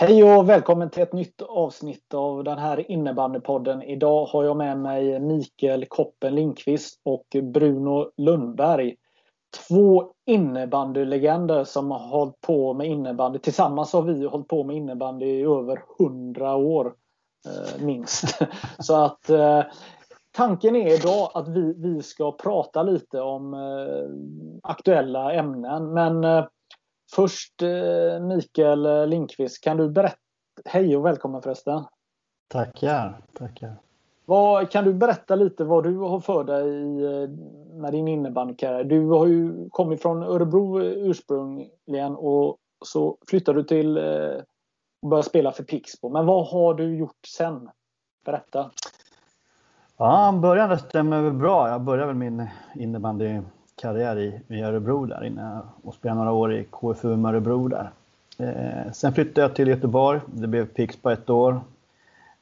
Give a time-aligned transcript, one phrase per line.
[0.00, 3.82] Hej och välkommen till ett nytt avsnitt av den här innebandypodden.
[3.82, 8.96] Idag har jag med mig Mikael Koppen Lindqvist och Bruno Lundberg.
[9.68, 13.38] Två innebandylegender som har hållit på med innebandy.
[13.38, 16.94] Tillsammans har vi hållit på med innebandy i över hundra år.
[17.46, 18.38] Eh, minst.
[18.78, 19.62] Så att eh,
[20.32, 25.92] tanken är idag att vi, vi ska prata lite om eh, aktuella ämnen.
[25.92, 26.24] Men
[27.14, 30.16] Först eh, Mikael Linkvist, kan du berätta,
[30.64, 31.84] hej och välkommen förresten.
[32.48, 33.76] Tackar, tackar.
[34.24, 37.28] Vad, kan du berätta lite vad du har för dig eh,
[37.80, 38.84] med din innebandykarriär?
[38.84, 44.42] Du har ju kommit från Örebro ursprungligen och så flyttade du till eh,
[45.02, 46.08] och började spela för Pixbo.
[46.08, 47.70] Men vad har du gjort sen?
[48.24, 48.70] Berätta.
[49.96, 51.68] Ja, början stämmer bra.
[51.68, 53.40] Jag började väl min innebandy
[53.80, 57.90] karriär i, i Örebro där inne och spelade några år i KFUM Örebro där.
[58.38, 60.20] Eh, sen flyttade jag till Göteborg.
[60.26, 61.60] Det blev Pix på ett år.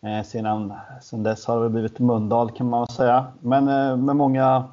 [0.01, 0.73] Eh, sedan,
[1.03, 3.27] sedan dess har det blivit Mundal kan man säga.
[3.41, 4.65] Men eh, med många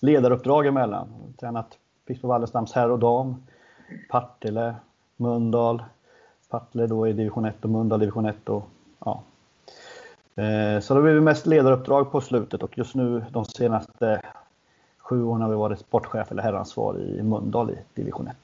[0.00, 1.08] ledaruppdrag emellan.
[1.40, 3.42] Tränat Pixbo Wallestams herr och dam.
[4.10, 4.74] Partille,
[5.16, 5.82] Mundal.
[6.50, 8.48] Partille då i division 1 och Mundal division 1.
[8.48, 8.68] Och,
[9.04, 9.22] ja.
[10.36, 14.20] Eh, så det har blivit mest ledaruppdrag på slutet och just nu de senaste
[15.04, 18.36] sju år har vi varit sportchef eller herransvar i Mölndal i division 1.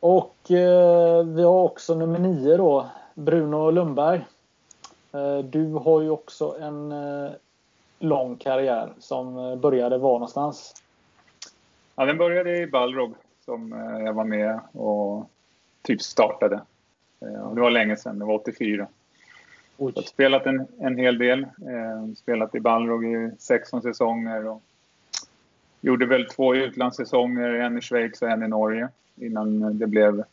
[0.00, 4.24] Och eh, vi har också nummer nio då, Bruno Lundberg.
[5.12, 7.30] Eh, du har ju också en eh,
[7.98, 10.74] lång karriär som eh, började var någonstans?
[11.94, 13.14] Ja, den började i Balrog
[13.44, 15.30] som eh, jag var med och
[15.82, 16.60] typ startade.
[17.20, 18.86] Eh, det var länge sedan, det var 84.
[19.76, 21.42] Jag har spelat en, en hel del.
[21.42, 24.46] Eh, spelat i Balrog i 16 säsonger.
[24.46, 24.62] Och
[25.80, 30.24] gjorde väl två utlandssäsonger, en i Schweiz och en i Norge innan det blev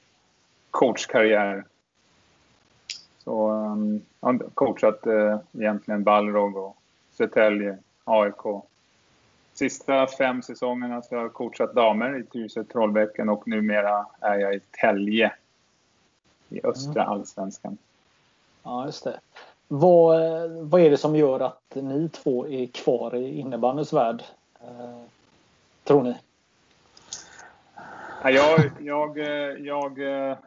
[0.72, 1.63] coachkarriär.
[3.24, 6.78] Så um, jag har coachat eh, egentligen Balrog och
[7.12, 8.63] Södertälje, AIK.
[9.53, 14.56] Sista fem säsongerna så har jag coachat damer i Tyresö Trollbäcken och numera är jag
[14.56, 15.34] i Tälje
[16.50, 17.13] i östra mm.
[17.13, 17.78] allsvenskan.
[18.64, 19.20] Ja, just det.
[19.68, 24.24] Vad, vad är det som gör att ni två är kvar i innebandyns värld?
[24.62, 25.02] Eh,
[25.84, 26.16] tror ni?
[28.24, 30.38] Jag, jag, eh, jag, eh,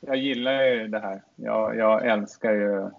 [0.00, 1.22] jag gillar ju det här.
[1.36, 2.90] Jag, jag älskar ju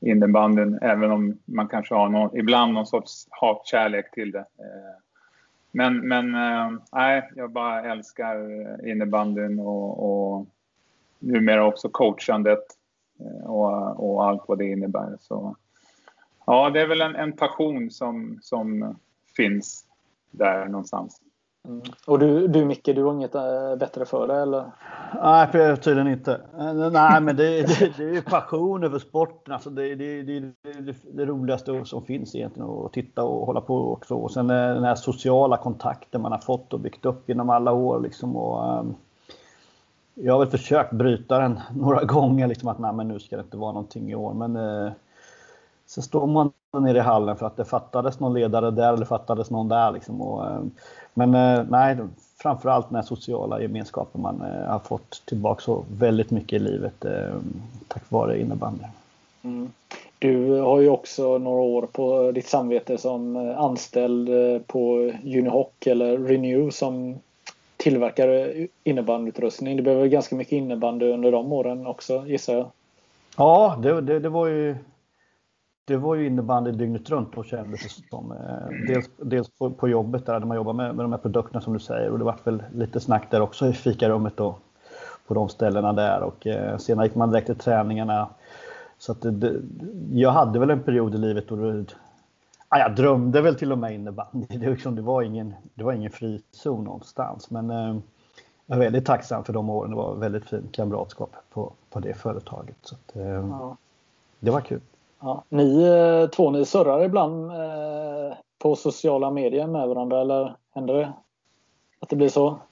[0.00, 4.44] innebanden innebandyn även om man kanske har någon, ibland någon sorts hatkärlek till det.
[5.70, 6.32] Men, men
[6.92, 8.36] nej, jag bara älskar
[8.88, 10.46] innebandyn och, och
[11.18, 12.64] numera också coachandet
[13.44, 15.16] och, och allt vad det innebär.
[15.20, 15.56] Så,
[16.46, 18.96] ja, det är väl en, en passion som, som
[19.36, 19.84] finns
[20.30, 21.20] där någonstans.
[21.68, 21.82] Mm.
[22.06, 24.64] Och du, du Micke, du har inget äh, bättre för dig eller?
[25.22, 26.40] Nej, tydligen inte.
[26.58, 29.54] Eh, nej, men det, det, det är ju passion över sporten.
[29.54, 33.92] Alltså det, det, det, det, det roligaste som finns egentligen att titta och hålla på
[33.92, 34.14] också.
[34.14, 37.72] Och sen eh, den här sociala kontakten man har fått och byggt upp genom alla
[37.72, 38.00] år.
[38.00, 38.94] Liksom och, um,
[40.14, 43.42] jag har väl försökt bryta den några gånger, liksom att nej, men nu ska det
[43.42, 44.34] inte vara någonting i år.
[44.34, 44.92] Men eh,
[45.86, 49.50] så står man nere i hallen för att det fattades någon ledare där eller fattades
[49.50, 49.92] någon där.
[49.92, 50.22] Liksom.
[50.22, 50.60] Och, eh,
[51.14, 51.96] men eh, nej,
[52.42, 57.04] framförallt den här sociala gemenskapen man eh, har fått tillbaka så väldigt mycket i livet
[57.04, 57.34] eh,
[57.88, 58.84] tack vare innebandy.
[59.42, 59.72] Mm.
[60.18, 65.68] Du har ju också några år på ditt samvete som eh, anställd eh, på Unihoc
[65.86, 67.18] eller Renew som
[67.82, 68.52] tillverkar
[68.84, 69.76] innebandyutrustning.
[69.76, 72.70] Det behöver ganska mycket innebandy under de åren också gissar jag?
[73.36, 74.76] Ja, det, det, det var ju
[75.84, 78.34] det var ju innebandy dygnet runt då kändes det som.
[78.88, 81.78] Dels, dels på, på, jobbet där man jobbar med, med de här produkterna som du
[81.78, 84.56] säger och det var väl lite snack där också i fikarummet då
[85.26, 88.28] på de ställena där och eh, senare gick man direkt till träningarna.
[88.98, 89.60] Så att det, det,
[90.12, 91.84] jag hade väl en period i livet då det,
[92.72, 94.46] ja, jag drömde väl till och med innebandy.
[94.48, 97.96] Det, liksom, det, var ingen, det var ingen frizon någonstans men eh,
[98.66, 99.90] jag är väldigt tacksam för de åren.
[99.90, 102.76] Det var väldigt fint kamratskap på, på det företaget.
[102.82, 103.76] Så att, eh, ja.
[104.40, 104.80] Det var kul.
[105.20, 105.44] Ja.
[105.48, 111.12] Ni eh, två, ni surrar ibland eh, på sociala medier med varandra eller händer det?
[112.00, 112.58] Att det blir så?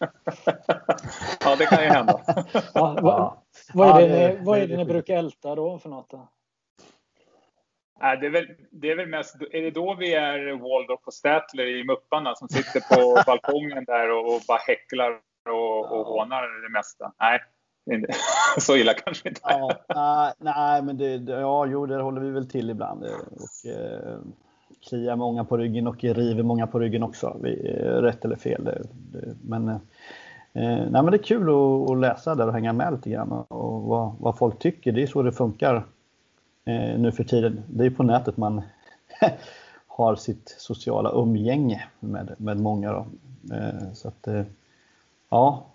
[1.44, 2.20] ja, det kan ju hända.
[2.74, 3.32] ja, vad,
[3.74, 6.10] vad, är det, ni, vad är det ni brukar älta då för något?
[6.10, 6.28] Då?
[8.02, 11.14] Ja, det, är väl, det är väl mest, är det då vi är Waldorf och
[11.14, 15.10] Statler i Mupparna som sitter på balkongen där och, och bara häcklar
[15.50, 17.12] och, och hånar det mesta?
[17.20, 17.40] Nej,
[18.58, 19.40] så illa kanske inte.
[19.44, 23.04] Ja, nej, nej, men det, ja, jo, det håller vi väl till ibland.
[23.04, 24.18] Och, eh,
[24.88, 27.36] kliar många på ryggen och river många på ryggen också.
[27.42, 28.64] Vi, rätt eller fel.
[28.64, 29.78] Det, det, men, eh,
[30.52, 33.82] nej, men det är kul att, att, läsa där och hänga med lite grann och
[33.82, 34.92] vad, vad folk tycker.
[34.92, 35.84] Det är så det funkar
[36.64, 37.62] eh, nu för tiden.
[37.68, 38.62] Det är på nätet man
[39.86, 42.92] har sitt sociala umgänge med, med många.
[42.92, 43.06] Då.
[43.54, 44.42] Eh, så att, eh,
[45.28, 45.66] ja,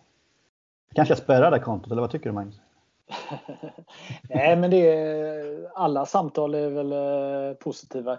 [0.93, 2.61] kanske jag spärrar det kontot, eller vad tycker du Magnus?
[4.29, 8.17] Nej, men det är, alla samtal är väl eh, positiva.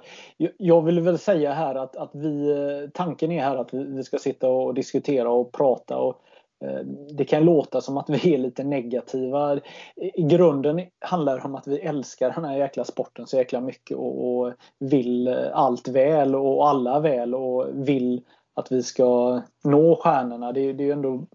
[0.57, 4.19] Jag vill väl säga här att, att vi, eh, tanken är här att vi ska
[4.19, 5.97] sitta och diskutera och prata.
[5.97, 6.81] Och, eh, Eh,
[7.17, 9.61] det kan låta som att vi är lite negativa.
[9.97, 13.97] I grunden handlar det om att vi älskar den här jäkla sporten så jäkla mycket
[13.97, 18.23] och, vill allt väl och alla väl och vill
[18.55, 20.53] att vi ska nå stjärnorna.
[20.53, 21.27] Det, det är ju ändå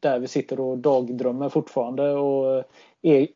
[0.00, 2.12] där vi sitter och dagdrömmer fortfarande.
[2.12, 2.64] Och
[3.02, 3.28] är,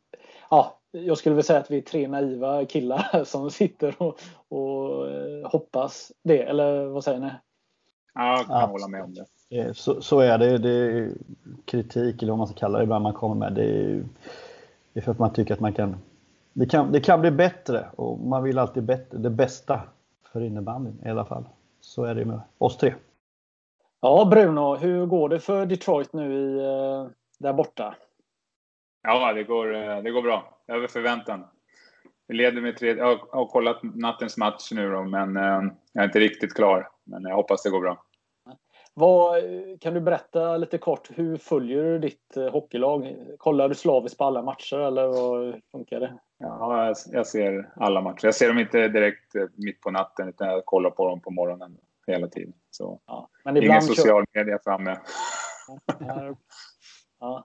[0.51, 5.11] ja, jag skulle väl säga att vi är tre naiva killar som sitter och, och
[5.11, 6.43] eh, hoppas det.
[6.43, 7.31] Eller vad säger ni?
[8.15, 9.27] Ja, jag kan hålla med om det.
[9.73, 10.59] Så, så är det.
[10.59, 11.13] det är
[11.65, 13.53] kritik eller vad man ska kalla det ibland man kommer med.
[13.53, 14.05] Det är,
[14.93, 15.97] det är för att man tycker att man kan
[16.53, 19.81] det, kan det kan bli bättre och man vill alltid bättre, det bästa
[20.33, 21.45] för innebandyn i alla fall.
[21.81, 22.95] Så är det med oss tre.
[24.01, 27.07] Ja, Bruno, hur går det för Detroit nu i, eh,
[27.39, 27.95] där borta?
[29.03, 30.59] Ja, det går, eh, det går bra.
[30.67, 31.45] Över förväntan.
[32.27, 32.89] Vi leder med tre...
[32.89, 36.89] Jag har kollat nattens match nu då, men eh, jag är inte riktigt klar.
[37.05, 38.05] Men jag hoppas det går bra.
[38.99, 39.43] Vad,
[39.81, 43.17] kan du berätta lite kort, hur följer du ditt hockeylag?
[43.39, 46.19] Kollar du slaviskt på alla matcher eller vad funkar det?
[46.39, 48.25] Ja, jag ser alla matcher.
[48.27, 51.77] Jag ser dem inte direkt mitt på natten utan jag kollar på dem på morgonen
[52.07, 52.53] hela tiden.
[52.71, 54.27] Så ja, men ingen social kör...
[54.45, 54.99] media framme.
[56.01, 56.35] Ja,
[57.21, 57.45] ja.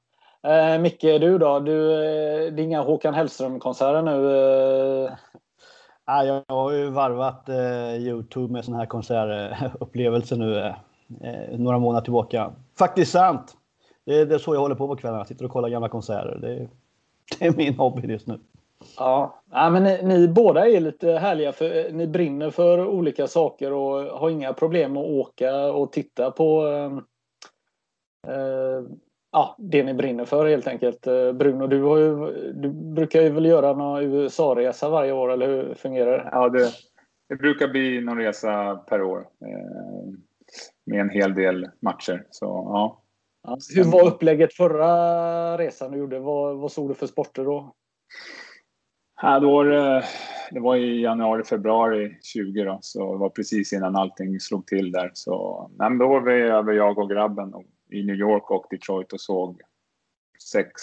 [0.49, 1.59] Eh, Micke, du då?
[1.59, 4.37] Du, eh, det är inga Håkan Hellström-konserter nu?
[5.05, 5.11] Eh...
[6.05, 10.75] Ja, jag har ju varvat eh, Youtube med sådana här konsertupplevelser nu eh,
[11.21, 12.51] eh, några månader tillbaka.
[12.77, 13.57] Faktiskt sant!
[14.05, 15.25] Det är, det är så jag håller på på kvällarna.
[15.25, 16.37] Sitter och kollar gamla konserter.
[16.41, 16.67] Det,
[17.39, 18.39] det är min hobby just nu.
[18.97, 23.73] Ja, ja men ni, ni, båda är lite härliga för ni brinner för olika saker
[23.73, 26.67] och har inga problem att åka och titta på
[28.27, 28.83] eh,
[29.31, 31.07] ja, det ni brinner för helt enkelt.
[31.07, 35.47] Eh, Bruno, du, har ju, du brukar ju väl göra någon USA-resa varje år, eller
[35.47, 36.29] hur fungerar det?
[36.31, 36.71] Ja, det,
[37.29, 40.13] det brukar bli någon resa per år eh,
[40.85, 42.27] med en hel del matcher.
[42.29, 43.03] Så, ja.
[43.43, 43.57] ja.
[43.75, 46.19] Hur var upplägget förra resan du gjorde?
[46.19, 47.75] Vad, vad såg du för sporter då?
[49.21, 49.65] Ja, då var
[50.51, 54.91] det, var i januari, februari 20 då, så det var precis innan allting slog till
[54.91, 55.11] där.
[55.13, 59.13] Så, men då var vi över, jag och grabben, och, i New York och Detroit
[59.13, 59.61] och såg
[60.51, 60.81] sex,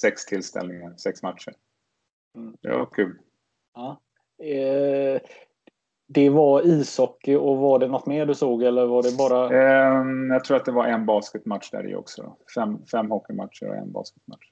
[0.00, 1.54] sex tillställningar, sex matcher.
[2.36, 2.56] Mm.
[2.60, 3.18] Det var kul.
[3.74, 4.00] Ja.
[4.44, 5.20] Eh,
[6.08, 9.44] det var ishockey och var det något mer du såg eller var det bara?
[9.44, 12.36] Eh, jag tror att det var en basketmatch där i också.
[12.54, 14.46] Fem, fem hockeymatcher och en basketmatch.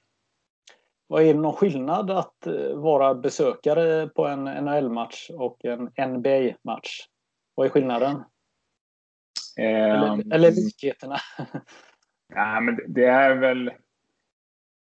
[1.07, 7.07] Vad är det någon skillnad att eh, vara besökare på en NHL-match och en NBA-match?
[7.55, 8.15] Vad är skillnaden?
[8.15, 11.17] Um, eller, ehm, eller likheterna?
[12.35, 13.71] ja, men det är väl...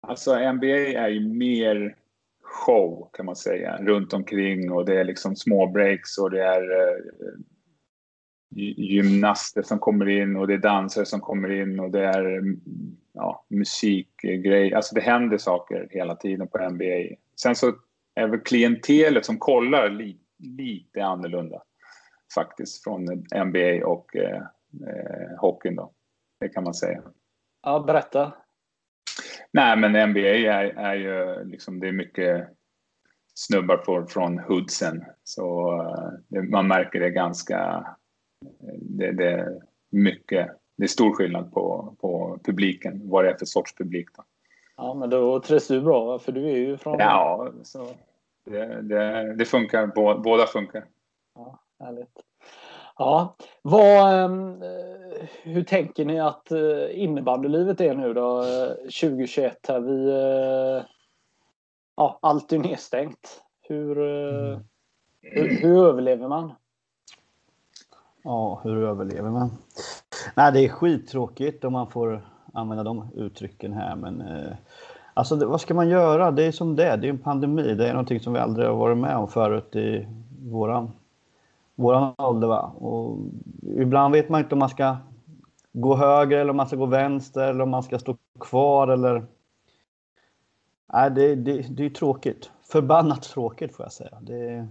[0.08, 1.98] Alltså NBA är ju mer
[2.54, 6.82] show kan man säga runt omkring och det är liksom små breaks och det är
[6.82, 6.98] eh,
[8.56, 12.62] gymnaster som kommer in och det är dansare som kommer in och det är mm,
[13.14, 14.76] ja, musikgrejer.
[14.76, 17.16] Alltså det händer saker hela tiden på NBA.
[17.42, 17.74] Sen så
[18.16, 21.62] är väl klientelet som kollar li, lite annorlunda
[22.36, 23.06] faktiskt från
[23.46, 24.42] NBA och eh,
[24.88, 25.92] eh, hockeyn då.
[26.40, 27.02] Det kan man säga.
[27.64, 28.34] Ja, berätta.
[29.54, 32.48] Nej, men NBA är, är ju liksom, det är mycket
[33.34, 35.06] snubbar på, från hoodsen.
[35.24, 35.72] Så
[36.28, 37.88] det, man märker det ganska,
[38.82, 43.46] det, det är mycket det är stor skillnad på, på publiken, vad det är för
[43.46, 44.08] sorts publik.
[44.18, 44.24] Då.
[44.78, 47.00] Ja, men då trivs du bra, för du är ju från...
[47.00, 47.88] Ja, så
[48.46, 49.88] det, det, det funkar.
[50.18, 50.86] Båda funkar.
[51.36, 52.20] Ja, härligt.
[52.98, 54.64] Ja, vad, ehm,
[55.44, 58.44] hur tänker ni att eh, innebandylivet är nu då
[58.84, 59.68] 2021?
[59.68, 59.80] Här?
[59.80, 60.86] Vi, eh,
[61.96, 63.42] ja, allt är nedstängt.
[63.62, 64.60] Hur, mm.
[65.22, 66.52] hur, hur överlever man?
[68.24, 69.52] Ja, hur överlever man?
[70.36, 72.22] Nej, det är skittråkigt om man får
[72.54, 74.54] använda de uttrycken här, men eh,
[75.14, 76.32] alltså vad ska man göra?
[76.32, 76.98] Det är som det är.
[76.98, 77.76] Det är en pandemi.
[77.76, 80.08] Det är någonting som vi aldrig har varit med om förut i
[80.42, 80.92] våran,
[81.76, 82.48] våran ålder.
[82.48, 82.74] Va?
[82.78, 83.18] Och
[83.78, 84.98] ibland vet man inte om man ska
[85.74, 89.26] gå höger eller om man ska gå vänster eller om man ska stå kvar eller...
[90.94, 92.52] Nej, det, det, det är tråkigt.
[92.72, 94.18] Förbannat tråkigt får jag säga.
[94.22, 94.68] Det,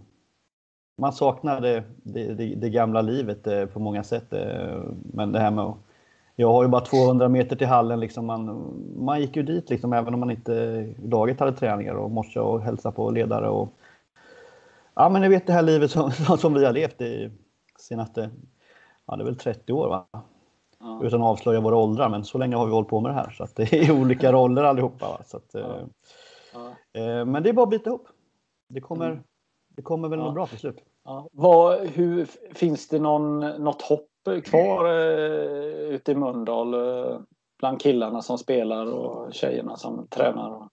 [0.98, 4.32] man saknar det, det, det, gamla livet eh, på många sätt.
[4.32, 4.82] Eh,
[5.12, 5.76] men det här med att,
[6.36, 8.00] Jag har ju bara 200 meter till hallen.
[8.00, 12.10] Liksom man, man gick ju dit liksom, även om man inte laget hade träningar och
[12.10, 13.48] morse och hälsa på ledare.
[13.48, 13.68] Och,
[14.94, 17.30] ja, men ni vet det här livet som, som vi har levt i
[17.78, 18.30] senaste,
[19.06, 20.06] ja det är väl 30 år va?
[20.80, 21.00] Ja.
[21.02, 23.30] Utan att avslöja våra åldrar, men så länge har vi hållit på med det här.
[23.30, 25.08] Så att det är olika roller allihopa.
[25.08, 25.20] Va?
[25.26, 25.78] Så att, ja.
[27.00, 28.08] Eh, men det är bara att bita ihop.
[28.68, 29.22] Det kommer, mm.
[29.76, 30.24] det kommer väl ja.
[30.24, 30.78] något bra till slut.
[31.04, 31.28] Ja.
[31.32, 34.08] Vad, hur, finns det någon, något hopp
[34.44, 37.18] kvar eh, ute i Mölndal eh,
[37.58, 40.68] bland killarna som spelar och tjejerna som tränar?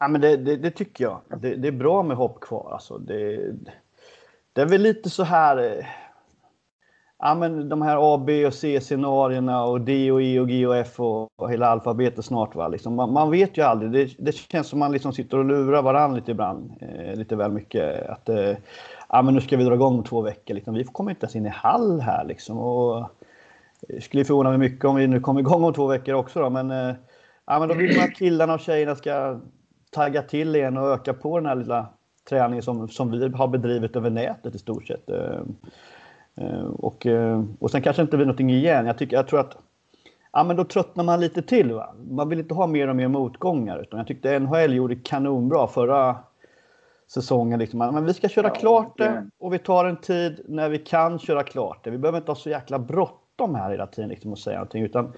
[0.00, 1.20] Ja, men det, det, det tycker jag.
[1.40, 2.70] Det, det, är bra med hopp kvar.
[2.72, 3.52] Alltså det,
[4.52, 5.56] det är väl lite så här...
[5.58, 5.86] Eh,
[7.18, 10.76] ja, men de här A, B och C-scenarierna och D och E och G och
[10.76, 12.54] F och, och hela alfabetet snart.
[12.54, 12.68] Va?
[12.68, 13.92] Liksom, man, man, vet ju aldrig.
[13.92, 16.72] Det, det känns som man liksom sitter och lurar varandra lite ibland.
[16.80, 18.08] Eh, lite väl mycket.
[18.08, 18.56] Att, eh,
[19.08, 20.54] ja, men nu ska vi dra igång om två veckor.
[20.54, 20.74] Liksom.
[20.74, 22.24] Vi kommer inte ens in i hall här.
[22.24, 22.58] Liksom.
[22.58, 23.10] Och,
[23.88, 26.40] det skulle förvåna mig mycket om vi nu kommer igång om två veckor också.
[26.40, 26.50] Då.
[26.50, 26.94] Men, eh,
[27.46, 29.40] ja, men då vill man att killarna och tjejerna ska
[29.90, 31.86] tagga till igen och öka på den här lilla
[32.28, 35.10] träningen som, som vi har bedrivit över nätet i stort sett.
[35.10, 35.40] Eh,
[36.36, 37.06] eh, och,
[37.58, 38.86] och sen kanske inte blir någonting igen.
[38.86, 39.56] Jag, tycker, jag tror att
[40.32, 41.72] ja, men då tröttnar man lite till.
[41.72, 41.94] Va?
[42.10, 43.78] Man vill inte ha mer och mer motgångar.
[43.78, 46.16] Utan jag tyckte NHL gjorde kanonbra förra
[47.08, 47.58] säsongen.
[47.58, 47.78] Liksom.
[47.78, 51.18] Men vi ska köra ja, klart det och vi tar en tid när vi kan
[51.18, 51.90] köra klart det.
[51.90, 54.82] Vi behöver inte ha så jäkla bråttom här hela tiden liksom, och säga någonting.
[54.82, 55.10] Utan, eh,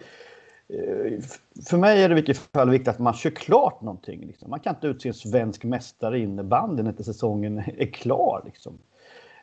[0.72, 1.20] Eh,
[1.68, 4.26] för mig är det i vilket fall viktigt att man kör klart någonting.
[4.26, 4.50] Liksom.
[4.50, 8.42] Man kan inte utse en svensk mästare i innebandy när inte säsongen är klar.
[8.44, 8.78] Liksom.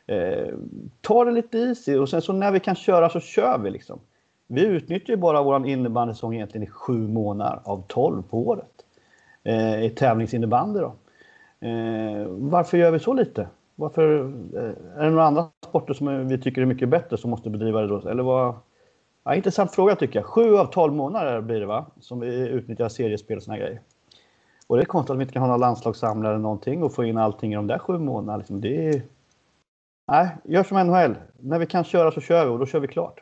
[0.06, 0.54] Eh,
[1.00, 3.70] ta det lite easy och sen så när vi kan köra så kör vi.
[3.70, 4.00] Liksom.
[4.46, 8.84] Vi utnyttjar ju bara vår innebandysäsong egentligen i sju månader av tolv på året.
[9.42, 10.94] Eh, I tävlingsinnebandy då.
[11.68, 13.48] Eh, varför gör vi så lite?
[13.76, 14.20] Varför,
[14.56, 17.80] eh, är det några andra sporter som vi tycker är mycket bättre som måste bedriva
[17.80, 18.08] det då?
[18.08, 18.54] Eller vad?
[19.24, 20.26] Ja, intressant fråga tycker jag.
[20.26, 21.86] Sju av tolv månader blir det va?
[22.00, 23.80] Som vi utnyttjar seriespel och såna grejer.
[24.66, 27.04] Och det är konstigt att vi inte kan ha några landslagssamlare eller någonting och få
[27.04, 28.36] in allting i de där sju månaderna.
[28.36, 28.60] Liksom.
[28.60, 29.02] Det är...
[30.08, 31.16] Nej, gör som NHL.
[31.38, 33.20] När vi kan köra så kör vi och då kör vi klart.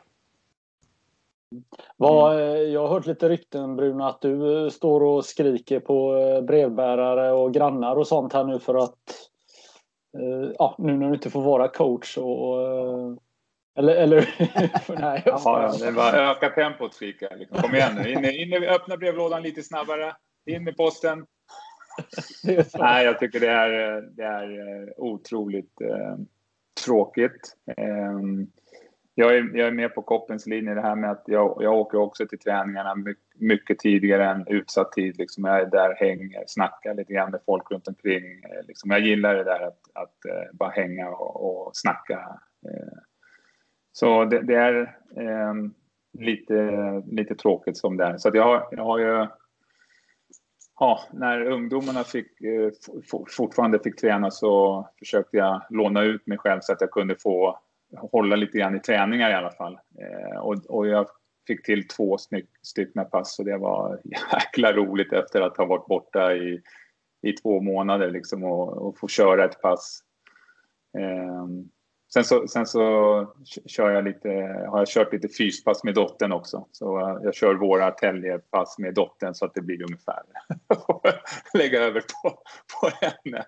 [1.97, 6.15] Vad, eh, jag har hört lite rykten Bruno att du eh, står och skriker på
[6.15, 9.29] eh, brevbärare och grannar och sånt här nu för att
[10.57, 12.57] ja, nu när du inte får vara coach och
[13.79, 14.29] eller, eller
[14.99, 17.57] nej, ja, det bara öka tempot skriker liksom.
[17.57, 21.25] Kom igen nu, in, in, öppna brevlådan lite snabbare, in med posten.
[22.79, 26.17] nej, jag tycker det är, det är otroligt eh,
[26.85, 27.55] tråkigt.
[27.77, 28.19] Eh,
[29.15, 31.97] jag är, jag är med på Koppens linje det här med att jag, jag åker
[31.97, 35.17] också till träningarna mycket, mycket tidigare än utsatt tid.
[35.17, 38.23] Liksom jag är där, hänger, snackar lite grann med folk runt omkring.
[38.67, 42.39] Liksom jag gillar det där att, att uh, bara hänga och, och snacka.
[42.65, 43.08] Uh,
[43.91, 44.81] så det, det är
[45.17, 45.53] eh,
[46.19, 46.73] lite,
[47.07, 48.17] lite tråkigt som det är.
[48.17, 49.27] Så jag, har, jag har ju
[50.79, 52.71] ja, när ungdomarna fick, eh,
[53.37, 57.59] fortfarande fick träna så försökte jag låna ut mig själv så att jag kunde få
[58.11, 59.73] hålla lite grann i träningar i alla fall.
[59.73, 61.07] Eh, och, och jag
[61.47, 62.17] fick till två
[62.61, 63.99] stycken pass och det var
[64.33, 66.61] jäkla roligt efter att ha varit borta i,
[67.21, 70.03] i två månader liksom och, och få köra ett pass.
[70.97, 71.45] Eh,
[72.13, 73.27] sen så, sen så
[73.65, 74.29] kör jag lite,
[74.69, 76.67] har jag kört lite fyspass med dottern också.
[76.71, 80.23] Så jag kör våra täljepass med dottern så att det blir ungefär
[81.53, 82.29] lägga över på,
[82.81, 83.45] på henne.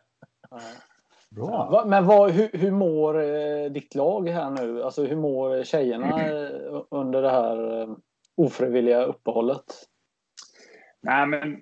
[1.30, 1.84] Bra.
[1.88, 4.84] Men vad, hur, hur mår eh, ditt lag här nu?
[4.84, 7.90] Alltså hur mår tjejerna eh, under det här eh,
[8.36, 9.88] ofrivilliga uppehållet?
[11.02, 11.60] Nej, men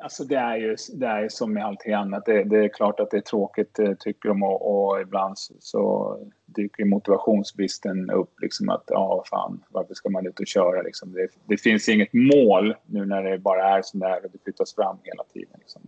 [0.00, 2.24] alltså det är ju det är som med allting annat.
[2.24, 5.54] Det, det är klart att det är tråkigt eh, tycker de och, och ibland så,
[5.60, 6.16] så
[6.46, 8.40] dyker motivationsbristen upp.
[8.40, 10.82] Liksom att ja, fan, varför ska man ut och köra?
[10.82, 11.12] Liksom.
[11.12, 14.42] Det, det, finns inget mål nu när det bara är som det är och det
[14.44, 15.56] flyttas fram hela tiden.
[15.58, 15.82] Liksom.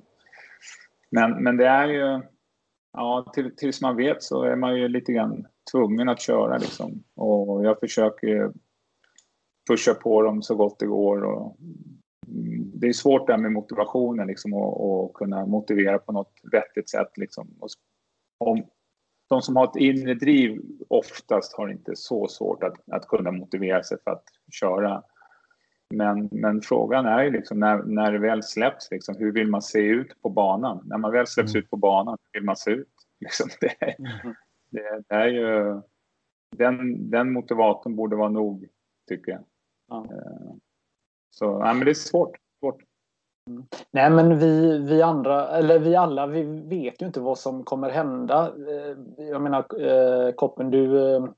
[1.11, 2.21] Men, men det är ju
[2.93, 7.03] ja, till, tills man vet så är man ju lite grann tvungen att köra liksom.
[7.17, 8.53] Och jag försöker
[9.69, 11.25] pusha på dem så gott det går.
[11.25, 11.57] Och
[12.75, 17.11] det är svårt där med motivationen liksom och, och kunna motivera på något vettigt sätt
[17.17, 17.49] liksom.
[17.61, 17.69] Och
[18.39, 18.65] om,
[19.29, 23.83] de som har ett inre driv oftast har inte så svårt att, att kunna motivera
[23.83, 25.03] sig för att köra.
[25.95, 29.63] Men, men frågan är ju liksom när, när det väl släpps, liksom, hur vill man
[29.63, 30.83] se ut på banan?
[30.85, 31.63] När man väl släpps mm.
[31.63, 32.89] ut på banan, hur vill man se ut?
[33.21, 34.35] Liksom, det, är, mm.
[34.71, 35.81] det, det, är ju...
[36.57, 38.69] Den, den motivatorn borde vara nog,
[39.09, 39.45] tycker jag.
[39.89, 40.07] Ja.
[41.33, 42.37] Eh, så nej, men det är svårt.
[42.61, 42.83] svårt.
[43.51, 43.67] Mm.
[43.91, 47.91] Nej men vi, vi andra, eller vi alla, vi vet ju inte vad som kommer
[47.91, 48.53] hända.
[48.69, 51.33] Eh, jag menar eh, Koppen, du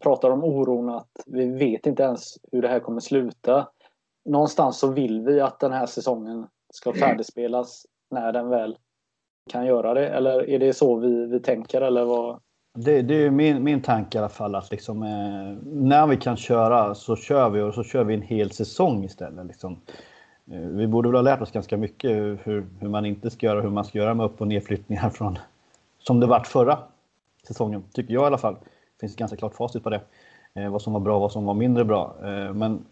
[0.00, 3.68] pratar om oron att vi vet inte ens hur det här kommer sluta.
[4.24, 8.78] Någonstans så vill vi att den här säsongen ska färdigspelas när den väl
[9.50, 10.08] kan göra det.
[10.08, 12.40] Eller är det så vi, vi tänker eller vad?
[12.78, 16.36] Det, det är min, min tanke i alla fall att liksom, eh, när vi kan
[16.36, 19.46] köra så kör vi och så kör vi en hel säsong istället.
[19.46, 19.80] Liksom.
[20.50, 23.60] Eh, vi borde väl ha lärt oss ganska mycket hur, hur man inte ska göra,
[23.60, 25.38] hur man ska göra med upp och nedflyttningar från
[25.98, 26.78] som det vart förra
[27.46, 28.54] säsongen, tycker jag i alla fall.
[28.54, 30.00] Det finns ett ganska klart facit på det.
[30.54, 32.16] Eh, vad som var bra och vad som var mindre bra.
[32.22, 32.84] Eh, men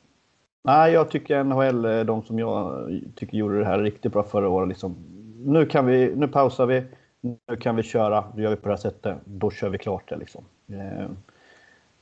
[0.65, 4.69] nej, jag tycker NHL, de som jag tycker gjorde det här riktigt bra förra året,
[4.69, 4.97] liksom,
[5.45, 6.85] nu, kan vi, nu pausar vi
[7.23, 10.09] nu kan vi köra, då gör vi på det här sättet, då kör vi klart
[10.09, 10.17] det.
[10.17, 10.45] Liksom.
[10.69, 11.09] Eh,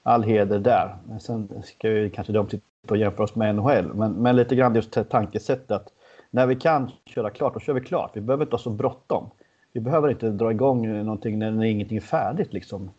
[0.03, 0.97] all heder där.
[1.09, 4.57] Men sen ska vi kanske de sitta och jämföra oss med NHL, men, men lite
[4.57, 5.93] grann just tankesättet att
[6.31, 8.11] när vi kan köra klart, då kör vi klart.
[8.15, 9.31] Vi behöver inte ha så bråttom.
[9.73, 12.53] Vi behöver inte dra igång någonting när, när ingenting är färdigt.
[12.53, 12.91] Liksom.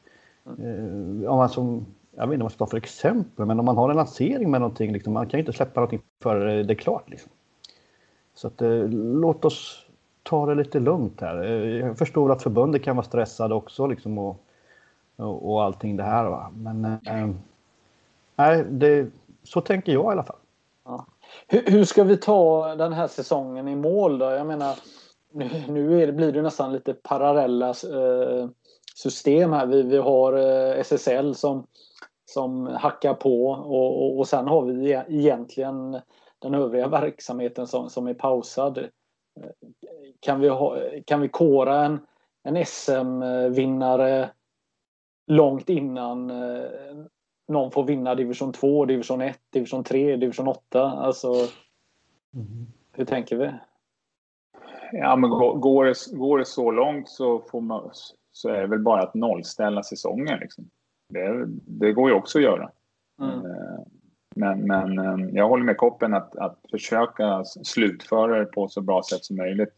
[0.45, 1.27] Mm.
[1.27, 1.85] om man som,
[2.15, 4.51] jag vet inte vad man ska ta för exempel, men om man har en lansering
[4.51, 7.09] med någonting, liksom, man kan ju inte släppa någonting förrän det är klart.
[7.09, 7.31] Liksom.
[8.35, 9.85] Så att, eh, låt oss
[10.23, 11.43] ta det lite lugnt här.
[11.43, 14.37] Eh, jag förstår att förbundet kan vara stressade också liksom och,
[15.17, 16.29] och, allting det här.
[16.29, 16.51] Va?
[16.55, 17.29] Men eh,
[18.35, 19.07] nej, det,
[19.43, 20.37] så tänker jag i alla fall.
[20.85, 21.05] Ja.
[21.47, 24.25] Hur, hur, ska vi ta den här säsongen i mål då?
[24.25, 24.75] Jag menar,
[25.31, 28.49] nu, nu det, blir det nästan lite parallella eh,
[28.95, 29.65] system här.
[29.65, 31.67] Vi, vi har eh, SSL som,
[32.25, 35.99] som hackar på och, och, och sen har vi e-, egentligen
[36.39, 38.79] den övriga verksamheten som, som är pausad
[40.21, 41.99] kan vi, ha, kan vi kora en,
[42.43, 44.29] en SM-vinnare
[45.27, 46.65] långt innan eh,
[47.47, 50.84] någon får vinna division 2, division 1, division 3, division 8?
[50.84, 51.27] Alltså,
[52.34, 52.67] mm.
[52.91, 53.51] hur tänker vi?
[54.91, 57.91] Ja, men går det, går det så långt så, får man,
[58.31, 60.39] så är det väl bara att nollställa säsongen.
[60.39, 60.69] Liksom.
[61.10, 62.71] Det, det går ju också att göra.
[63.21, 63.45] Mm.
[63.45, 63.79] Eh,
[64.36, 69.01] men, men eh, jag håller med Koppen att, att försöka slutföra det på så bra
[69.03, 69.73] sätt som möjligt.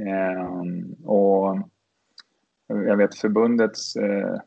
[0.00, 1.58] Eh, och
[2.66, 4.40] jag vet förbundets, eh,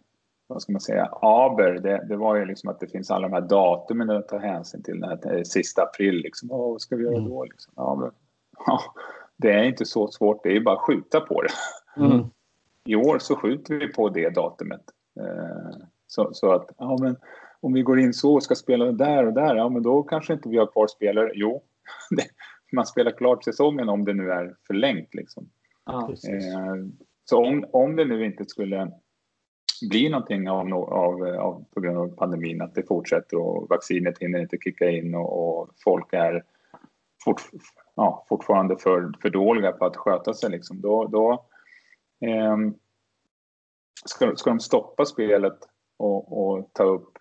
[0.47, 3.33] vad ska man säga, aber, det, det, var ju liksom att det finns alla de
[3.33, 4.99] här datumen att ta hänsyn till.
[4.99, 6.51] Den här, sista april, liksom.
[6.51, 7.29] Åh, vad ska vi göra mm.
[7.29, 7.43] då?
[7.43, 7.73] Liksom?
[7.75, 8.11] Ja, men,
[8.65, 8.79] ja,
[9.37, 11.49] det är inte så svårt, det är bara att skjuta på det.
[12.05, 12.25] Mm.
[12.85, 14.83] I år så skjuter vi på det datumet.
[15.19, 17.15] Eh, så, så, att, ja men
[17.61, 20.33] om vi går in så och ska spela där och där, ja men då kanske
[20.33, 21.31] inte vi har kvar spelare.
[21.33, 21.63] Jo,
[22.71, 25.15] man spelar klart säsongen om det nu är förlängt.
[25.15, 25.49] Liksom.
[25.83, 26.75] Ah, eh,
[27.25, 28.91] så om, om det nu inte skulle
[29.89, 34.39] bli någonting av, av, av, på grund av pandemin, att det fortsätter och vaccinet hinner
[34.39, 36.43] inte kicka in och, och folk är
[37.23, 37.41] fort,
[37.95, 41.31] ja, fortfarande för, för dåliga på att sköta sig, liksom, då, då
[42.27, 42.57] eh,
[44.05, 45.57] ska, ska de stoppa spelet
[45.97, 47.17] och, och ta upp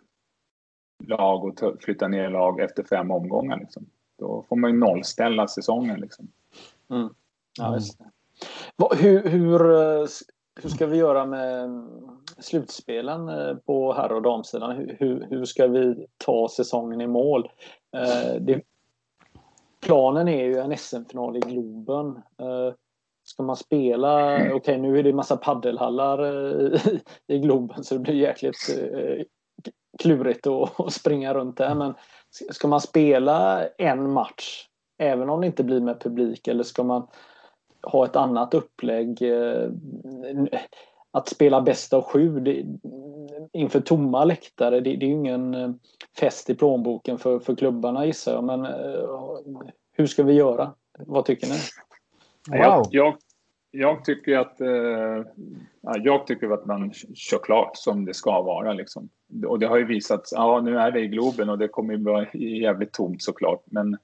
[1.04, 3.58] lag och ta, flytta ner lag efter fem omgångar.
[3.58, 3.86] Liksom.
[4.18, 6.00] Då får man ju nollställa säsongen.
[6.00, 6.28] Liksom.
[6.90, 7.08] Mm.
[7.58, 8.00] Ja, just
[8.96, 10.06] hur, hur, eh,
[10.62, 11.86] hur ska vi göra med
[12.38, 14.76] slutspelen eh, på herr och damsidan?
[14.98, 17.50] Hur, hur ska vi ta säsongen i mål?
[17.96, 18.62] Eh, det,
[19.80, 22.22] planen är ju en SM-final i Globen.
[23.24, 26.26] Ska man spela, okej okay, nu är det massa paddelhallar
[26.76, 28.56] i, i Globen så det blir jäkligt
[29.98, 31.74] klurigt att springa runt där.
[31.74, 31.94] Men
[32.50, 37.06] ska man spela en match, även om det inte blir med publik, eller ska man
[37.82, 39.22] ha ett annat upplägg?
[39.22, 39.68] Eh,
[41.10, 42.64] att spela bäst av sju det,
[43.52, 45.70] inför tomma läktare, det, det är ju ingen eh,
[46.18, 48.44] fest i plånboken för, för klubbarna gissar jag.
[48.44, 49.08] Men eh,
[49.92, 50.74] hur ska vi göra?
[50.98, 51.58] Vad tycker ni?
[52.50, 52.60] Wow.
[52.60, 53.16] Jag, jag,
[53.70, 55.24] jag tycker att eh,
[56.04, 58.72] jag tycker att man kör klart som det ska vara.
[58.72, 59.08] Liksom.
[59.46, 62.04] Och det har ju visat, ja nu är det i Globen och det kommer ju
[62.04, 63.62] vara jävligt tomt såklart.
[63.66, 63.96] Men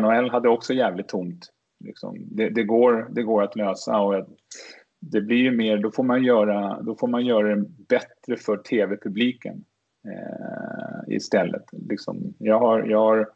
[0.00, 1.46] NHL hade också jävligt tomt.
[1.84, 2.16] Liksom.
[2.20, 4.26] Det, det, går, det går att lösa och
[5.00, 8.56] det blir ju mer, då får man göra, då får man göra det bättre för
[8.56, 9.64] tv-publiken
[10.08, 11.64] eh, istället.
[11.72, 13.28] Liksom, jag, har, jag har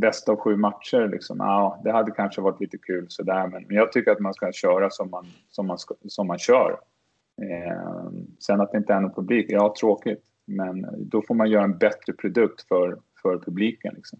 [0.00, 1.08] bäst av sju matcher.
[1.08, 1.36] Liksom.
[1.40, 4.52] Ja, det hade kanske varit lite kul sådär, men, men jag tycker att man ska
[4.52, 6.80] köra som man, som man, som man kör.
[7.42, 10.24] Eh, sen att det inte är någon publik, ja tråkigt.
[10.44, 13.94] Men då får man göra en bättre produkt för, för publiken.
[13.94, 14.18] Liksom.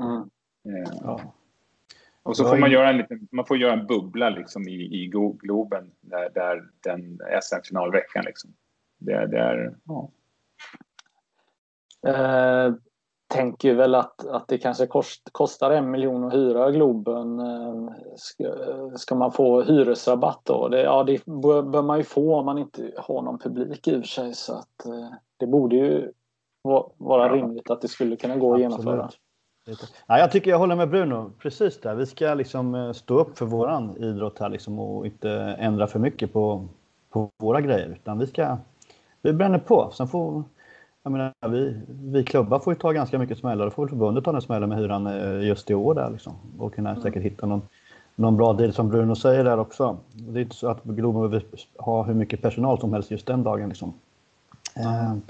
[0.00, 0.30] Mm.
[0.64, 1.20] Eh, ja.
[2.22, 5.06] Och så får man göra en, liten, man får göra en bubbla liksom i, i
[5.40, 8.24] Globen där, där den SM-finalveckan.
[8.24, 8.50] Liksom.
[8.98, 10.10] Det, det är, ja.
[12.06, 12.74] Eh,
[13.28, 17.40] tänker väl att, att det kanske kost, kostar en miljon att hyra Globen.
[17.40, 18.44] Eh, ska,
[18.96, 20.68] ska, man få hyresrabatt då?
[20.68, 23.96] Det, ja, det bör, bör, man ju få om man inte har någon publik i
[23.96, 24.34] och för sig.
[24.34, 26.12] Så att, eh, det borde ju
[26.96, 29.10] vara rimligt att det skulle kunna gå att genomföra.
[30.06, 31.94] Ja, jag tycker jag håller med Bruno precis där.
[31.94, 35.98] Vi ska liksom eh, stå upp för våran idrott här liksom och inte ändra för
[35.98, 36.68] mycket på,
[37.10, 37.88] på våra grejer.
[37.88, 38.58] Utan vi ska,
[39.22, 39.90] vi bränner på.
[39.92, 40.44] Sen får,
[41.06, 43.64] jag menar, vi, vi klubbar får ju ta ganska mycket smällar.
[43.64, 46.32] Då får väl förbundet ta den smällen med hyran eh, just i år där liksom.
[46.58, 47.02] Och kunna mm.
[47.02, 47.62] säkert hitta någon,
[48.14, 49.98] någon bra deal som Bruno säger där också.
[50.12, 51.42] Det är inte så att Globen behöver
[51.78, 53.94] ha hur mycket personal som helst just den dagen liksom.
[54.74, 55.22] Mm.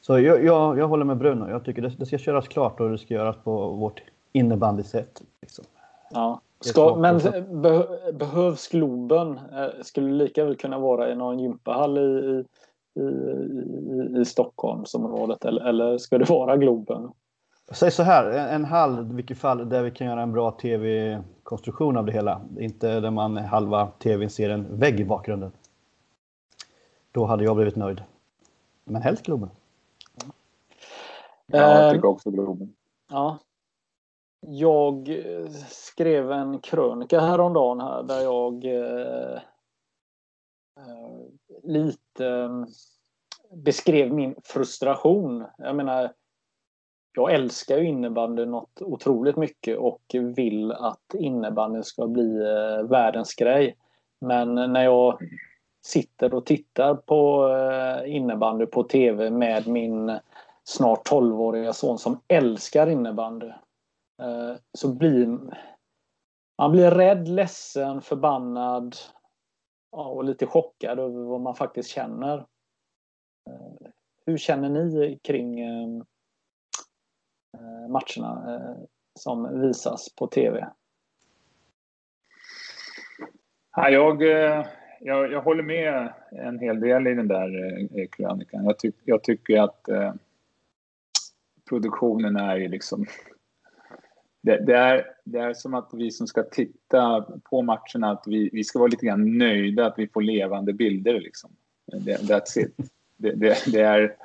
[0.00, 1.50] Så jag, jag, jag, håller med Bruno.
[1.50, 5.22] Jag tycker det, det, ska köras klart och det ska göras på vårt innebandysätt.
[5.42, 5.64] Liksom.
[6.10, 6.40] Ja.
[6.60, 7.20] Ska, men
[7.62, 9.40] be, behövs Globen?
[9.52, 12.44] Eh, skulle lika väl kunna vara i någon gympahall i, i,
[12.96, 17.12] i, i Stockholmsområdet eller, eller ska det vara Globen?
[17.72, 20.50] Säg så här, en, en hall i vilket fall där vi kan göra en bra
[20.50, 22.40] tv-konstruktion av det hela.
[22.58, 25.52] Inte där man halva tvn ser en vägg i bakgrunden.
[27.12, 28.02] Då hade jag blivit nöjd.
[28.84, 29.50] Men helst Globen.
[31.46, 32.74] Ja, jag tycker också Globen.
[33.10, 33.38] Ja.
[34.40, 35.22] Jag
[35.68, 39.40] skrev en krönika häromdagen här där jag eh,
[40.76, 41.26] eh,
[41.62, 42.66] lite eh, Ehm,
[43.50, 45.44] beskrev min frustration.
[45.58, 46.12] Jag menar,
[47.16, 50.02] jag älskar ju innebandy något otroligt mycket och
[50.36, 53.76] vill att innebandyn ska bli eh, världens grej.
[54.20, 55.18] Men när jag
[55.84, 60.18] sitter och tittar på eh, innebandy på tv med min
[60.64, 63.46] snart 12-åriga son som älskar innebandy.
[64.22, 65.38] Eh, så blir
[66.58, 68.96] man blir rädd, ledsen, förbannad
[69.90, 72.38] och lite chockad över vad man faktiskt känner.
[73.50, 73.88] Eh,
[74.26, 75.88] hur känner ni kring eh,
[77.58, 78.58] eh, matcherna
[79.14, 80.68] som visas på tv?
[83.76, 84.22] Ja, jag,
[85.00, 88.64] jag, jag håller med en hel del i den där krönikan.
[88.64, 89.88] Jag, tyck, jag tycker att
[91.68, 93.06] produktionen är ju liksom...
[94.46, 98.50] Det, det, är, det är som att vi som ska titta på matcherna, att vi,
[98.52, 101.20] vi ska vara lite grann nöjda att vi får levande bilder.
[101.20, 101.50] Liksom.
[101.86, 102.76] Det, that's it.
[103.16, 104.16] Det, det, det är...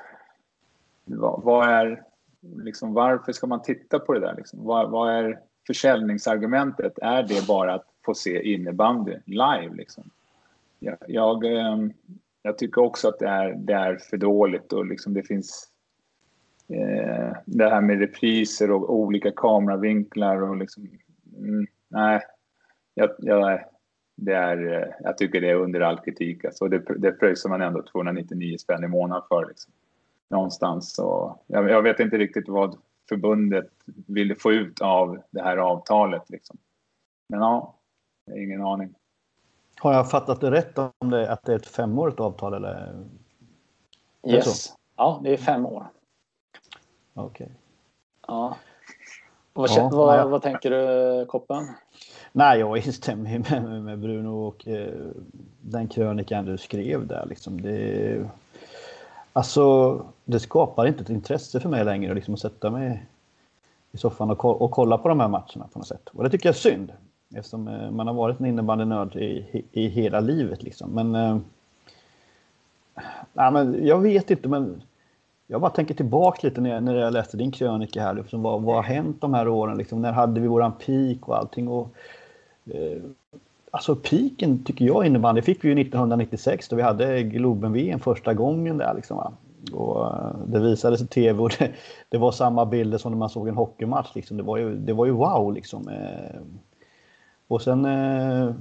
[1.05, 2.03] Vad, vad, är...
[2.41, 4.35] Liksom, varför ska man titta på det där?
[4.35, 4.63] Liksom?
[4.63, 6.99] Vad, vad, är försäljningsargumentet?
[7.01, 9.75] Är det bara att få se innebandy live?
[9.75, 10.09] Liksom?
[10.79, 11.45] Jag, jag,
[12.43, 15.70] jag tycker också att det är, det är för dåligt och liksom det finns
[16.71, 20.89] eh, det här med repriser och olika kameravinklar och liksom...
[21.37, 22.21] Mm, nej,
[22.93, 23.59] jag, jag,
[24.15, 26.45] det är, eh, jag tycker det är under all kritik.
[26.45, 29.47] Alltså, det, det pröjsar man ändå 299 spänn i månaden för.
[29.47, 29.73] Liksom.
[30.29, 30.93] Någonstans.
[30.93, 32.77] Så, jag, jag, vet inte riktigt vad
[33.09, 33.69] förbundet
[34.07, 36.29] ville få ut av det här avtalet.
[36.29, 36.57] Liksom.
[37.29, 37.75] Men ja,
[38.25, 38.93] jag har ingen aning.
[39.79, 42.53] Har jag fattat det rätt om det, att det är ett femårigt avtal?
[42.53, 43.05] Eller?
[44.27, 44.73] Yes.
[44.97, 45.87] Ja, det är fem år.
[47.13, 47.45] Okej.
[47.45, 47.55] Okay.
[48.27, 48.57] Ja.
[49.53, 50.27] Vad, ja, vad, ja.
[50.27, 51.67] vad, tänker du, Koppen?
[52.31, 54.93] Nej, jag instämmer med, med Bruno och eh,
[55.61, 57.25] den krönikan du skrev där.
[57.25, 58.29] Liksom, det,
[59.33, 63.05] alltså, det skapar inte ett intresse för mig längre liksom, att sätta mig
[63.91, 66.09] i soffan och, och kolla på de här matcherna på något sätt.
[66.13, 66.93] Och det tycker jag är synd.
[67.35, 70.63] Eftersom eh, man har varit en innebandynörd i, i hela livet.
[70.63, 70.91] Liksom.
[70.91, 71.37] Men, eh,
[73.33, 74.83] nej, men jag vet inte, men
[75.51, 78.13] jag bara tänker tillbaka lite när, när jag läste din krönika här.
[78.13, 79.77] Liksom, vad, vad har hänt de här åren?
[79.77, 81.67] Liksom, när hade vi våran peak och allting?
[81.67, 81.89] Och,
[82.65, 83.01] eh,
[83.71, 88.77] alltså peaken tycker jag innebandy fick vi ju 1996 då vi hade Globen-VM första gången
[88.77, 88.93] där.
[88.93, 89.31] Liksom, va?
[89.73, 91.71] Och, eh, det visades i tv och det,
[92.09, 94.15] det, var samma bilder som när man såg en hockeymatch.
[94.15, 94.37] Liksom.
[94.37, 95.89] Det, var ju, det var ju wow liksom.
[95.89, 96.41] Eh,
[97.47, 98.53] och sen eh,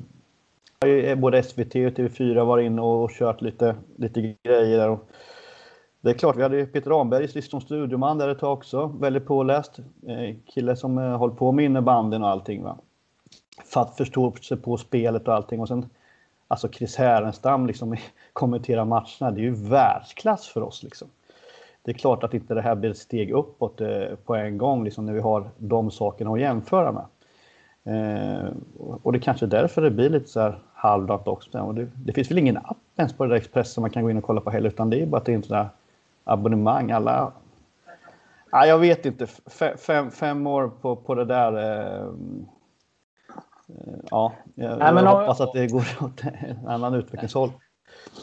[1.17, 4.89] både SVT och TV4 var inne och kört lite, lite grejer där.
[4.89, 5.09] Och,
[6.01, 8.87] det är klart, vi hade Peter Ramberg som studioman där ett tag också.
[8.87, 9.79] Väldigt påläst.
[10.07, 12.63] Eh, kille som eh, håller på med innebandyn och allting.
[12.63, 12.79] Va?
[13.65, 15.61] För att förstå sig på spelet och allting.
[15.61, 15.89] Och sen
[16.49, 17.97] alltså Chris Härenstam liksom
[18.33, 21.09] kommenterar matcherna, det är ju världsklass för oss liksom.
[21.83, 23.89] Det är klart att inte det här blir ett steg uppåt eh,
[24.25, 27.05] på en gång liksom, när vi har de sakerna att jämföra med.
[27.85, 28.49] Eh,
[29.03, 31.59] och det är kanske är därför det blir lite så här halvdant också.
[31.59, 34.11] Och det, det, finns väl ingen app ens på det där Expressen man kan gå
[34.11, 35.69] in och kolla på heller, utan det är bara att det är en sån där
[36.31, 36.91] abonnemang.
[36.91, 37.33] Alla...
[38.51, 39.27] Ja, jag vet inte.
[39.87, 41.53] Fem, fem år på, på det där.
[41.53, 42.13] Eh,
[44.11, 47.51] ja, jag, Nej, men jag hoppas att det går åt en annan utvecklingshåll.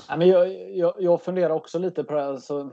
[0.10, 2.38] Nej, men jag, jag, jag funderar också lite på det här.
[2.38, 2.72] Så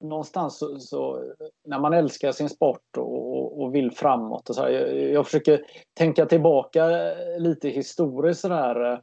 [0.00, 1.24] någonstans så, så,
[1.64, 4.48] när man älskar sin sport och, och vill framåt.
[4.48, 5.60] Och så här, jag, jag, försöker
[5.94, 6.86] tänka tillbaka
[7.38, 8.40] lite historiskt.
[8.40, 9.02] Så där.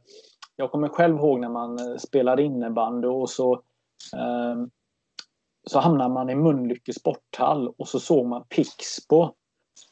[0.56, 3.52] Jag kommer själv ihåg när man spelade innebandy och så,
[4.16, 4.56] eh,
[5.66, 9.30] så hamnade man i Mölnlycke sporthall och så såg man Pixbo.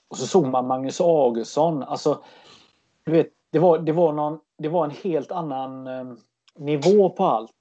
[0.08, 1.82] Och så såg man Magnus Augustsson.
[1.82, 2.24] Alltså,
[3.04, 6.04] du vet, det, var, det, var någon, det var en helt annan eh,
[6.58, 7.56] nivå på allt.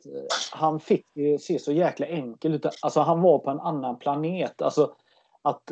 [0.52, 2.72] Han fick det se så jäkla enkelt ut.
[2.82, 4.62] Alltså han var på en annan planet.
[4.62, 4.96] Alltså
[5.42, 5.72] att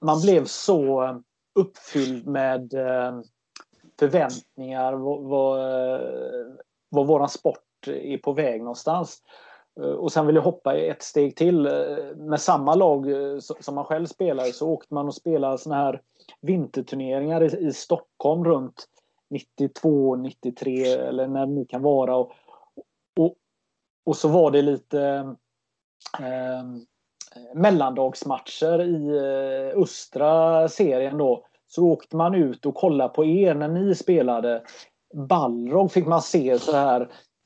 [0.00, 1.16] man blev så eh,
[1.54, 3.20] uppfylld med eh,
[3.98, 6.46] förväntningar vad, vad, eh,
[6.88, 9.22] vad våran sport är på väg någonstans.
[9.80, 11.66] Eh, och sen vill jag hoppa ett steg till.
[11.66, 15.76] Eh, med samma lag eh, som man själv spelar så åkte man och spelade såna
[15.76, 16.00] här
[16.40, 18.88] vinterturneringar i Stockholm runt
[19.30, 22.16] 92, 93 eller när det nu kan vara.
[22.16, 22.32] Och,
[23.20, 23.34] och,
[24.06, 25.00] och så var det lite
[26.20, 26.86] ehm,
[27.36, 31.46] eh, mellandagsmatcher i eh, östra serien då.
[31.66, 34.62] Så åkte man ut och kollade på er när ni spelade.
[35.14, 37.00] Balrog fick man se så här.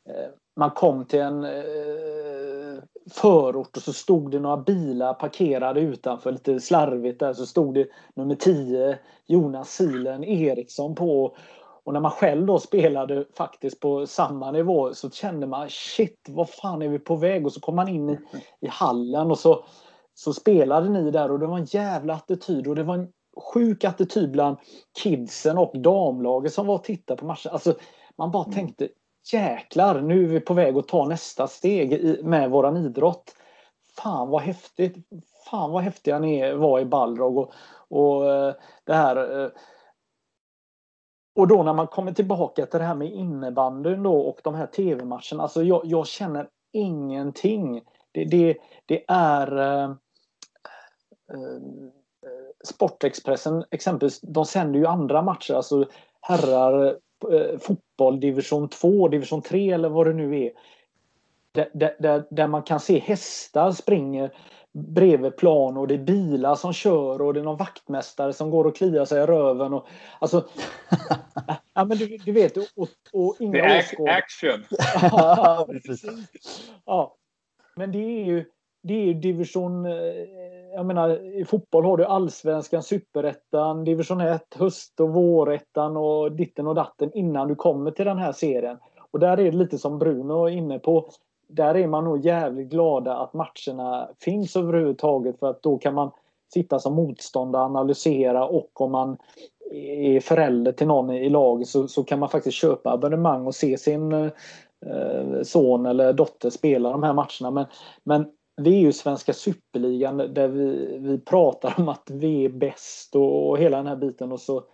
[0.09, 6.33] Eh, man kom till en eh, förort och så stod det några bilar parkerade utanför
[6.33, 11.37] lite slarvigt där så stod det nummer 10 Jonas Silen Eriksson på
[11.85, 16.51] och när man själv då spelade faktiskt på samma nivå så kände man shit, vad
[16.51, 17.47] fan är vi på väg?
[17.47, 18.19] Och så kom man in i,
[18.61, 19.65] i hallen och så,
[20.15, 23.09] så spelade ni där och det var en jävla attityd och det var en
[23.55, 24.57] sjuk attityd bland
[25.03, 27.53] kidsen och damlaget som var och tittade på matchen.
[27.53, 27.75] Alltså,
[28.17, 28.55] man bara mm.
[28.55, 28.89] tänkte
[29.33, 33.35] jäklar, nu är vi på väg att ta nästa steg i, med våran idrott.
[33.97, 34.97] Fan vad häftigt!
[35.51, 37.53] Fan vad häftiga ni var i Balrog och,
[37.89, 39.51] och eh, det här eh.
[41.35, 44.67] och då när man kommer tillbaka till det här med innebandyn då och de här
[44.67, 45.43] tv-matcherna.
[45.43, 47.83] Alltså jag, jag känner ingenting.
[48.13, 49.91] Det, det, det är eh,
[51.33, 51.61] eh,
[52.65, 55.55] Sportexpressen exempelvis, de sänder ju andra matcher.
[55.55, 55.85] Alltså
[56.21, 56.99] herrar
[57.61, 60.53] fotboll division 2, division 3 eller vad det nu är.
[61.53, 64.33] Där, där, där man kan se hästar springer
[64.73, 68.65] bredvid plan och det är bilar som kör och det är någon vaktmästare som går
[68.65, 69.75] och kliar sig i röven.
[69.75, 70.49] Och, alltså,
[71.75, 74.65] ja, men du, du vet, och, och inga Det är action!
[75.03, 75.69] ja,
[76.87, 77.17] ja,
[77.77, 78.45] men det är ju
[78.89, 79.87] det är ju division...
[79.87, 79.93] Eh,
[80.75, 86.67] jag menar, i fotboll har du allsvenskan, superettan, division 1, höst och vårettan och ditten
[86.67, 88.79] och datten innan du kommer till den här serien.
[89.11, 91.11] Och där är det lite som Bruno är inne på
[91.49, 96.11] där är man nog jävligt glada att matcherna finns överhuvudtaget för att då kan man
[96.55, 99.17] sitta som motståndare, analysera och om man
[99.73, 103.79] är förälder till någon i laget så, så kan man faktiskt köpa abonnemang och se
[103.79, 104.31] sin eh,
[104.87, 107.51] eh son eller dotter spela de här matcherna.
[107.51, 107.67] Men,
[108.05, 108.27] men
[108.59, 113.49] vi är ju svenska superligan där vi, vi pratar om att vi är bäst och,
[113.49, 114.65] och hela den här biten och så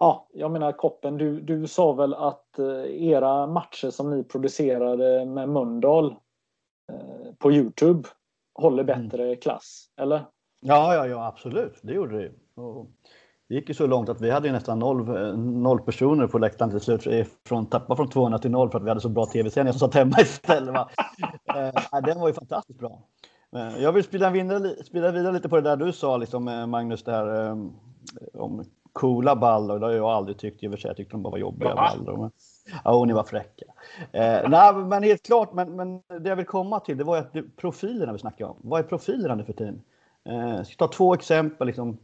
[0.00, 5.24] Ja, jag menar Koppen, du, du sa väl att eh, era matcher som ni producerade
[5.24, 6.14] med Mölndal
[6.92, 8.08] eh, på Youtube
[8.54, 9.08] håller mm.
[9.08, 9.36] bättre mm.
[9.36, 10.24] klass, eller?
[10.60, 11.78] Ja, ja, ja, absolut.
[11.82, 12.60] Det gjorde det.
[12.62, 12.86] Och
[13.48, 16.70] det gick ju så långt att vi hade nästan noll, eh, noll personer på läktaren
[16.70, 17.28] till slut.
[17.46, 19.94] Från, tappa från 200 till noll för att vi hade så bra tv-sändningar som satt
[19.94, 20.74] hemma istället.
[20.74, 20.88] Va?
[21.54, 23.02] eh, den var ju fantastiskt bra.
[23.78, 27.12] Jag vill spela vidare, spela vidare lite på det där du sa, liksom, Magnus, det
[27.12, 27.56] här
[28.34, 29.78] om coola ballor.
[29.78, 30.88] Det har jag aldrig tyckt i och för sig.
[30.88, 31.90] Jag tyckte de bara var jobbiga Va?
[31.96, 32.16] ballor.
[32.16, 32.30] Men,
[32.84, 33.64] ja, ni var fräcka.
[34.12, 35.52] Eh, nej, men helt klart.
[35.52, 38.56] Men, men det jag vill komma till, det var ju att profilerna vi snackade om.
[38.62, 39.82] Vad är profilerna nu för tiden?
[40.24, 41.66] Eh, jag ska ta två exempel.
[41.66, 41.98] Liksom.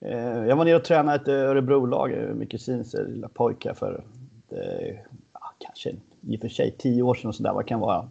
[0.00, 4.04] Eh, jag var nere och tränade ett Örebro-lag, eh, med kusins lilla pojkar, för
[4.50, 4.96] eh,
[5.32, 8.08] ja, kanske i och för sig tio år sedan och sådär, vad kan vara.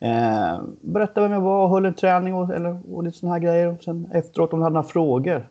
[0.00, 3.40] Eh, berättade vem jag var, och höll en träning och, eller, och lite sådana här
[3.40, 3.68] grejer.
[3.68, 5.48] Och sen efteråt om de hade några frågor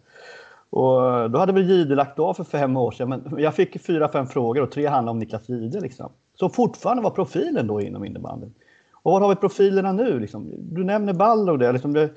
[0.70, 4.12] och då hade väl Jihde lagt av för fem år sedan, men jag fick fyra,
[4.12, 5.80] fem frågor och tre handlade om Niklas Jihde.
[5.80, 6.12] Liksom.
[6.36, 8.54] Så fortfarande var profilen då inom innebandyn.
[8.92, 10.20] Och var har vi profilerna nu?
[10.20, 10.52] Liksom?
[10.58, 12.10] Du nämner Ballo det, liksom det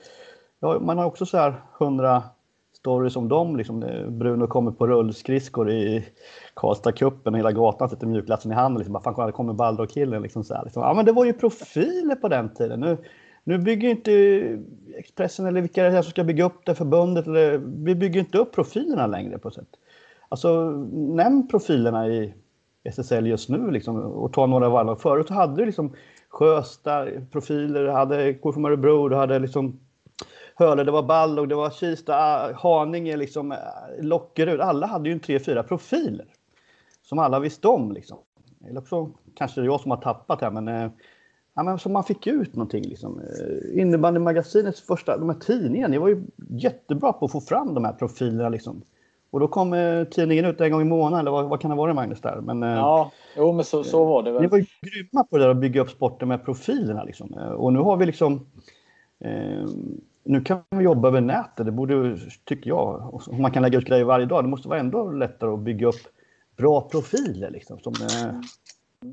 [0.61, 2.23] ja, man har också så här hundra
[2.81, 3.57] stories om dem.
[3.57, 6.05] Liksom, eh, Bruno kommer på rullskridskor i
[6.55, 8.79] Karlstad-cupen och hela gatan sätter mjukglassen i handen.
[8.79, 10.23] Liksom, bara, fan, kommer Balder-killen.
[10.23, 10.83] Liksom, liksom.
[10.83, 12.81] Ja, men det var ju profiler på den tiden.
[12.81, 12.97] Nu,
[13.45, 14.13] nu bygger inte
[14.97, 17.27] Expressen eller vilka det är som ska bygga upp det förbundet.
[17.27, 19.69] Eller, vi bygger inte upp profilerna längre på sätt.
[20.29, 22.35] Alltså, nämn profilerna i
[22.85, 24.97] SSL just nu liksom, och ta några varv.
[24.97, 25.93] Förut hade du liksom
[26.29, 29.81] Sjösta profiler, du hade KFUM Örebro, du hade liksom
[30.61, 32.15] Höle, det var Ballog, det var Kista,
[32.55, 33.55] Haninge, liksom,
[34.01, 34.61] Lockerud.
[34.61, 36.27] Alla hade ju en tre, fyra profiler
[37.03, 37.93] som alla visste om.
[37.93, 38.19] Liksom.
[38.69, 40.91] Eller så kanske det är jag som har tappat här, men, eh,
[41.55, 42.85] ja, men som man fick ut någonting.
[42.85, 43.21] Liksom.
[43.21, 47.85] Eh, Innebandymagasinets första, de här tidningarna, ni var ju jättebra på att få fram de
[47.85, 48.49] här profilerna.
[48.49, 48.83] Liksom.
[49.31, 51.77] Och då kom eh, tidningen ut en gång i månaden, eller vad, vad kan det
[51.77, 52.21] vara Magnus?
[52.21, 52.41] där?
[52.41, 54.43] Men, eh, ja, jo, men så, så var det väl.
[54.43, 57.05] Ni var ju grymma på det där att bygga upp sporten med profilerna.
[57.05, 57.35] Liksom.
[57.35, 58.47] Eh, och nu har vi liksom...
[59.25, 59.65] Eh,
[60.25, 63.15] nu kan vi jobba över nätet, det borde, tycker jag.
[63.29, 65.87] Om man kan lägga ut grejer varje dag, det måste vara ändå lättare att bygga
[65.87, 66.01] upp
[66.57, 67.51] bra profiler.
[67.51, 68.41] Liksom, som, eh,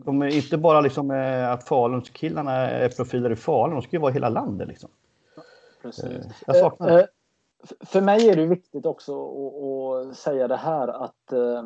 [0.03, 4.11] som inte bara liksom, eh, att Falun-killarna är profiler i Falun, de ska ju vara
[4.11, 4.67] i hela landet.
[4.67, 4.89] Liksom.
[5.81, 6.25] Precis.
[6.45, 7.07] Jag saknar det
[7.79, 11.63] för mig är det viktigt också att, säga det här att eh,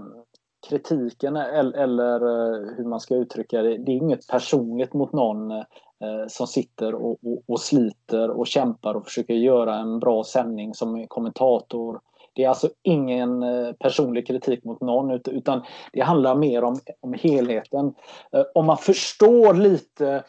[0.70, 5.64] kritiken eller eh, hur man ska uttrycka det, det är inget personligt mot någon eh,
[6.02, 10.74] Eh, som sitter och, och, och, sliter och kämpar och försöker göra en bra sändning
[10.74, 12.00] som kommentator.
[12.34, 17.14] Det är alltså ingen eh, personlig kritik mot någon utan det handlar mer om, om
[17.14, 17.94] helheten.
[18.32, 20.24] Eh, om man förstår lite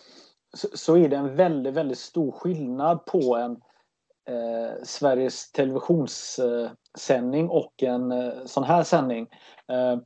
[0.56, 3.52] så, så är det en väldigt, väldigt stor skillnad på en
[4.28, 9.26] eh, Sveriges televisionssändning och en eh, sån här sändning.
[9.68, 9.96] Eh,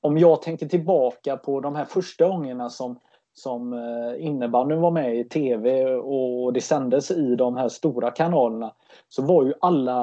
[0.00, 3.00] om jag tänker tillbaka på de här första gångerna som,
[3.38, 8.72] som eh, innebandyn var med i tv och det sändes i de här stora kanalerna
[9.08, 10.02] så var ju alla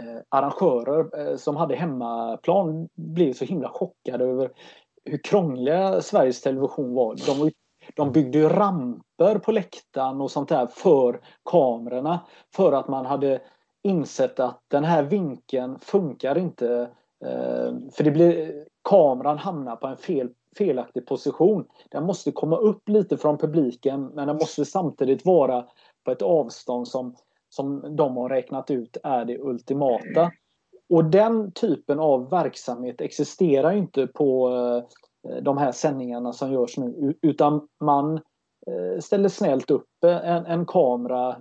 [0.00, 4.50] eh, arrangörer eh, som hade hemmaplan blev så himla chockade över
[5.04, 7.16] hur krångliga Sveriges Television var.
[7.26, 7.50] De
[7.96, 12.20] de byggde ju ramper på läktaren och sånt där för kamerorna.
[12.54, 13.40] För att man hade
[13.82, 16.88] insett att den här vinkeln funkar inte.
[17.92, 21.64] För det blir, kameran hamnar på en fel, felaktig position.
[21.90, 25.66] Den måste komma upp lite från publiken men den måste samtidigt vara
[26.04, 27.16] på ett avstånd som,
[27.48, 30.32] som de har räknat ut är det ultimata.
[30.88, 34.48] Och den typen av verksamhet existerar inte på
[35.28, 38.14] eh, de här sändningarna som görs nu utan man
[38.66, 41.36] eh, ställer snällt upp en, en kamera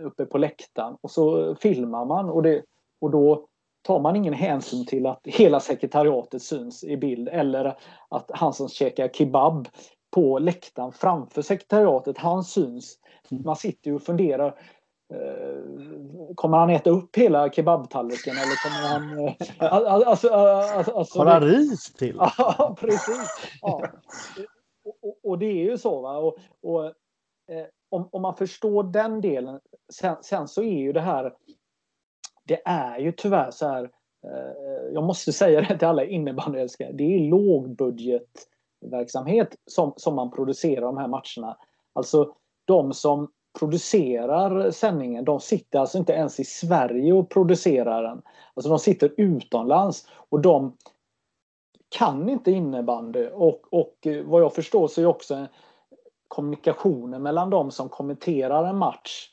[0.00, 2.62] uppe på läktaren och så eh, filmar man och, det,
[3.00, 3.46] och då
[3.82, 7.76] tar man ingen hänsyn till att hela sekretariatet syns i bild eller
[8.08, 9.68] att han som käkar kebab
[10.10, 12.98] på läktaren framför sekretariatet, han syns.
[13.28, 14.54] Man sitter ju och funderar
[15.12, 19.28] Eh, kommer han äta upp hela kebabtallriken eller kommer han...
[19.28, 22.16] Eh, alltså, alltså, alltså, Har han ris till?
[22.38, 23.50] Ja, precis.
[23.62, 23.82] Ja.
[25.02, 26.00] Och, och, det är ju så.
[26.00, 26.18] Va?
[26.18, 29.60] Och, och eh, om, om, man förstår den delen.
[29.92, 31.34] Sen, sen, så är ju det här...
[32.44, 33.90] Det är ju tyvärr så här.
[34.24, 36.92] Eh, jag måste säga det till alla innebandyälskare.
[36.92, 41.56] Det är lågbudgetverksamhet som, som man producerar de här matcherna.
[41.92, 48.22] Alltså de som producerar sändningen, de sitter alltså inte ens i Sverige och producerar den.
[48.54, 50.76] Alltså de sitter utomlands och de
[51.88, 55.46] kan inte innebandy och, och eh, vad jag förstår så är också
[56.28, 59.28] kommunikationen mellan de som kommenterar en match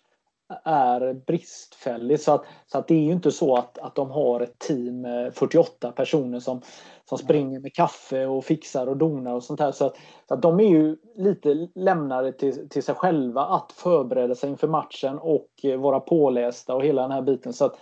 [0.63, 2.19] är bristfällig.
[2.19, 5.01] Så att, så att det är ju inte så att, att de har ett team
[5.01, 6.61] med 48 personer som,
[7.05, 9.71] som springer med kaffe och fixar och donar och sånt här.
[9.71, 14.35] Så att, så att de är ju lite lämnade till, till sig själva att förbereda
[14.35, 17.53] sig inför matchen och vara pålästa och hela den här biten.
[17.53, 17.79] Så att,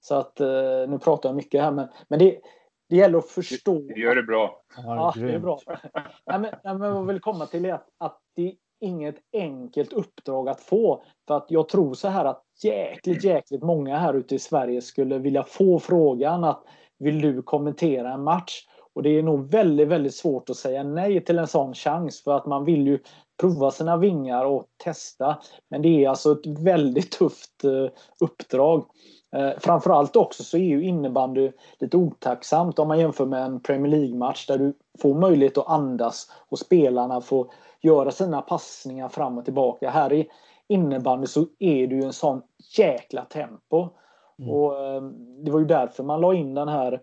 [0.00, 0.48] så att eh,
[0.88, 2.38] nu pratar jag mycket här men, men det,
[2.88, 3.78] det gäller att förstå.
[3.78, 4.62] Du gör det bra.
[4.76, 5.60] Ja, det är bra.
[6.26, 9.92] nej, men, nej, men vad jag vill komma till är att, att det inget enkelt
[9.92, 11.02] uppdrag att få.
[11.28, 15.18] För att jag tror så här att jäkligt, jäkligt många här ute i Sverige skulle
[15.18, 16.62] vilja få frågan att
[16.98, 18.66] vill du kommentera en match?
[18.94, 22.32] Och det är nog väldigt, väldigt svårt att säga nej till en sån chans för
[22.36, 22.98] att man vill ju
[23.40, 25.38] prova sina vingar och testa.
[25.70, 27.88] Men det är alltså ett väldigt tufft eh,
[28.20, 28.86] uppdrag.
[29.36, 33.92] Eh, framförallt också så är ju innebandy lite otacksamt om man jämför med en Premier
[33.92, 39.44] League-match där du får möjlighet att andas och spelarna får göra sina passningar fram och
[39.44, 39.90] tillbaka.
[39.90, 40.28] Här i
[40.68, 42.42] innebandy så är det ju en sån
[42.76, 43.88] jäkla tempo.
[44.38, 44.50] Mm.
[44.50, 45.02] Och eh,
[45.44, 47.02] Det var ju därför man la in den här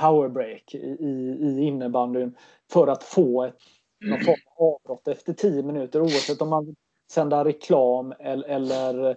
[0.00, 2.36] powerbreak i, i, i innebandyn
[2.72, 3.56] för att få ett
[4.00, 6.76] någon form av avbrott efter 10 minuter oavsett om man
[7.12, 9.16] sänder reklam eller, eller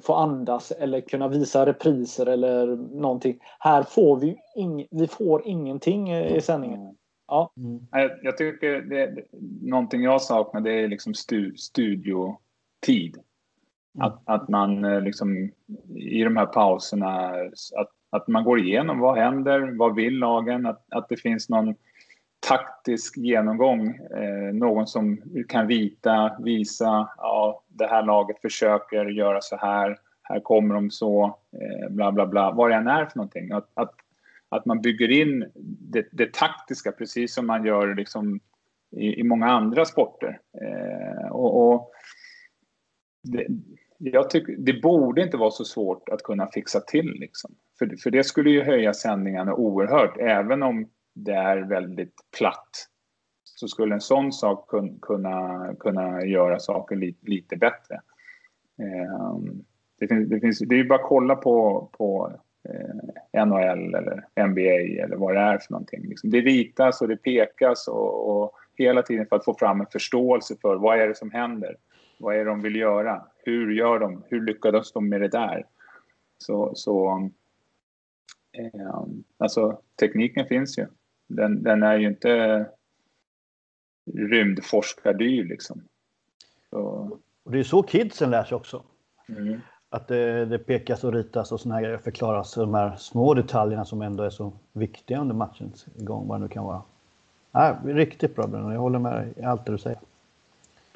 [0.00, 3.38] få andas eller kunna visa repriser eller någonting.
[3.58, 6.96] Här får vi, ing, vi får ingenting i sändningen.
[7.32, 7.52] Ja.
[7.56, 8.10] Mm.
[8.22, 9.24] Jag, tycker det,
[9.62, 13.16] någonting jag saknar det är liksom stu, studiotid.
[13.94, 14.06] Mm.
[14.06, 15.50] Att, att man eh, liksom
[15.96, 17.28] i de här pauserna,
[17.76, 21.74] att, att man går igenom vad händer, vad vill lagen, att, att det finns någon
[22.48, 23.88] taktisk genomgång.
[23.96, 30.40] Eh, någon som kan vita, visa, ja det här laget försöker göra så här, här
[30.40, 33.52] kommer de så, eh, bla bla bla, vad det än är för någonting.
[33.52, 33.94] Att, att,
[34.52, 35.50] att man bygger in
[35.80, 38.40] det, det taktiska precis som man gör liksom
[38.96, 40.40] i, i många andra sporter.
[40.62, 41.90] Eh, och, och
[43.22, 43.46] det,
[43.98, 47.06] jag tycker, det borde inte vara så svårt att kunna fixa till.
[47.06, 47.54] Liksom.
[47.78, 52.88] För, för det skulle ju höja sändningarna oerhört, även om det är väldigt platt.
[53.44, 57.94] Så skulle en sån sak kun, kunna, kunna göra saker lite, lite bättre.
[58.78, 59.38] Eh,
[59.98, 62.32] det, finns, det, finns, det är ju bara att kolla på, på
[62.68, 66.08] eh, NHL eller NBA eller vad det är för någonting.
[66.08, 69.86] Liksom det ritas och det pekas och, och, hela tiden för att få fram en
[69.86, 71.76] förståelse för vad är det som händer.
[72.18, 73.22] Vad är det de vill göra?
[73.44, 74.24] Hur gör de?
[74.28, 75.66] Hur lyckades de med det där?
[76.38, 77.30] Så, så
[78.52, 79.04] eh,
[79.38, 80.86] alltså tekniken finns ju.
[81.28, 82.66] Den, den är ju inte
[84.14, 85.82] rymdforskardyr liksom.
[86.70, 87.10] Så.
[87.42, 88.84] Och det är så kidsen lär sig också.
[89.28, 89.60] Mm.
[89.92, 93.84] Att det, det, pekas och ritas och såna här grejer förklaras de här små detaljerna
[93.84, 96.82] som ändå är så viktiga under matchens gång, vad det nu kan vara.
[97.52, 99.98] Ja, riktigt bra Bruno, jag håller med i allt det du säger.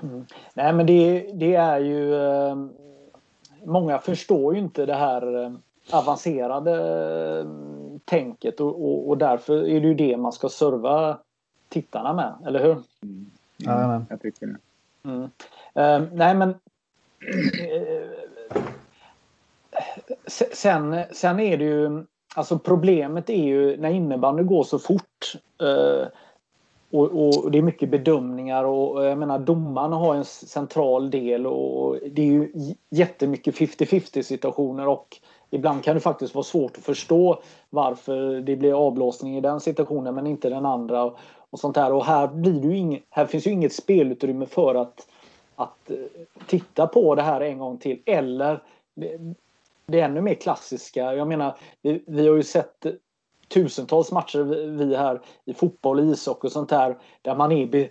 [0.02, 0.26] Mm.
[0.54, 2.14] Nej men det, det är ju...
[2.14, 2.56] Eh,
[3.64, 5.52] många förstår ju inte det här eh,
[5.90, 6.72] avancerade
[7.38, 7.46] eh,
[8.04, 11.18] tänket och, och, och, därför är det ju det man ska serva
[11.68, 12.76] tittarna med, eller hur?
[13.02, 13.30] Mm.
[13.56, 14.56] Ja, jag tycker det.
[15.08, 15.22] Mm.
[15.22, 16.54] Uh, nej men
[20.52, 22.04] sen, sen är det ju
[22.36, 26.08] Alltså problemet är ju när innebandy går så fort eh,
[26.90, 31.98] och, och, det är mycket bedömningar och jag menar domarna har en central del och
[32.10, 32.52] det är ju
[32.90, 35.16] jättemycket 50-50 situationer och
[35.50, 40.14] ibland kan det faktiskt vara svårt att förstå varför det blir avblåsning i den situationen
[40.14, 41.12] men inte den andra.
[41.50, 41.92] Och sånt där.
[41.92, 45.08] Och här, blir det ing, här finns ju inget spelutrymme för att,
[45.56, 45.96] att eh,
[46.46, 48.02] titta på det här en gång till.
[48.06, 48.62] Eller
[49.86, 51.14] det, ännu mer klassiska.
[51.14, 52.86] Jag menar, vi, vi har ju sett
[53.48, 54.42] tusentals matcher
[54.78, 57.90] vi här i fotboll, ishockey och sånt där där man är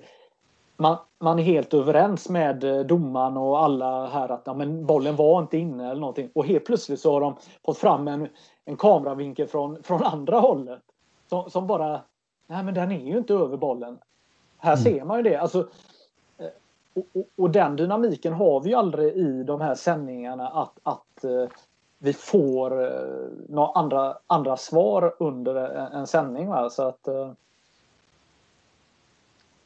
[0.77, 5.15] man, man är helt överens med eh, domaren och alla här att ja, men bollen
[5.15, 6.29] var inte inne eller någonting.
[6.33, 7.35] Och helt plötsligt så har de
[7.65, 8.27] fått fram en,
[8.65, 10.81] en kameravinkel från, från andra hållet.
[11.29, 12.01] Som, som bara,
[12.47, 13.97] nej men den är ju inte över bollen.
[14.57, 14.83] Här mm.
[14.83, 15.35] ser man ju det.
[15.35, 15.59] Alltså,
[16.37, 16.47] eh,
[16.93, 21.23] och, och, och, den dynamiken har vi ju aldrig i de här sändningarna att, att
[21.23, 21.47] eh,
[22.05, 26.47] vi får eh, några andra, andra svar under en, en sändning.
[26.47, 26.69] Va?
[26.69, 27.31] Så att, eh,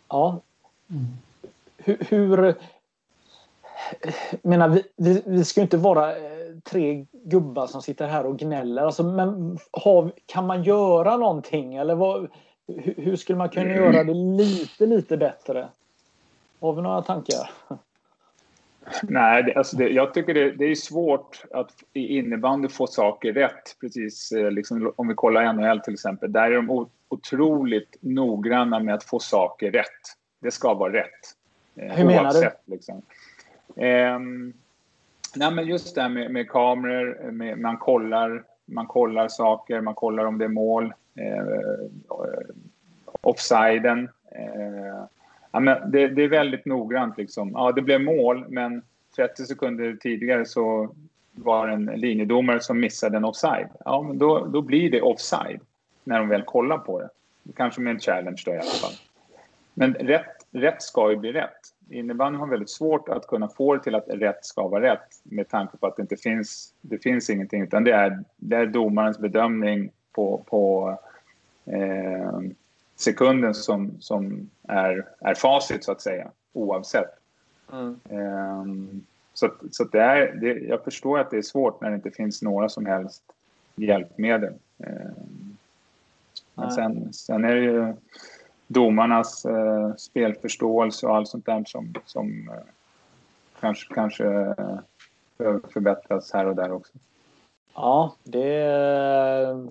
[0.07, 0.39] ja,
[0.89, 1.07] Mm.
[1.77, 2.55] Hur, hur
[4.41, 8.81] menar, vi, vi, vi ska inte vara eh, tre gubbar som sitter här och gnäller.
[8.81, 11.75] Alltså, men har, kan man göra någonting?
[11.75, 12.27] Eller vad,
[12.67, 15.69] hur, hur skulle man kunna göra det lite, lite bättre?
[16.59, 17.51] Har vi några tankar?
[19.03, 23.33] Nej, det, alltså det, jag tycker det, det, är svårt att i innebandy få saker
[23.33, 23.77] rätt.
[23.81, 26.31] Precis eh, liksom, om vi kollar NHL till exempel.
[26.31, 29.85] Där är de otroligt noggranna med att få saker rätt.
[30.39, 31.35] Det ska vara rätt.
[31.75, 32.49] Eh, Hur menar du?
[32.65, 33.01] Liksom.
[33.75, 34.19] Eh,
[35.35, 39.95] nej, men just det här med, med kameror, med, man, kollar, man kollar saker, man
[39.95, 40.93] kollar om det är mål.
[41.15, 41.43] Eh,
[43.21, 44.09] offsiden.
[44.31, 45.03] Eh,
[45.52, 47.18] ja, men det, det, är väldigt noggrant.
[47.18, 47.52] Liksom.
[47.52, 48.82] Ja, det blev mål, men
[49.16, 50.95] 30 sekunder tidigare så
[51.32, 53.70] var det en linjedomare som missade en offside.
[53.86, 55.60] Ja, men då, då blir det offside
[56.04, 57.10] när de väl kollar på det.
[57.56, 58.93] Kanske med en challenge då i alla fall.
[59.74, 61.60] Men rätt, rätt ska ju bli rätt.
[61.89, 65.50] Innebandyn har väldigt svårt att kunna få det till att rätt ska vara rätt med
[65.50, 69.20] tanke på att det inte finns, det finns ingenting utan det är, det är domarens
[69.20, 70.97] bedömning på, på
[71.66, 72.39] eh,
[73.00, 77.10] sekunden som, som är, är facit så att säga oavsett.
[77.74, 78.00] Mm.
[78.10, 78.66] Eh,
[79.34, 82.41] så så det är, det, jag förstår att det är svårt när det inte finns
[82.41, 83.24] några som helst
[83.76, 84.54] hjälpmedel.
[84.84, 85.12] Eh,
[86.54, 87.93] men sen, sen är det ju
[88.68, 92.64] domarnas eh, spelförståelse och allt sånt där som, som eh,
[93.60, 94.80] kanske, kanske eh,
[95.38, 96.93] behöver förbättras här och där också.
[97.74, 99.70] Ja, det,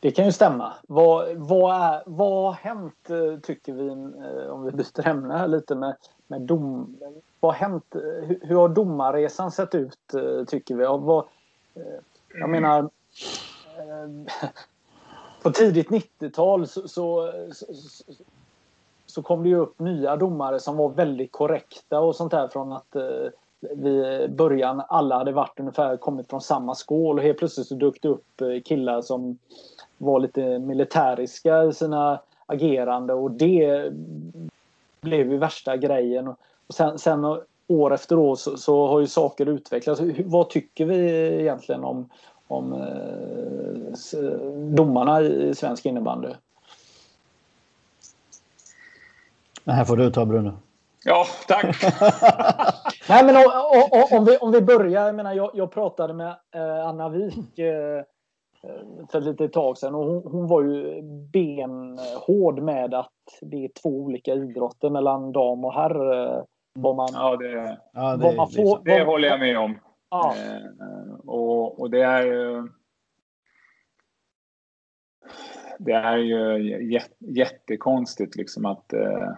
[0.00, 0.72] det kan ju stämma.
[0.88, 5.74] Vad, vad, är, vad har hänt, eh, tycker vi, eh, om vi byter ämne lite,
[5.74, 5.96] med,
[6.26, 6.96] med dom.
[7.40, 7.94] Vad har hänt?
[7.94, 9.98] Eh, hur, hur har domarresan sett ut
[10.46, 10.84] tycker vi?
[10.84, 11.24] Vad,
[12.34, 12.90] jag menar
[15.42, 17.66] på tidigt 90-tal så, så, så,
[19.06, 22.72] så, kom det ju upp nya domare som var väldigt korrekta och sånt där från
[22.72, 22.96] att
[23.60, 28.02] vi början alla hade varit ungefär kommit från samma skål och helt plötsligt så dök
[28.02, 29.38] det upp killar som
[30.00, 33.92] var lite militäriska i sina agerande och det
[35.00, 36.28] blev ju värsta grejen.
[36.66, 37.24] Och sen, sen
[37.66, 40.00] år efter år så, så, har ju saker utvecklats.
[40.24, 40.96] Vad tycker vi
[41.40, 42.08] egentligen om,
[42.48, 44.20] om eh,
[44.56, 46.28] domarna i svensk innebandy?
[49.64, 50.52] Det här får du ta Bruno.
[51.04, 51.76] Ja, tack!
[53.08, 53.44] Nej, men om,
[54.10, 55.06] om, vi, om vi börjar.
[55.06, 58.02] Jag, menar, jag, jag pratade med eh, Anna Wik eh,
[59.10, 63.70] för ett litet tag sedan och hon, hon, var ju benhård med att det är
[63.82, 66.12] två olika idrotter mellan dam och herr.
[66.12, 69.78] Eh, vad man, ja, det, ja, det, man får, det, det håller jag med om.
[70.10, 70.34] Ja.
[70.36, 72.68] Eh, och, och det är ju...
[75.78, 79.28] Det är ju jättekonstigt liksom att eh,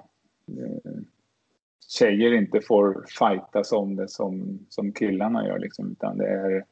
[1.88, 5.58] tjejer inte får fightas om det som, som killarna gör.
[5.58, 6.64] Liksom, utan det är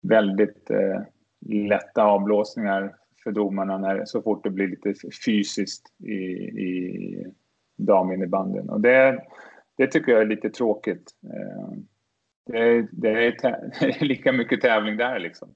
[0.00, 1.00] väldigt eh,
[1.46, 7.26] lätta avblåsningar för domarna när, så fort det blir lite fysiskt i, i
[7.76, 8.70] daminnebandyn.
[8.70, 9.24] Och det,
[9.76, 11.10] det tycker jag är lite tråkigt.
[11.22, 11.72] Eh,
[12.46, 13.30] det är, det är,
[13.80, 15.48] det är lika mycket tävling där liksom.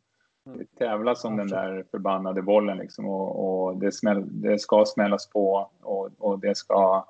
[0.45, 5.31] Det tävlas om den där förbannade bollen liksom och, och det, smäll, det, ska smällas
[5.31, 7.07] på och, och det ska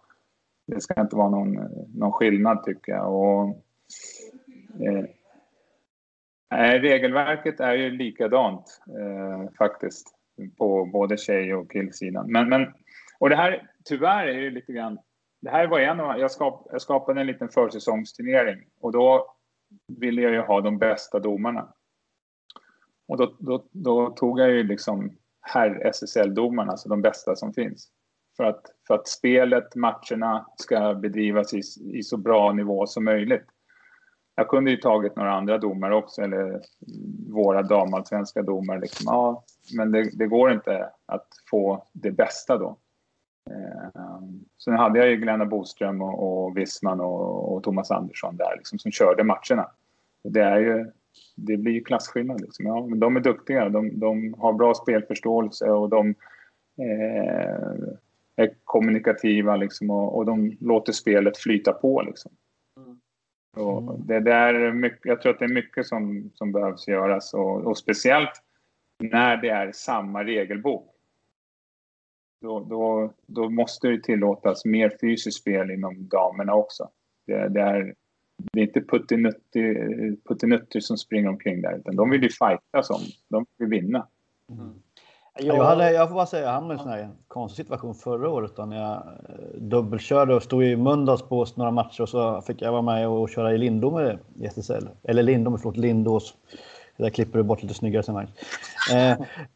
[0.67, 1.55] det ska inte vara någon,
[1.95, 3.15] någon skillnad tycker jag.
[3.15, 3.49] Och,
[4.87, 5.05] eh,
[6.53, 10.09] Nej, regelverket är ju likadant eh, faktiskt
[10.59, 12.33] på både tjej och killsidan.
[12.33, 12.73] Men, men,
[13.19, 14.99] och det här, tyvärr är det lite grann,
[15.43, 19.35] det här var en av, jag, skap, jag skapade en liten försäsongsturnering och då
[19.99, 21.69] ville jag ju ha de bästa domarna.
[23.09, 27.89] Och då, då, då tog jag ju liksom herr SSL-domarna, alltså de bästa som finns.
[28.37, 31.61] För att, för att spelet, matcherna ska bedrivas i,
[31.99, 33.47] i så bra nivå som möjligt.
[34.35, 36.61] Jag kunde ju tagit några andra domare också, eller
[37.33, 38.81] våra damallsvenska domare.
[38.81, 39.05] Liksom.
[39.07, 39.45] Ja,
[39.77, 42.77] men det, det, går inte att få det bästa då.
[43.51, 44.21] Eh,
[44.65, 48.79] sen hade jag ju Glenna Boström och, och Wissman och, och, Thomas Andersson där liksom,
[48.79, 49.71] som körde matcherna.
[50.25, 50.91] Det, är ju,
[51.37, 52.41] det blir ju klasskillnad.
[52.41, 52.67] Liksom.
[52.67, 56.09] Ja, men de är duktiga, de, de har bra spelförståelse och de
[56.79, 57.95] eh,
[58.37, 62.03] är kommunikativa liksom, och, och de låter spelet flyta på.
[62.03, 62.33] Liksom.
[63.57, 63.69] Mm.
[63.69, 67.35] Och det, det, är mycket, jag tror att det är mycket som, som behövs göras
[67.35, 68.43] och, och speciellt
[68.99, 70.89] när det är samma regelbok.
[72.41, 76.89] Då, då, då måste det tillåtas mer fysiskt spel inom damerna också.
[77.27, 77.95] Det, det är,
[78.53, 78.81] det är inte
[80.29, 83.01] puttinuttir som springer omkring där, utan de vill ju fightas om.
[83.29, 84.07] De vill vinna.
[84.51, 84.75] Mm.
[85.35, 87.95] Jag, jag, hade, jag får bara säga, jag hamnade i en sån här konstig situation
[87.95, 92.09] förra året då när jag eh, dubbelkörde och stod i Mölndals på några matcher och
[92.09, 94.89] så fick jag vara med och köra i Lindome i SSL.
[95.03, 96.35] Eller Lindome, förlåt, Lindås.
[96.97, 98.17] Där klipper du bort lite snyggare sen.
[98.17, 98.27] Eh,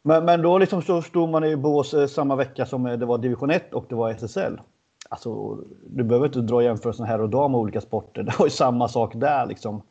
[0.03, 3.19] men, men då liksom så stod man i bås eh, samma vecka som det var
[3.19, 4.61] division 1 och det var SSL.
[5.09, 8.23] Alltså, du behöver inte dra jämförelsen här och dam med olika sporter.
[8.27, 9.83] Det var ju samma sak där liksom.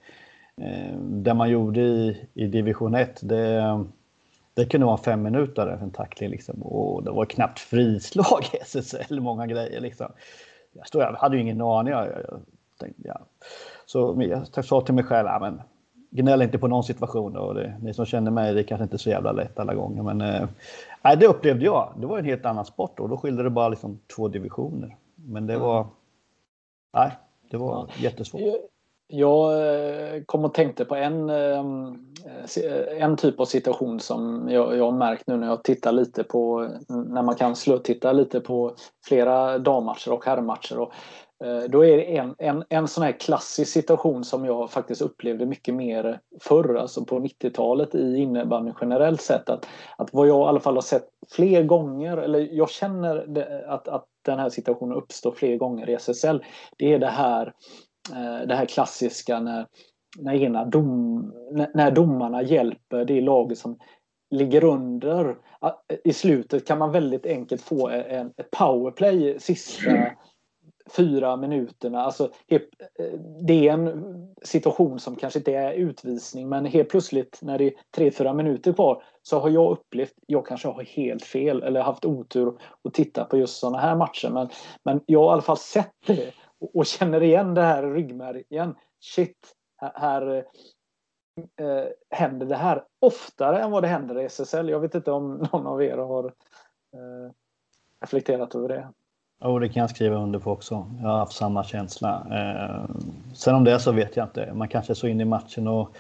[0.61, 3.85] Eh, det man gjorde i, i division 1, det
[4.55, 6.61] det kunde vara fem minuter en tackling liksom.
[6.61, 10.11] och det var knappt frislag i SSL, många grejer liksom.
[10.73, 11.93] Jag, stod, jag hade ju ingen aning.
[11.93, 12.41] Jag, jag
[12.79, 13.19] tänkte, ja.
[13.85, 15.61] Så jag sa till mig själv, ja, men,
[16.11, 17.37] gnäll inte på någon situation.
[17.37, 20.03] Och det, ni som känner mig, det är kanske inte så jävla lätt alla gånger.
[20.03, 21.93] Men eh, det upplevde jag.
[21.97, 24.95] Det var en helt annan sport och då skilde det bara liksom två divisioner.
[25.15, 25.87] Men det var,
[26.93, 27.11] nej,
[27.51, 28.41] det var jättesvårt.
[29.07, 31.97] Jag eh, kom och tänkte på en, ehm,
[32.57, 36.23] eh, en typ av situation som jag, jag har märkt nu när jag tittar lite
[36.23, 38.75] på, när man kan titta lite på
[39.07, 40.79] flera dammatcher och herrmatcher.
[40.79, 40.93] Och,
[41.45, 45.45] eh, då är det en, en, en sån här klassisk situation som jag faktiskt upplevde
[45.45, 49.49] mycket mer förr, alltså på 90-talet i innebandyn generellt sett.
[49.49, 53.65] Att, att vad jag i alla fall har sett fler gånger, eller jag känner det,
[53.67, 56.43] att, att den här situationen uppstår fler gånger i SSL,
[56.77, 57.51] det är det här Eh,
[58.11, 59.67] Eh, det här klassiska när,
[60.17, 61.33] när, ena dom,
[61.73, 63.79] när domarna hjälper det laget som
[64.29, 65.37] ligger under.
[66.03, 69.91] I slutet kan man väldigt enkelt få en, ett powerplay sista
[70.91, 72.01] fyra minuterna.
[72.01, 72.61] Alltså, eh,
[73.47, 74.03] det är en
[74.43, 78.73] situation som kanske inte är utvisning men helt plötsligt när det är tre, fyra minuter
[78.73, 82.53] kvar så har jag upplevt, jag kanske har helt fel eller haft otur
[82.83, 84.49] att titta på just sådana här matcher men,
[84.83, 88.75] men jag har i alla fall sett det och, och känner igen det här ryggmärgen.
[88.99, 90.45] Shit, här, här
[91.59, 94.69] eh, händer det här oftare än vad det händer i SSL.
[94.69, 97.31] Jag vet inte om någon av er har eh,
[98.01, 98.87] reflekterat över det.
[99.43, 100.91] Jo, det kan jag skriva under på också.
[101.01, 102.27] Jag har haft samma känsla.
[102.31, 102.95] Eh,
[103.33, 104.53] sen om det är så vet jag inte.
[104.53, 105.95] Man kanske är så inne i matchen och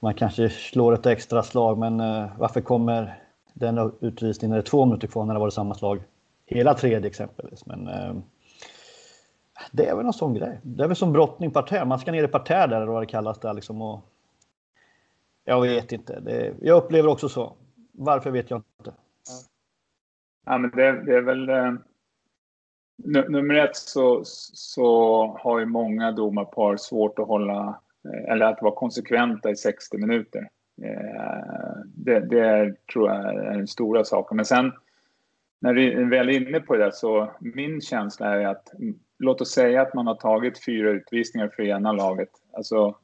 [0.00, 3.22] man kanske slår ett extra slag, men eh, varför kommer
[3.52, 6.02] den utvisningen när det är två minuter kvar när det var samma slag
[6.46, 7.66] hela tredje exempelvis?
[7.66, 8.14] Men eh,
[9.72, 10.60] det är väl någon sån grej.
[10.62, 11.84] Det är väl som brottning parterre.
[11.84, 13.82] Man ska ner i parterre där, eller vad det kallas där liksom.
[13.82, 14.00] Och,
[15.44, 16.20] jag vet inte.
[16.20, 17.52] Det, jag upplever också så.
[17.92, 18.92] Varför vet jag inte.
[20.46, 21.48] Ja, men det, det är väl...
[21.48, 21.72] Eh,
[23.28, 28.74] nummer ett så, så har ju många domarpar svårt att hålla eh, eller att vara
[28.74, 30.48] konsekventa i 60 minuter.
[30.82, 34.36] Eh, det, det tror jag är den stora saken.
[34.36, 34.72] Men sen
[35.60, 38.72] när vi väl är inne på det så min känsla är att
[39.18, 42.30] låt oss säga att man har tagit fyra utvisningar för ena laget.
[42.52, 42.96] Alltså,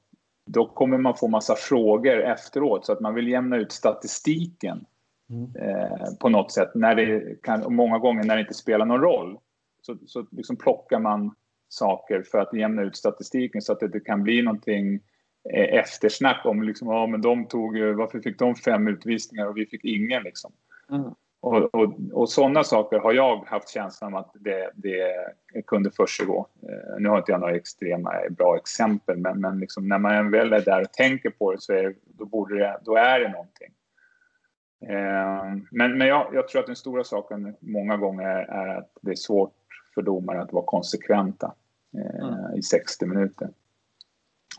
[0.47, 4.85] då kommer man få massa frågor efteråt så att man vill jämna ut statistiken
[5.31, 5.57] mm.
[5.57, 6.71] eh, på något sätt.
[6.75, 9.39] När det kan, många gånger när det inte spelar någon roll
[9.83, 11.35] så, så liksom plockar man
[11.69, 15.01] saker för att jämna ut statistiken så att det inte kan bli någonting
[15.55, 19.67] eh, eftersnack om liksom, ja, men de tog, varför fick de fem utvisningar och vi
[19.67, 20.53] fick ingen liksom.
[20.91, 21.15] Mm.
[21.43, 26.47] Och, och, och sådana saker har jag haft känslan av att det, det kunde försiggå.
[26.63, 30.53] Eh, nu har inte jag några extrema bra exempel men, men liksom när man väl
[30.53, 33.73] är där och tänker på det så är, då, borde det, då är det någonting.
[34.89, 38.91] Eh, men men jag, jag tror att den stora saken många gånger är, är att
[39.01, 39.55] det är svårt
[39.95, 41.55] för domare att vara konsekventa
[41.95, 42.59] eh, mm.
[42.59, 43.49] i 60 minuter.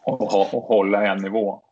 [0.05, 1.62] Och, och hålla en nivå.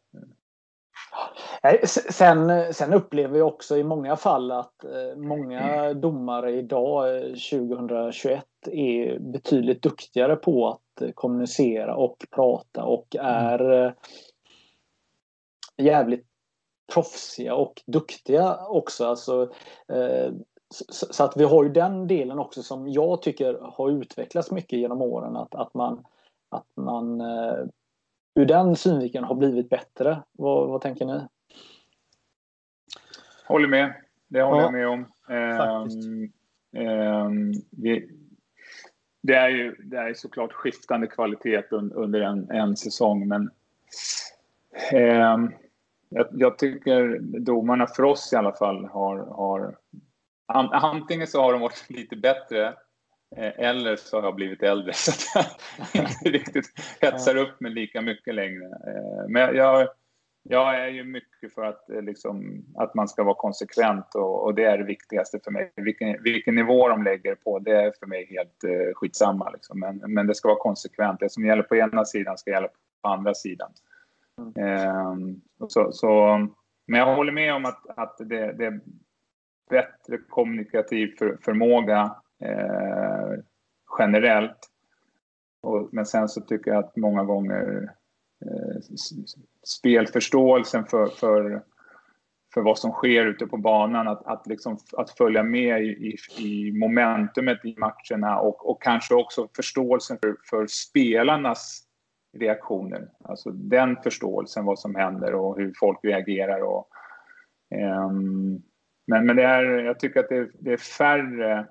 [2.09, 8.74] Sen, sen upplever jag också i många fall att eh, många domare idag 2021 eh,
[8.74, 13.28] är betydligt duktigare på att kommunicera och prata och mm.
[13.28, 13.95] är
[15.78, 16.28] jävligt
[16.93, 19.05] proffsiga och duktiga också.
[19.05, 19.51] Alltså,
[20.89, 25.01] så att vi har ju den delen också som jag tycker har utvecklats mycket genom
[25.01, 25.36] åren.
[25.36, 26.05] Att, att man,
[26.49, 27.22] att man
[28.36, 30.24] ur den synvinkeln har blivit bättre.
[30.32, 31.22] Vad, vad tänker ni?
[33.52, 33.93] Håller med.
[34.28, 35.06] Det håller ja, jag med om.
[35.28, 36.32] Um,
[36.88, 38.10] um, vi,
[39.22, 43.41] det, är ju det är såklart skiftande kvalitet un, under en, en säsong men
[44.93, 45.54] um,
[46.10, 49.76] jag, jag, tycker domarna för oss i alla fall har, har
[50.72, 52.68] antingen så har de varit lite bättre
[53.38, 55.62] eh, eller så har jag blivit äldre så att
[55.93, 56.66] jag inte riktigt
[57.02, 58.66] hetsar upp mig lika mycket längre.
[58.66, 59.88] Eh, men jag,
[60.44, 64.56] jag är ju mycket för att, eh, liksom, att man ska vara konsekvent och, och,
[64.56, 65.72] det är det viktigaste för mig.
[65.76, 69.50] Vilken, vilken nivå de lägger på, det är för mig helt eh, skitsamma.
[69.50, 69.80] Liksom.
[69.80, 71.20] Men, men det ska vara konsekvent.
[71.20, 72.68] Det som gäller på ena sidan ska gälla
[73.02, 73.72] på andra sidan.
[74.38, 74.68] Mm.
[74.68, 75.16] Eh,
[75.68, 76.38] så, så,
[76.88, 78.80] men jag håller med om att, att det, det
[79.70, 83.32] bättre kommunikativ för, förmåga eh,
[84.00, 84.70] generellt.
[85.62, 87.92] Och, men sen så tycker jag att många gånger
[88.42, 88.82] Eh,
[89.64, 91.64] spelförståelsen för, för,
[92.54, 96.18] för vad som sker ute på banan, att, att, liksom, att följa med i, i,
[96.38, 101.84] i momentumet i matcherna och, och kanske också förståelsen för, för spelarnas
[102.38, 103.10] reaktioner.
[103.24, 106.62] Alltså den förståelsen, vad som händer och hur folk reagerar.
[106.62, 106.88] Och,
[108.10, 108.62] um,
[109.08, 111.68] men, men det är, jag tycker att det är, det är färre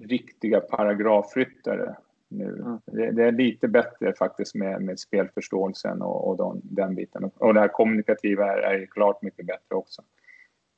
[0.00, 1.96] riktiga paragrafryttare
[2.28, 2.44] nu.
[2.44, 2.78] Mm.
[2.86, 7.30] Det, det, är lite bättre faktiskt med, med spelförståelsen och, och de, den biten.
[7.34, 10.02] Och det här kommunikativa är, är klart mycket bättre också.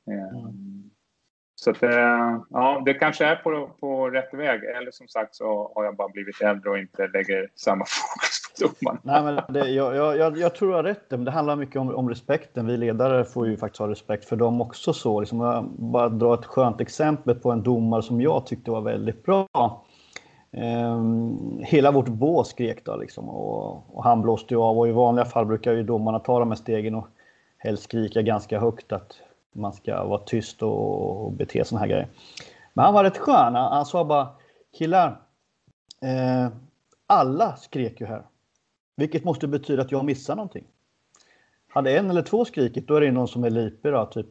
[0.07, 0.91] Mm.
[1.55, 4.63] Så att, eh, ja, det kanske är på, på rätt väg.
[4.63, 8.75] Eller som sagt så har jag bara blivit äldre och inte lägger samma fokus på
[8.81, 8.99] domaren.
[9.03, 11.05] Nej, men det, jag, jag, jag, tror du har rätt.
[11.09, 12.67] Men det handlar mycket om, om respekten.
[12.67, 14.93] Vi ledare får ju faktiskt ha respekt för dem också.
[14.93, 15.19] så.
[15.19, 19.23] Liksom, jag bara dra ett skönt exempel på en domare som jag tyckte var väldigt
[19.23, 19.85] bra.
[20.53, 24.91] Um, hela vårt bås skrek då liksom och, och, han blåste ju av och i
[24.91, 27.07] vanliga fall brukar ju domarna ta de här stegen och
[27.57, 29.21] helst skrika ganska högt att
[29.53, 32.07] man ska vara tyst och, bete såna här grejer.
[32.73, 33.55] Men han var rätt skön.
[33.55, 34.27] Han, han sa bara
[34.77, 35.19] killar,
[36.01, 36.47] eh,
[37.07, 38.23] alla skrek ju här.
[38.95, 40.65] Vilket måste betyda att jag missar någonting.
[41.67, 44.27] Hade en eller två skrikit då är det någon som är lipig då, typ.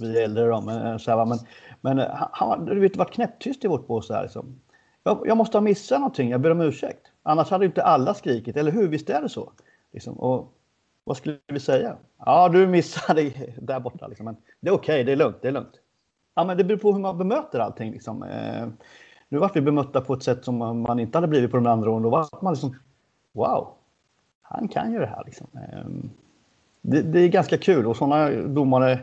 [0.00, 1.38] Vi äldre då, men, så här, men,
[1.80, 1.98] men
[2.32, 4.10] han, har vet, varit knäpptyst i vårt bås.
[4.10, 4.60] Här, liksom
[5.02, 7.06] jag, jag, måste ha missat någonting, jag ber om ursäkt.
[7.22, 8.88] Annars hade inte alla skrikit, eller hur?
[8.88, 9.52] Visst är det så?
[9.92, 10.14] Liksom.
[10.14, 10.52] Och
[11.04, 11.96] vad skulle vi säga?
[12.18, 14.06] Ja, du missade där borta.
[14.06, 14.24] Liksom.
[14.24, 15.80] Men det är okej, okay, det är lugnt, det är lugnt.
[16.34, 17.92] Ja, men det beror på hur man bemöter allting.
[17.92, 18.22] Liksom.
[18.22, 18.68] Eh,
[19.28, 21.90] nu vart vi bemötta på ett sätt som man inte hade blivit på de andra
[21.90, 22.02] åren.
[22.02, 22.76] Då var man liksom
[23.32, 23.68] wow,
[24.42, 25.22] han kan ju det här.
[25.26, 25.46] Liksom.
[25.54, 26.10] Eh,
[26.80, 28.98] det, det är ganska kul och sådana domare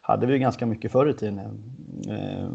[0.00, 1.62] hade vi ganska mycket förr i tiden.
[2.08, 2.48] Eh,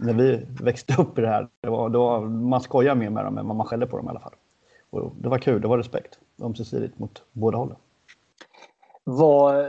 [0.00, 1.48] när vi växte upp i det här.
[1.60, 4.06] Det var, det var, man skojar mer med dem än vad man skällde på dem
[4.06, 4.34] i alla fall.
[4.90, 7.76] Och det var kul, det var respekt ömsesidigt mot båda hållen.
[9.04, 9.68] Vad eh,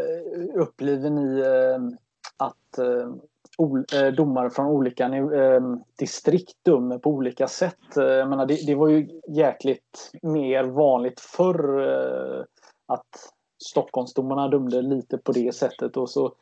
[0.55, 1.97] upplever ni eh,
[2.38, 5.61] att eh, eh, domare från olika eh,
[5.99, 7.97] distrikt dömer på olika sätt.
[7.97, 11.82] Eh, jag menar, det, det, var ju jäkligt mer vanligt förr
[12.86, 16.34] att Stockholmsdomarna dömde lite på det sättet och så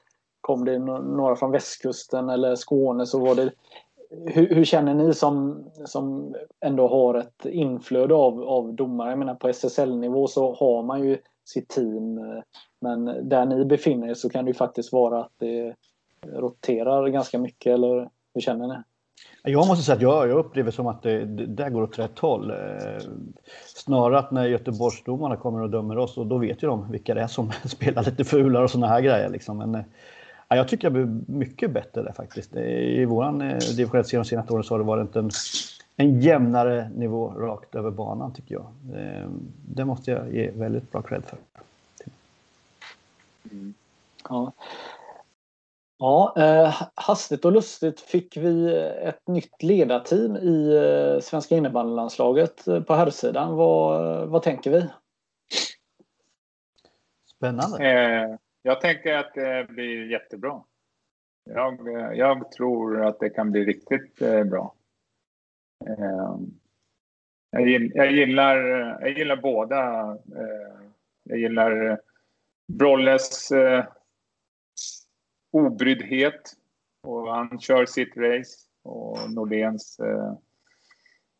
[0.41, 3.51] kom det några från västkusten eller Skåne så var det
[4.25, 6.35] hur, hur, känner ni som, som
[6.65, 9.09] ändå har ett inflöde av, av domare?
[9.09, 12.43] Jag menar på SSL-nivå så har man ju sitt team eh,
[12.81, 15.75] men där ni befinner er så kan det ju faktiskt vara att det
[16.27, 18.75] roterar ganska mycket eller hur känner ni?
[19.43, 22.19] Jag måste säga att jag, jag upplever som att det, det där går åt rätt
[22.19, 22.51] håll.
[22.51, 22.57] Eh,
[23.65, 27.21] snarare att när Göteborgsdomarna kommer och dömer oss, och då vet ju de vilka det
[27.21, 29.29] är som spelar lite fulare och såna här grejer.
[29.29, 29.57] Liksom.
[29.57, 29.81] Men, eh,
[30.49, 32.55] eh, jag tycker jag blir mycket bättre där faktiskt.
[32.55, 35.29] I våran eh, division 1 de senaste åren så har det varit en,
[35.95, 38.67] en jämnare nivå rakt över banan tycker jag.
[39.65, 41.37] Det måste jag ge väldigt bra cred för.
[43.51, 43.73] Mm.
[44.29, 44.53] Ja.
[46.01, 52.81] Ja, eh, hastigt och lustigt fick vi ett nytt ledarteam i eh, svenska innebandylandslaget eh,
[52.81, 53.55] på herrsidan.
[53.55, 54.87] Vad, vad tänker vi?
[57.35, 57.89] Spännande.
[57.89, 58.35] Eh,
[58.69, 60.63] jag tänker att det blir jättebra.
[61.43, 61.79] Jag,
[62.15, 64.75] jag tror att det kan bli riktigt eh, bra.
[65.87, 66.37] Eh,
[67.51, 68.57] jag, gillar, jag, gillar,
[69.01, 70.17] jag gillar båda.
[71.23, 71.99] jag gillar
[72.67, 73.51] Brolles
[75.51, 76.55] obryddhet.
[77.03, 80.33] Och han kör sitt race och Nordens, eh,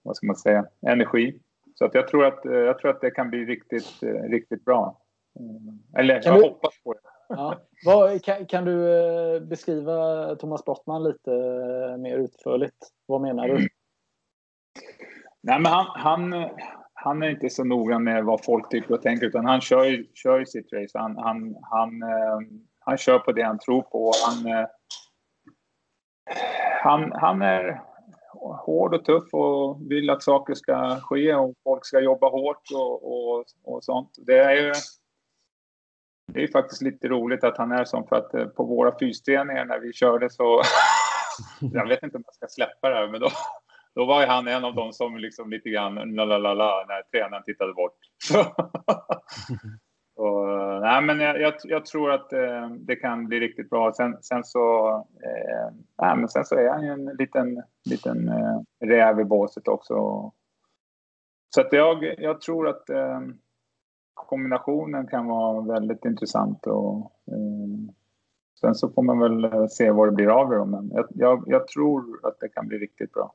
[0.04, 1.40] vad ska man säga, energi.
[1.76, 4.66] Så att jag, tror att, eh, jag tror att det kan bli riktigt, eh, riktigt
[4.66, 5.02] bra.
[5.40, 5.80] Mm.
[5.98, 7.00] Eller kan jag hoppas på det.
[7.30, 7.56] Ja.
[7.86, 9.00] Vad, kan, kan, du
[9.36, 12.78] eh, beskriva Thomas Brottman lite eh, mer utförligt?
[13.06, 13.68] Vad menar du?
[15.44, 16.50] Nej, men han, han,
[16.94, 20.46] han är inte så noga med vad folk tycker och tänker utan han kör, kör
[20.46, 21.00] sitt race.
[21.00, 22.40] Han, han, han, eh,
[22.80, 24.12] han kör på det han tror på.
[24.26, 24.68] Han,
[26.84, 27.82] han, han är
[28.66, 33.12] hård och tuff och vill att saker ska ske och folk ska jobba hårt och,
[33.12, 34.16] och, och sånt.
[34.18, 34.74] Det är ju
[36.34, 39.66] det är faktiskt lite roligt att han är sån för att eh, på våra fysträningar
[39.66, 40.62] när vi körde så
[41.74, 43.30] jag vet inte om jag ska släppa det här men då,
[43.96, 47.02] då var han en av dem som liksom lite grann la la la la när
[47.02, 47.98] tränaren tittade bort.
[50.20, 50.48] Och,
[50.82, 53.94] nej, men jag, jag, jag tror att eh, det kan bli riktigt bra.
[53.94, 54.90] Sen, sen så,
[55.24, 59.68] eh, nej, men sen så är han ju en liten, liten eh, räv i båset
[59.68, 59.96] också.
[61.56, 63.20] Så att jag, jag tror att eh,
[64.28, 66.68] kombinationen kan vara väldigt intressant.
[66.68, 67.94] Och, eh,
[68.60, 70.66] sen så får man väl eh, se vad det blir av det.
[70.66, 73.34] Men jag, jag, jag, tror att det kan bli riktigt bra.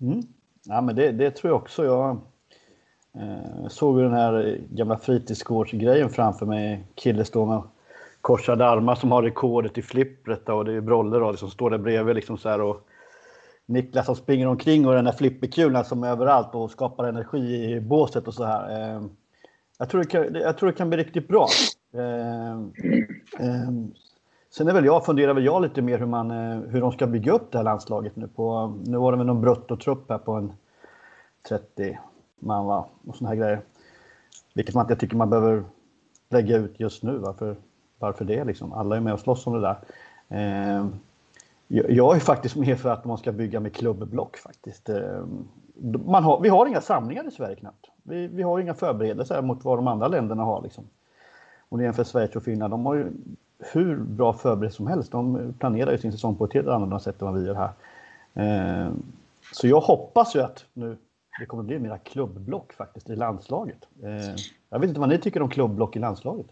[0.00, 0.20] Mm.
[0.64, 1.84] Ja, men det, det tror jag också.
[1.84, 2.10] Jag
[3.14, 6.86] eh, såg den här gamla fritidsgårdsgrejen framför mig.
[6.94, 7.62] Kille står med
[8.20, 11.78] korsade armar som har rekordet i flippret och det är Brolle då, som står där
[11.78, 12.86] bredvid liksom så här och
[13.66, 17.80] Niklas som springer omkring och den där flipperkulan som är överallt och skapar energi i
[17.80, 18.94] båset och så här.
[18.94, 19.02] Eh,
[19.78, 21.48] jag tror det kan, jag tror det kan bli riktigt bra.
[21.94, 22.60] Eh,
[24.50, 27.06] sen är väl jag, funderar väl jag lite mer hur, man, eh, hur de ska
[27.06, 28.28] bygga upp det här landslaget nu.
[28.28, 30.52] På, nu var det väl någon bruttotrupp här på en
[31.48, 31.98] 30
[32.38, 32.86] man va?
[33.06, 33.60] Och såna här grejer.
[34.54, 35.64] Vilket man inte tycker man behöver
[36.28, 37.18] lägga ut just nu.
[37.18, 37.56] Varför,
[37.98, 38.72] varför det liksom?
[38.72, 39.76] Alla är med och slåss om det där.
[40.28, 40.86] Eh,
[41.68, 44.88] jag är faktiskt med för att man ska bygga med klubbblock faktiskt.
[44.88, 45.26] Eh,
[46.06, 47.90] man har, vi har inga samlingar i Sverige knappt.
[48.06, 50.62] Vi, vi har inga förberedelser mot vad de andra länderna har.
[50.62, 50.84] Liksom.
[51.68, 53.12] Om du jämför Schweiz och Finland, de har ju
[53.72, 55.12] hur bra förberedelser som helst.
[55.12, 57.72] De planerar ju sin säsong på ett helt annat sätt än vad vi gör här.
[58.34, 58.92] Eh,
[59.52, 60.96] så jag hoppas ju att nu
[61.40, 63.88] det kommer bli mera klubbblock faktiskt i landslaget.
[64.02, 64.34] Eh,
[64.70, 66.46] jag vet inte vad ni tycker om klubbblock i landslaget?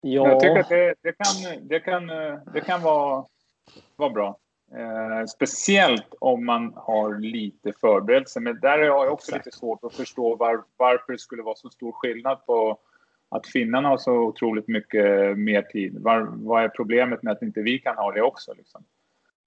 [0.00, 0.28] Ja.
[0.28, 2.06] Jag tycker att det, det, kan, det, kan,
[2.52, 3.24] det kan vara,
[3.96, 4.38] vara bra.
[4.76, 8.40] Eh, speciellt om man har lite förberedelse.
[8.40, 9.46] Men där har jag också Exakt.
[9.46, 12.78] lite svårt att förstå var, varför det skulle vara så stor skillnad på
[13.28, 15.98] att finnarna har så otroligt mycket mer tid.
[15.98, 18.54] Var, vad är problemet med att inte vi kan ha det också?
[18.54, 18.84] Liksom?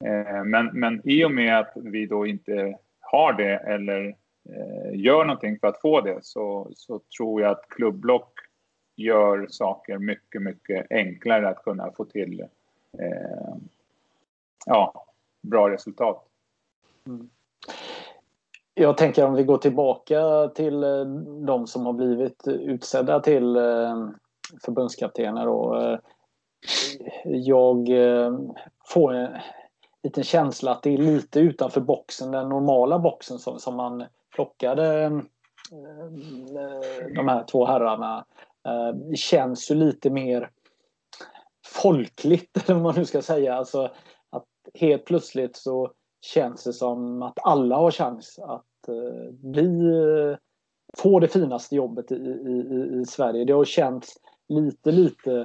[0.06, 4.16] Eh, men, men i och med att vi då inte har det eller
[4.50, 8.40] eh, gör någonting för att få det så, så tror jag att klubbblock
[8.96, 12.42] gör saker mycket, mycket enklare att kunna få till.
[13.00, 13.56] Eh,
[14.66, 15.06] ja,
[15.50, 16.26] bra resultat.
[17.08, 17.30] Mm.
[18.78, 21.06] Jag tänker om vi går tillbaka till eh,
[21.46, 24.10] de som har blivit utsedda till eh,
[24.66, 25.48] förbundskaptener.
[25.48, 26.00] Och eh,
[27.24, 27.90] jag
[28.86, 29.38] får en
[30.04, 34.04] liten känsla att det är lite utanför boxen, den normala boxen som, som man
[34.36, 35.10] plockade
[37.16, 38.26] de här två herrarna.
[39.10, 40.50] Det känns ju lite mer
[41.66, 43.56] folkligt, eller vad man nu ska säga.
[43.56, 43.92] Alltså
[44.76, 50.38] helt plötsligt så känns det som att alla har chans att eh, bli, eh,
[50.98, 53.46] få det finaste jobbet i, i, i Sverige.
[53.46, 54.18] Det har känts
[54.48, 55.40] lite, lite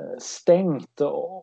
[0.00, 1.00] eh, stängt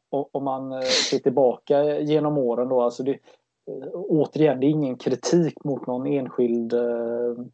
[0.09, 2.69] om man eh, ser tillbaka genom åren.
[2.69, 2.81] Då.
[2.81, 7.45] Alltså det, eh, återigen, det är ingen kritik mot någon enskild eh,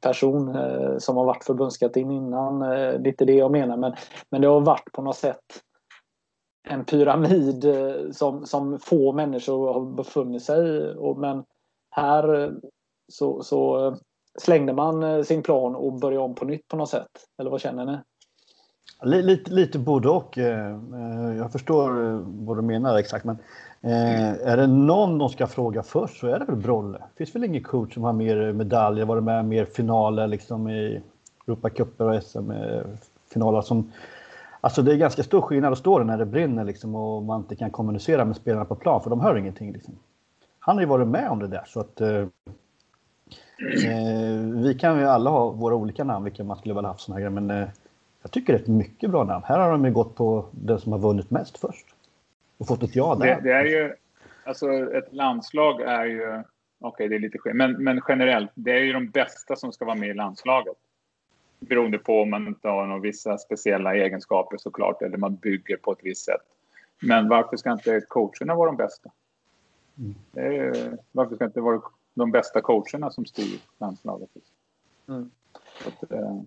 [0.00, 0.56] person
[0.98, 2.60] som har varit förbundskapten innan.
[2.60, 3.94] Det är inte det jag menar, men,
[4.30, 5.62] men det har varit på något sätt
[6.64, 10.94] en pyramid eh, som, som få människor har befunnit sig i.
[11.16, 11.44] Men
[11.90, 12.50] här eh,
[13.08, 13.94] så, så eh,
[14.38, 17.10] slängde man sin plan och började om på nytt på något sätt.
[17.38, 17.98] Eller vad känner ni?
[19.22, 20.36] Lite, lite både och.
[21.38, 21.90] Jag förstår
[22.44, 23.24] vad du menar exakt.
[23.24, 23.38] Men
[23.82, 26.98] är det någon de ska fråga först så är det väl Brolle.
[26.98, 31.02] Det finns väl ingen coach som har mer medaljer, varit med mer finaler liksom i
[31.46, 33.92] Europacuper och SM-finaler som
[34.64, 37.40] Alltså det är ganska stor skillnad att stå där när det brinner liksom och man
[37.40, 39.72] inte kan kommunicera med spelarna på plan för de hör ingenting.
[39.72, 39.98] Liksom.
[40.58, 42.26] Han har ju varit med om det där så att eh, eh
[44.62, 47.30] vi kan ju alla ha våra olika namn vilka man skulle väl haft sådana här
[47.30, 47.68] men eh,
[48.22, 49.44] jag tycker det är ett mycket bra namn.
[49.46, 51.86] Här har de ju gått på den som har vunnit mest först
[52.58, 53.26] och fått ett ja där.
[53.26, 53.94] Det, det är ju,
[54.44, 56.44] alltså ett landslag är ju, okej
[56.80, 59.84] okay, det är lite skillnad, men, men generellt, det är ju de bästa som ska
[59.84, 60.76] vara med i landslaget
[61.68, 65.92] beroende på om man inte har några vissa speciella egenskaper såklart, eller man bygger på
[65.92, 66.42] ett visst sätt.
[67.02, 69.10] Men varför ska inte coacherna vara de bästa?
[69.98, 70.14] Mm.
[70.34, 71.82] Är, varför ska inte vara
[72.14, 74.30] de bästa coacherna som styr landslaget?
[75.08, 75.30] Mm.
[75.86, 76.40] Att, eh.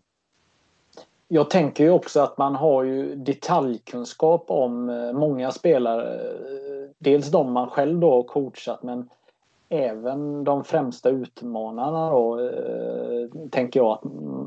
[1.27, 6.15] Jag tänker ju också att man har ju detaljkunskap om eh, många spelare.
[6.15, 9.09] Eh, dels de man själv då har coachat men
[9.69, 14.03] även de främsta utmanarna då, eh, tänker jag att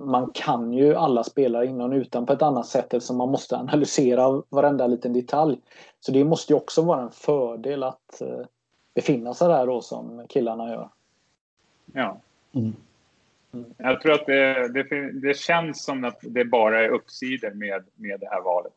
[0.06, 3.56] man kan ju alla spelare innan och utan på ett annat sätt eftersom man måste
[3.56, 5.60] analysera varenda liten detalj.
[6.00, 8.40] Så det måste ju också vara en fördel att eh,
[8.94, 10.88] befinna sig där då som killarna gör.
[11.92, 12.20] Ja.
[12.52, 12.74] Mm.
[13.76, 18.20] Jag tror att det, det, det, känns som att det bara är uppsidor med, med
[18.20, 18.72] det här valet.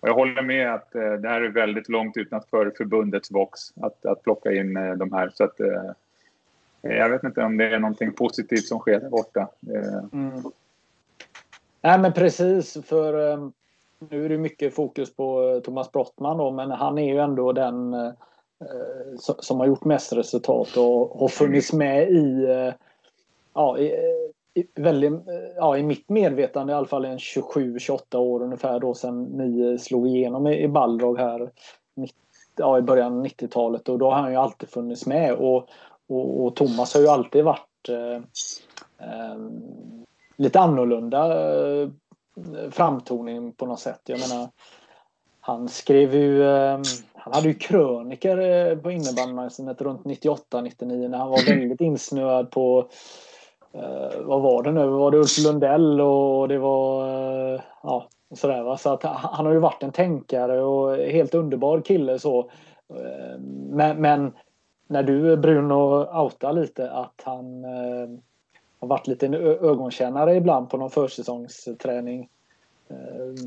[0.00, 4.06] Och jag håller med att eh, det här är väldigt långt utanför förbundets box att,
[4.06, 5.30] att plocka in eh, de här.
[5.34, 5.90] Så att, eh,
[6.82, 9.48] jag vet inte om det är någonting positivt som sker där borta.
[9.74, 10.42] Eh, mm.
[11.80, 13.48] Nej men precis för eh,
[13.98, 17.52] nu är det mycket fokus på eh, Thomas Brottman då, men han är ju ändå
[17.52, 17.96] den
[19.16, 22.46] som har gjort mest resultat och har funnits med i,
[23.54, 23.92] ja, i,
[24.74, 29.24] väldigt, eh, ja, i mitt medvetande i alla fall en 27-28 år ungefär då sedan
[29.24, 31.50] ni slog igenom i, Balrog här
[32.56, 35.68] ja, i början av 90-talet och då har han ju alltid funnits med och,
[36.08, 38.22] och, och Thomas har ju alltid varit eh,
[39.08, 39.38] eh,
[40.36, 41.50] lite annorlunda
[41.82, 41.88] eh,
[42.70, 44.00] framtoning på något sätt.
[44.04, 44.48] Jag menar
[45.48, 46.80] han skrev ju, eh,
[47.14, 52.88] han hade ju kröniker eh, på innebandymagasinet runt 98-99 när han var väldigt insnöad på
[53.72, 54.86] eh, vad var det nu?
[54.86, 58.76] Var det Ulf Lundell och det var eh, ja, sådär va.
[58.76, 62.38] Så att han har ju varit en tänkare och helt underbar kille så.
[62.94, 63.40] Eh,
[63.70, 64.32] men, men,
[64.90, 68.08] när du Bruno outar lite att han eh,
[68.80, 72.37] har varit lite en ögonkännare ibland på någon försäsongsträning Eh,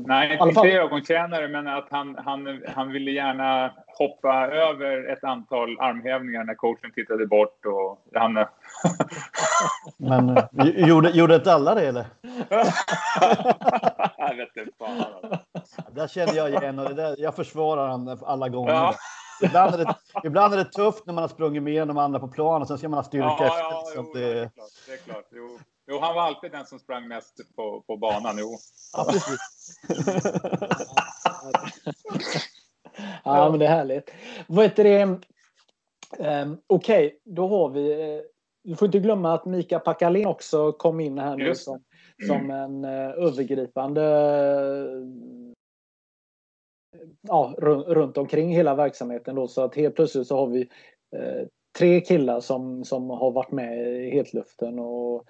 [0.06, 0.66] Nej, inte fall...
[0.66, 6.92] ögontjänare, men att han, han, han ville gärna hoppa över ett antal armhävningar när coachen
[6.94, 7.66] tittade bort.
[7.66, 8.46] Och han...
[9.96, 12.06] men eh, gjorde, gjorde inte alla det, eller?
[14.18, 15.04] jag vet inte fan.
[15.90, 18.72] Där känner jag igen och det där, jag försvarar honom alla gånger.
[18.72, 18.94] Ja.
[19.42, 22.28] Ibland är, det, ibland är det tufft när man har sprungit med de andra på
[22.28, 23.60] plan och sen ska man ha styrka ja, efter.
[23.60, 24.06] Ja, liksom.
[24.06, 24.34] jo, det...
[24.34, 24.40] det...
[24.40, 24.70] är klart.
[24.86, 25.26] Det är klart.
[25.30, 25.58] Jo.
[25.86, 28.36] Jo, han var alltid den som sprang mest på, på banan.
[28.38, 28.58] Jo.
[33.24, 34.10] Ja, men det är härligt.
[34.48, 35.02] Vad heter det?
[35.02, 37.94] Um, Okej, okay, då har vi...
[37.94, 38.22] Uh,
[38.64, 41.82] du får inte glömma att Mika Pakalin också kom in här nu som,
[42.26, 44.02] som en uh, övergripande
[47.20, 47.54] ja,
[47.88, 49.34] runt omkring hela verksamheten.
[49.34, 50.60] Då, så att helt plötsligt så har vi
[51.16, 51.46] eh,
[51.78, 55.24] tre killar som, som har varit med i hetluften och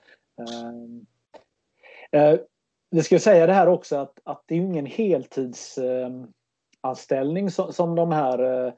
[2.90, 8.12] vi ska säga det här också att, att det är ingen heltidsanställning som, som de
[8.12, 8.72] här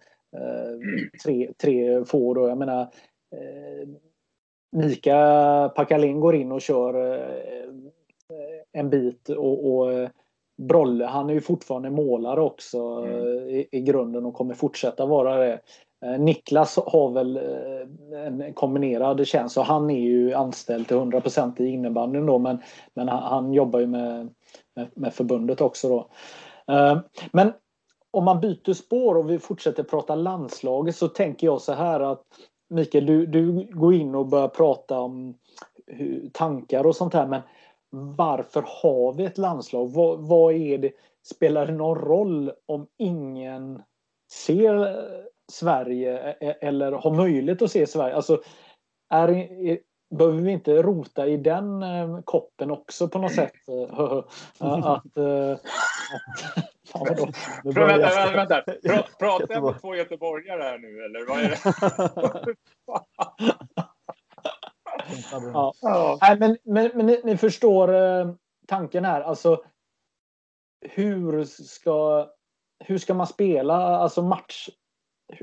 [1.24, 2.34] tre, tre få.
[2.34, 2.48] Då.
[2.48, 2.80] Jag menar,
[3.36, 3.88] eh,
[4.74, 7.68] Mika Pakalin går in och kör eh,
[8.72, 10.08] en bit och, och eh,
[10.56, 13.48] Brolle, han är ju fortfarande målare också mm.
[13.48, 15.60] i, i, grunden och kommer fortsätta vara det.
[16.04, 21.62] Eh, Niklas har väl eh, en kombinerad tjänst och han är ju anställd till 100%
[21.62, 22.58] i innebandyn då men,
[22.94, 24.28] men han, jobbar ju med,
[24.76, 26.08] med, med, förbundet också då.
[26.74, 26.98] Eh,
[27.32, 27.52] men
[28.10, 32.22] om man byter spår och vi fortsätter prata landslaget så tänker jag så här att
[32.70, 35.34] Mikael, du, du går in och börjar prata om
[36.32, 37.40] tankar och sånt här men
[38.16, 39.92] varför har vi ett landslag?
[39.92, 40.92] Vad, vad är det?
[41.22, 43.82] Spelar det någon roll om ingen
[44.32, 44.96] ser
[45.52, 48.14] Sverige eller har möjlighet att se Sverige?
[48.14, 48.42] Alltså,
[49.10, 49.78] är, är,
[50.14, 53.52] behöver vi inte rota i den eh, koppen också på något sätt?
[53.90, 54.24] att,
[54.58, 55.12] att, att
[56.92, 57.32] Fan vadå?
[57.64, 58.62] Vänta, vänta, vänta.
[59.18, 61.58] Pratar jag med två göteborgare här nu eller vad är det?
[65.52, 65.74] ja.
[65.80, 66.18] ja.
[66.20, 68.34] Nej, men, men, men ni, ni, förstår eh,
[68.66, 69.20] tanken här.
[69.20, 69.64] Alltså,
[70.80, 72.28] hur ska,
[72.84, 74.68] hur ska man spela alltså match?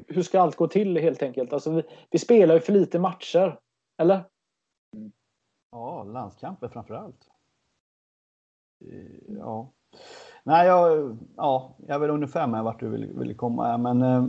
[0.07, 1.53] Hur ska allt gå till helt enkelt?
[1.53, 3.59] Alltså, vi, vi spelar ju för lite matcher.
[3.97, 4.23] Eller?
[4.95, 5.11] Mm.
[5.71, 7.29] Ja, landskamper framför allt.
[8.85, 9.71] Eh, ja.
[10.43, 13.77] Nej, jag, ja, jag är väl ungefär med vart du vill, vill komma.
[13.77, 14.25] Men eh,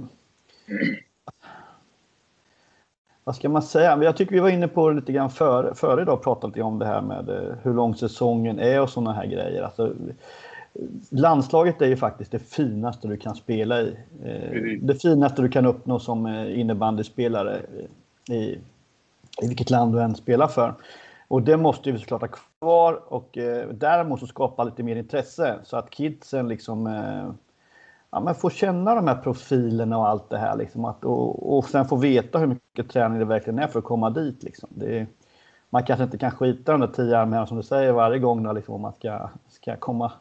[3.24, 4.02] vad ska man säga?
[4.02, 6.78] Jag tycker vi var inne på det lite grann före, före idag, pratade lite om
[6.78, 9.62] det här med eh, hur lång säsongen är och sådana här grejer.
[9.62, 9.94] Alltså,
[11.10, 13.96] landslaget är ju faktiskt det finaste du kan spela i.
[14.24, 17.60] Eh, det finaste du kan uppnå som eh, innebandyspelare
[18.30, 18.58] i,
[19.42, 20.74] i vilket land du än spelar för.
[21.28, 25.58] Och det måste vi såklart ha kvar och eh, däremot så skapa lite mer intresse
[25.64, 27.30] så att kidsen liksom eh,
[28.10, 31.64] ja, men får känna de här profilerna och allt det här liksom att, och, och
[31.64, 34.68] sen få veta hur mycket träning det verkligen är för att komma dit liksom.
[34.72, 35.06] Det,
[35.70, 38.52] man kanske inte kan skita de där tio armarna som du säger varje gång då,
[38.52, 40.12] liksom, om man ska, ska komma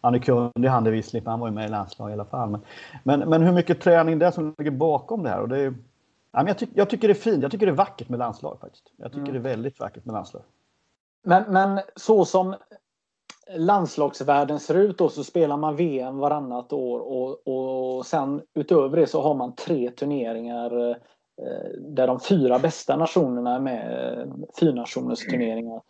[0.00, 2.50] han är kunnig han är visserligen, han var ju med i landslaget i alla fall.
[2.50, 2.60] Men,
[3.02, 5.40] men, men, hur mycket träning det är som ligger bakom det här.
[5.40, 5.74] Och det är,
[6.36, 7.42] Ja, men jag, ty jag, tycker det är fint.
[7.42, 8.92] Jag tycker det är vackert med landslag faktiskt.
[8.96, 9.32] Jag tycker mm.
[9.32, 10.42] det är väldigt vackert med landslag.
[11.22, 12.54] Men, men så som
[13.56, 19.06] landslagsvärlden ser ut då så spelar man VM varannat år och, och sen utöver det
[19.06, 20.96] så har man tre turneringar eh,
[21.80, 24.18] där de fyra bästa nationerna är med.
[24.18, 24.26] Eh,
[24.60, 25.80] Fyrnationers turneringar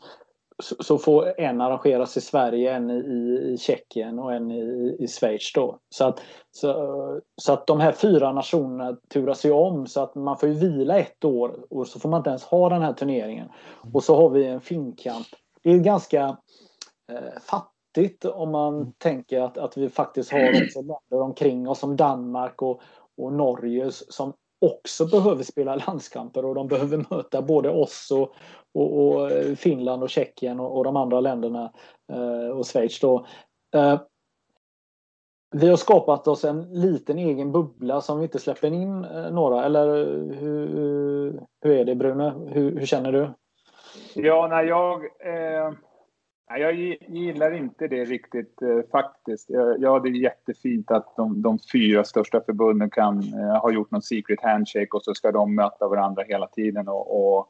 [0.62, 5.52] så, får en arrangeras i Sverige, en i, i Tjeckien och en i, i Schweiz.
[5.54, 5.78] Då.
[5.90, 10.38] Så, att, så, så, att de här fyra nationerna turas ju om så att man
[10.38, 13.48] får ju vila ett år och så får man inte ens ha den här turneringen.
[13.92, 15.26] Och så har vi en finkamp.
[15.62, 16.36] Det är ganska
[17.12, 18.92] eh, fattigt om man mm.
[18.98, 22.80] tänker att, att vi faktiskt har också länder omkring oss som Danmark och,
[23.16, 28.34] och Norge som också behöver spela landskamper och de behöver möta både oss och,
[28.74, 31.72] och, och eh, Finland och Tjeckien och, och, de andra länderna
[32.12, 33.00] eh, och Schweiz.
[33.00, 33.26] Då.
[33.74, 34.00] Eh,
[35.50, 39.64] vi har skapat oss en liten egen bubbla som vi inte släpper in eh, några.
[39.64, 42.34] Eller eh, hur, hur är det Brune?
[42.48, 43.30] Hur, hur känner du?
[44.14, 45.72] Ja, när jag eh,
[46.48, 46.74] jag
[47.08, 49.50] gillar inte det riktigt eh, faktiskt.
[49.78, 54.02] Ja, det är jättefint att de, de fyra största förbunden kan eh, ha gjort någon
[54.02, 56.88] secret handshake och så ska de möta varandra hela tiden.
[56.88, 57.48] Och, och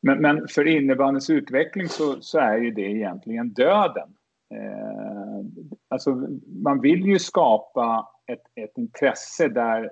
[0.00, 4.08] men, men, för innebandyns utveckling så, så, är ju det egentligen döden.
[4.54, 5.44] Eh,
[5.88, 9.90] alltså, man vill ju skapa ett, ett intresse där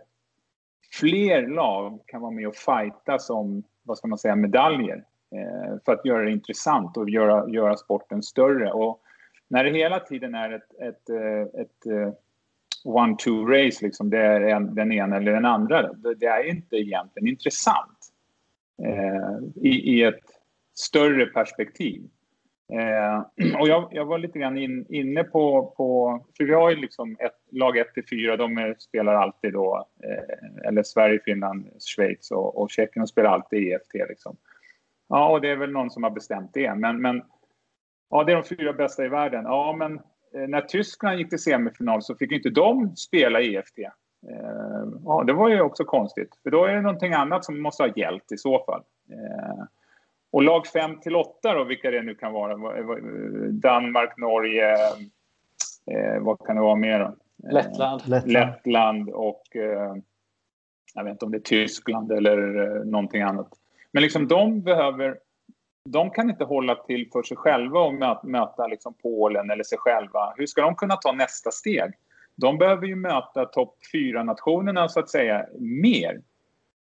[0.93, 5.05] fler lag kan vara med och fighta som, vad ska man säga, medaljer.
[5.33, 8.73] Eh, för att göra det intressant och göra, göra sporten större.
[8.73, 9.01] Och
[9.49, 12.19] när det hela tiden är ett, ett, eh, ett, eh, ett
[12.85, 16.77] one-two race, liksom, det är en, den ena eller den andra, det, det är inte
[16.77, 17.99] egentligen intressant
[18.83, 20.25] eh, i, i, ett
[20.75, 22.03] större perspektiv.
[22.73, 26.77] Eh, och jag, jag, var lite grann in, inne på, på, för vi har ju
[26.77, 31.69] liksom ett, lag 1 till 4, de är, spelar alltid då, eh, eller Sverige, Finland,
[31.79, 34.37] Schweiz och, och Tjeckien spelar alltid EFT liksom.
[35.09, 36.75] Ja, och det är väl någon som har bestämt det.
[36.75, 37.23] Men, men
[38.11, 39.45] ja, det är de fyra bästa i världen.
[39.45, 39.95] Ja, men
[40.35, 43.79] eh, när Tyskland gick till semifinal så fick inte de spela EFT.
[43.79, 43.89] Eh,
[45.05, 46.41] ja, det var ju också konstigt.
[46.43, 48.83] För då är det någonting annat som måste ha gällt i så fall.
[49.11, 49.65] Eh,
[50.33, 52.57] och lag 5 till 8 då, vilka det nu kan vara.
[53.51, 54.77] Danmark, Norge,
[56.21, 57.17] vad kan det vara mer då?
[57.51, 58.03] Lettland.
[58.27, 59.43] Lettland och
[60.95, 62.37] jag vet inte om det är Tyskland eller
[62.85, 63.49] någonting annat.
[63.97, 65.19] Men liksom de behöver
[65.89, 69.79] de kan inte hålla till för sig själva och möta, möta liksom Polen eller sig
[69.79, 70.35] själva.
[70.37, 71.93] Hur ska de kunna ta nästa steg?
[72.37, 76.21] de behöver ju möta topp 4-nationerna så att säga mer.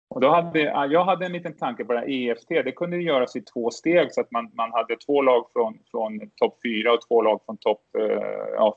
[0.09, 2.47] Och då hade, jag hade en liten tanke på det här EFT.
[2.49, 6.29] Det kunde göras i två steg så att man, man hade två lag från, från
[6.35, 7.81] topp 4 och två lag från topp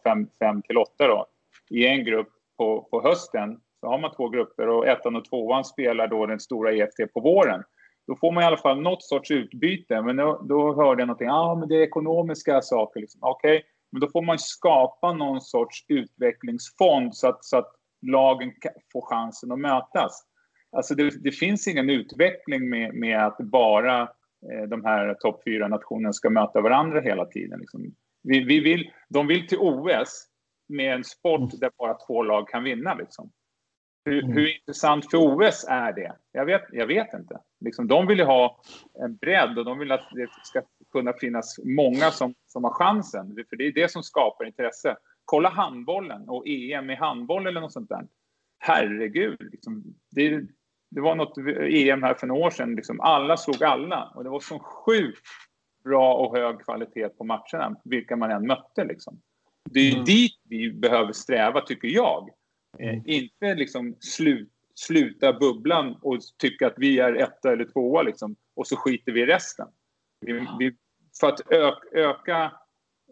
[0.04, 1.26] 5 ja, till 8 då,
[1.70, 2.28] i en grupp
[2.58, 3.60] på, på hösten.
[3.80, 7.20] Så har man två grupper och ettan och tvåan spelar då den stora EFT på
[7.20, 7.62] våren.
[8.06, 10.02] Då får man i alla fall något sorts utbyte.
[10.02, 13.00] Men då, då hörde jag någonting, ja ah, men det är ekonomiska saker.
[13.00, 13.20] Liksom.
[13.22, 13.68] Okej, okay.
[13.92, 17.72] men då får man skapa någon sorts utvecklingsfond så att, så att
[18.06, 18.52] lagen
[18.92, 20.26] får chansen att mötas.
[20.76, 25.68] Alltså det, det finns ingen utveckling med, med att bara eh, de här topp fyra
[25.68, 27.60] nationerna ska möta varandra hela tiden.
[27.60, 27.94] Liksom.
[28.22, 30.26] Vi, vi vill, de vill till OS
[30.68, 31.58] med en sport mm.
[31.60, 32.94] där bara två lag kan vinna.
[32.94, 33.30] Liksom.
[34.04, 34.36] Hur, mm.
[34.36, 36.16] hur, intressant för OS är det?
[36.32, 37.40] Jag vet, jag vet inte.
[37.64, 38.60] Liksom, de vill ju ha
[39.04, 43.44] en bredd och de vill att det ska kunna finnas många som, som har chansen.
[43.48, 44.96] För det är det som skapar intresse.
[45.24, 48.06] Kolla handbollen och EM i handboll eller något sånt där.
[48.58, 50.40] Herregud, liksom, det,
[50.90, 52.74] det var något EM här för några år sedan.
[52.74, 55.26] Liksom, alla slog alla och det var så sjukt
[55.84, 58.84] bra och hög kvalitet på matcherna, vilka man än mötte.
[58.84, 59.20] Liksom.
[59.70, 60.04] Det är mm.
[60.04, 62.28] dit vi behöver sträva, tycker jag.
[62.78, 63.02] Eh, mm.
[63.06, 68.66] inte liksom slut, sluta bubblan och tycka att vi är etta eller tvåa liksom, och
[68.66, 69.68] så skiter vi i resten.
[70.20, 70.76] Vi, vi,
[71.20, 72.52] för att öka, öka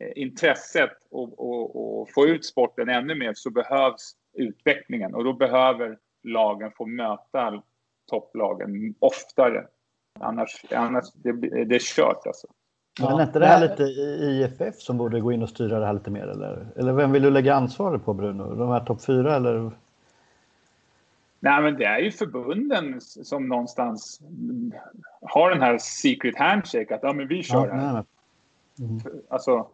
[0.01, 5.33] eh, intresset och, och, och, få ut sporten ännu mer så behövs utvecklingen och då
[5.33, 7.63] behöver lagen få möta
[8.11, 9.67] topplagen oftare.
[10.21, 11.33] Annars, annars det,
[11.65, 12.47] det är kört alltså.
[13.01, 15.93] Men är inte det här lite IFF som borde gå in och styra det här
[15.93, 16.27] lite mer?
[16.27, 18.55] Eller, eller vem vill du lägga ansvaret på Bruno?
[18.55, 19.73] De här topp fyra eller?
[21.41, 24.21] Nej, men det är ju förbunden som någonstans
[25.21, 28.05] har den här secret handshake att ja, men vi kör ja, här.
[28.79, 29.01] Mm.
[29.29, 29.69] Alltså,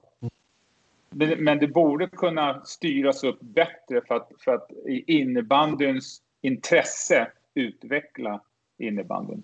[1.39, 8.41] men det borde kunna styras upp bättre för att, för att i innebandyns intresse utveckla
[8.79, 9.43] innebandyn.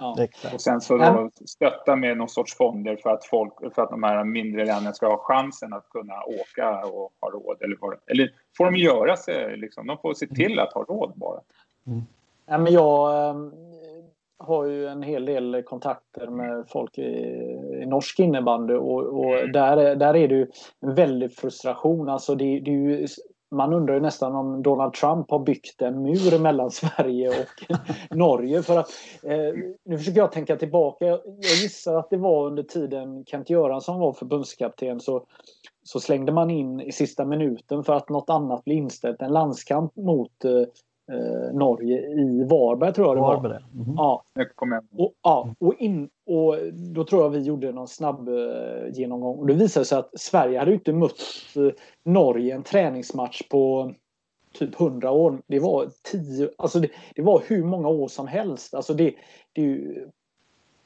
[0.00, 0.16] Ja.
[0.54, 4.02] Och sen så då stötta med någon sorts fonder för att, folk, för att de
[4.02, 7.62] här mindre länderna ska ha chansen att kunna åka och ha råd.
[7.62, 10.34] Eller, vad, eller får de göra sig, liksom, de får se mm.
[10.34, 11.40] till att ha råd bara.
[11.86, 12.02] Mm.
[12.46, 13.36] Ja, men jag äh,
[14.38, 17.02] har ju en hel del kontakter med folk i,
[17.82, 19.52] i norsk innebandy och, och mm.
[19.52, 20.46] där, där är det ju
[20.80, 22.08] en väldig frustration.
[22.08, 23.06] Alltså det, det är ju
[23.50, 27.76] man undrar ju nästan om Donald Trump har byggt en mur mellan Sverige och
[28.16, 28.62] Norge.
[28.62, 28.90] För att,
[29.22, 31.06] eh, nu försöker jag tänka tillbaka.
[31.06, 31.20] Jag
[31.62, 35.26] gissar att det var under tiden Kent Göransson var förbundskapten så,
[35.82, 39.22] så slängde man in i sista minuten för att något annat blev inställt.
[39.22, 40.62] En landskamp mot eh,
[41.52, 43.34] Norge i Varberg tror jag det var.
[43.34, 43.62] Varberg.
[43.74, 43.94] Mm.
[43.96, 44.24] Ja.
[44.98, 46.56] Och, ja, och, in, och
[46.94, 48.34] då tror jag vi gjorde någon snabb eh,
[48.92, 51.20] genomgång och det visade sig att Sverige hade inte mött
[51.56, 51.70] eh,
[52.04, 53.92] Norge en träningsmatch på
[54.52, 55.42] typ 100 år.
[55.46, 58.74] Det var tio, alltså det, det var hur många år som helst.
[58.74, 59.14] Alltså det,
[59.52, 60.06] det ju,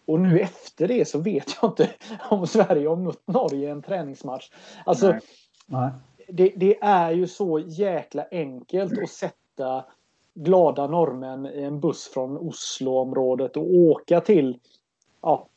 [0.06, 1.90] och nu efter det så vet jag inte
[2.30, 4.50] om Sverige har mött Norge i en träningsmatch.
[4.84, 5.20] Alltså, Nej.
[5.66, 5.90] Nej.
[6.28, 9.84] Det, det, är ju så jäkla enkelt att sätta
[10.34, 14.58] glada norrmän i en buss från Osloområdet och åka till
[15.22, 15.48] ja,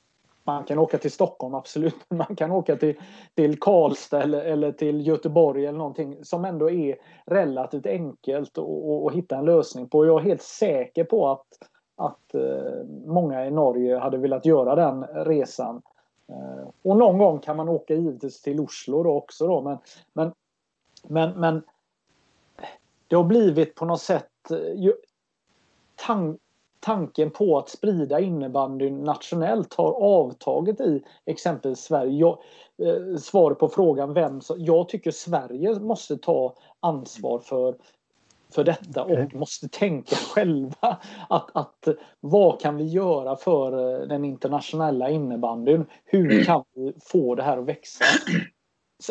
[0.43, 1.95] man kan åka till Stockholm, absolut.
[2.09, 2.99] Man kan åka till,
[3.36, 6.95] till Karlstad eller, eller till Göteborg eller någonting som ändå är
[7.26, 10.05] relativt enkelt att hitta en lösning på.
[10.05, 11.47] Jag är helt säker på att,
[11.95, 15.82] att eh, många i Norge hade velat göra den resan.
[16.28, 19.47] Eh, och någon gång kan man åka givetvis till Oslo då också.
[19.47, 19.78] Då, men,
[20.13, 20.34] men,
[21.07, 21.61] men, men
[23.07, 24.91] det har blivit på något sätt Eh,
[25.96, 26.38] tan
[26.80, 32.11] tanken på att sprida innebandyn nationellt har avtagit i exempelvis Sverige.
[32.11, 32.38] Jag,
[32.88, 37.76] eh, svaret på frågan vem så, jag tycker Sverige måste ta ansvar för
[38.49, 39.28] för detta och okay.
[39.34, 40.98] måste tänka själva
[41.30, 41.88] att, att
[42.19, 45.86] vad kan vi göra för eh, den internationella innebandyn?
[46.06, 48.06] Hur kan vi få det här att växa?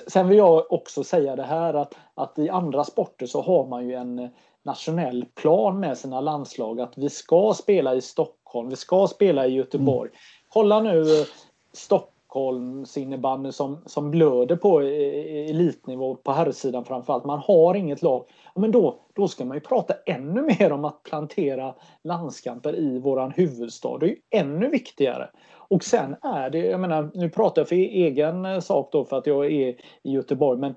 [0.07, 3.89] Sen vill jag också säga det här att, att i andra sporter så har man
[3.89, 4.29] ju en
[4.65, 9.55] nationell plan med sina landslag att vi ska spela i Stockholm, vi ska spela i
[9.55, 10.09] Göteborg.
[10.09, 10.21] Mm.
[10.49, 11.27] Kolla nu eh,
[11.73, 17.25] Stockholms innebandy som, som blöder på elitnivå på herrsidan framförallt.
[17.25, 18.25] Man har inget lag.
[18.55, 21.75] Men då, då ska man ju prata ännu mer om att plantera
[22.05, 23.99] landskamper i våran huvudstad.
[23.99, 25.31] Det är ju ännu viktigare.
[25.69, 29.19] Och sen är det, jag menar, nu pratar jag för egen eh, sak då för
[29.19, 29.69] att jag är
[30.03, 30.75] i Göteborg, men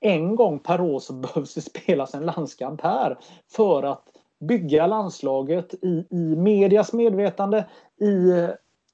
[0.00, 3.18] en gång per år så behövs det spelas en landskamp här
[3.52, 4.02] för att
[4.38, 7.68] bygga landslaget i, i medias medvetande,
[8.00, 8.48] i eh,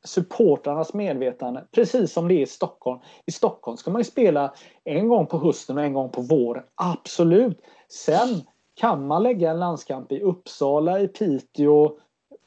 [0.04, 3.00] supportrarnas medvetande, precis som det är i Stockholm.
[3.26, 4.54] I Stockholm ska man ju spela
[4.84, 7.60] en gång på hösten och en gång på våren, absolut.
[7.88, 8.42] Sen
[8.74, 11.98] kan man lägga en landskamp i Uppsala, i Piteå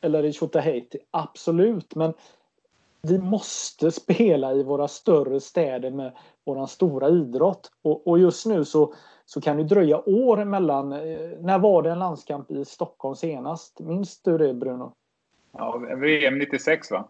[0.01, 0.97] eller i Tjotahejti.
[1.11, 2.13] Absolut, men
[3.09, 7.71] vi måste spela i våra större städer med vår stora idrott.
[7.81, 8.93] Och, och, just nu så,
[9.25, 10.91] så kan det dröja år emellan.
[10.91, 13.79] Eh, när var det en landskamp i Stockholm senast?
[13.79, 14.93] Minns du det Bruno?
[15.51, 17.07] Ja, VM 96 va?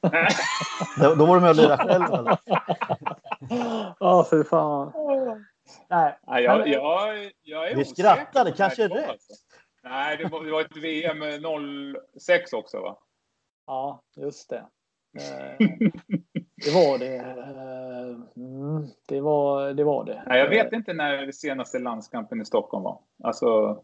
[1.00, 2.38] då, då var du med och lirade själv eller?
[4.00, 4.92] Ja, för fan.
[5.88, 9.08] Nej, ja, jag, jag, jag är Vi skrattade, kanske är rätt.
[9.08, 9.32] Alltså.
[9.82, 11.22] Nej, det var, det var ett VM
[12.20, 12.98] 06 också va?
[13.66, 14.66] Ja, just det.
[15.14, 15.66] Eh,
[16.64, 17.16] det var det.
[17.16, 19.84] Eh, mm, det var det.
[19.84, 20.22] Var det.
[20.26, 22.98] Nej, jag vet inte när senaste landskampen i Stockholm var.
[23.24, 23.80] Alltså,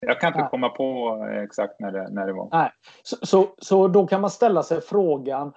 [0.00, 0.50] jag kan inte Nej.
[0.50, 2.48] komma på exakt när det, när det var.
[2.52, 2.70] Nej.
[3.02, 5.52] Så, så, så då kan man ställa sig frågan.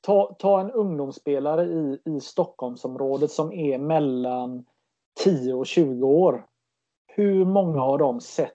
[0.00, 4.64] Ta, ta en ungdomsspelare i, i Stockholmsområdet som är mellan
[5.24, 6.46] 10 och 20 år.
[7.06, 8.52] Hur många har de sett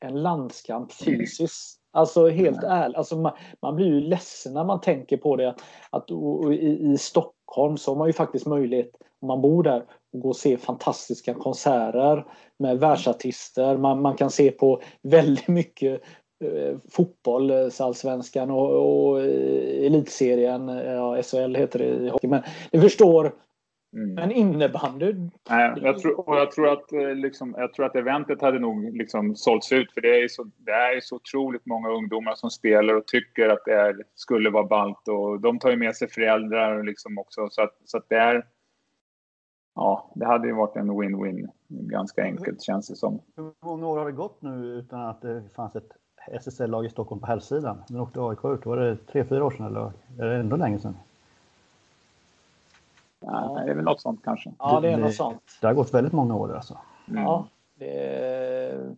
[0.00, 1.80] en landskamp fysiskt?
[1.96, 3.32] Alltså helt ärligt, alltså man,
[3.62, 5.48] man, blir ju ledsen när man tänker på det.
[5.48, 5.60] Att,
[5.90, 6.10] att
[6.52, 8.90] i, i, Stockholm så har man ju faktiskt möjlighet,
[9.20, 12.24] om man bor där, att gå och se fantastiska konserter
[12.58, 13.76] med världsartister.
[13.76, 16.02] Man, man kan se på väldigt mycket
[16.44, 22.28] eh, fotboll, allsvenskan och, och eh, elitserien, ja, SHL heter det i hockey.
[22.28, 22.42] Men
[22.72, 23.32] ni förstår,
[23.92, 24.14] Mm.
[24.14, 25.14] Men innebandy?
[25.50, 29.36] Nej, jag tror, jag, tror att, eh, liksom, jag tror att eventet hade nog liksom
[29.36, 29.92] sålts ut.
[29.92, 33.64] För det är, så, det är så otroligt många ungdomar som spelar och tycker att
[33.64, 35.08] det är, skulle vara ballt.
[35.08, 37.48] Och de tar ju med sig föräldrar liksom också.
[37.50, 38.46] Så att, så att det är...
[39.74, 41.48] Ja, det hade ju varit en win-win.
[41.68, 43.20] Ganska enkelt känns det som.
[43.36, 45.92] Hur många år har det gått nu utan att det fanns ett
[46.32, 47.82] SSL-lag i Stockholm på herrsidan?
[47.88, 48.66] När åkte AIK ut?
[48.66, 50.96] Var det tre, fyra år sedan eller är det ändå länge sedan?
[53.26, 54.52] Ja, det är väl något sånt kanske.
[54.58, 55.42] Ja, det är något sånt.
[55.60, 56.78] Det har gått väldigt många år alltså.
[57.08, 57.22] Mm.
[57.22, 57.46] Ja,
[57.78, 58.96] det är,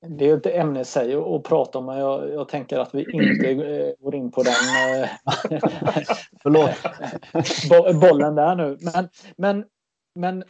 [0.00, 3.06] det är inte ämne i sig att prata om, men jag, jag tänker att vi
[3.12, 4.52] inte eh, går in på den
[5.02, 5.08] eh,
[6.42, 8.00] Förlåt.
[8.00, 8.78] bollen där nu.
[8.80, 9.64] Men, men,
[10.14, 10.44] men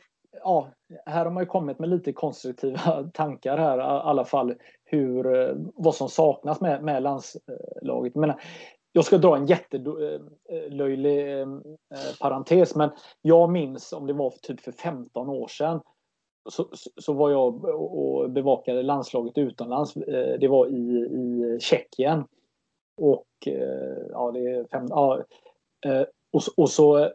[0.44, 0.68] ja,
[1.06, 4.54] här har man ju kommit med lite konstruktiva tankar här i alla fall
[4.84, 8.14] hur, eh, vad som saknas med, med landslaget.
[8.14, 8.32] Men
[8.96, 11.48] jag ska dra en jättelöjlig eh, eh, eh,
[11.94, 12.90] eh, parentes, men
[13.22, 15.80] jag minns om det var för typ för 15 år sedan
[16.50, 19.94] så, så var jag och bevakade landslaget utomlands.
[20.40, 22.24] Det var i, i Tjeckien.
[22.96, 23.26] Och
[24.10, 25.22] ja, det är fem, ja,
[26.32, 27.10] och, och så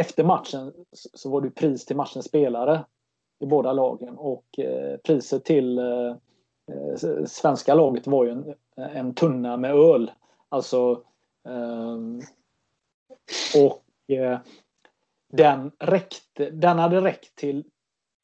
[0.00, 2.84] efter matchen så var det pris till matchens spelare
[3.40, 4.44] i båda lagen och
[5.04, 5.80] priset till
[7.26, 10.10] svenska laget var ju en, en tunna med öl
[10.48, 11.02] Alltså
[11.48, 12.22] um,
[13.56, 14.38] och uh,
[15.32, 17.64] den, räckte, den hade räckt till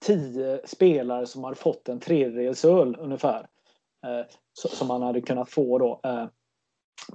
[0.04, 3.48] tio spelare som hade fått en tredjedels öl ungefär.
[4.06, 6.00] Eh, som man hade kunnat få då.
[6.06, 6.26] Uh,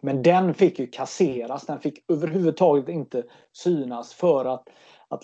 [0.01, 1.65] men den fick ju kasseras.
[1.65, 3.23] Den fick överhuvudtaget inte
[3.53, 4.69] synas för att,
[5.07, 5.23] att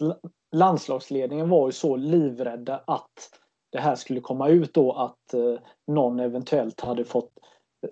[0.55, 3.39] landslagsledningen var ju så livrädda att
[3.71, 7.31] det här skulle komma ut då att eh, någon eventuellt hade fått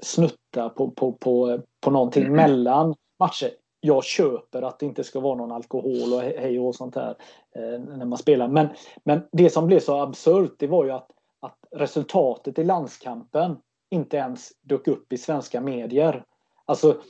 [0.02, 2.36] snutta på, på, på, på någonting mm.
[2.36, 3.52] mellan matcher.
[3.80, 7.16] Jag köper att det inte ska vara någon alkohol och hej och sånt här
[7.56, 8.48] eh, när man spelar.
[8.48, 8.68] Men,
[9.04, 11.08] men det som blev så absurt det var ju att,
[11.40, 13.58] att resultatet i landskampen
[13.92, 16.24] inte ens dök upp i svenska medier.
[16.66, 17.02] Alltså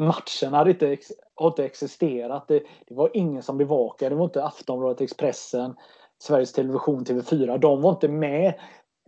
[0.00, 0.96] matchen hade inte,
[1.34, 2.48] har inte existerat.
[2.48, 4.10] Det, det, var ingen som bevakade.
[4.10, 5.74] Det var inte Aftonbladet, Expressen,
[6.22, 7.58] Sveriges Television, TV4.
[7.58, 8.54] De var inte med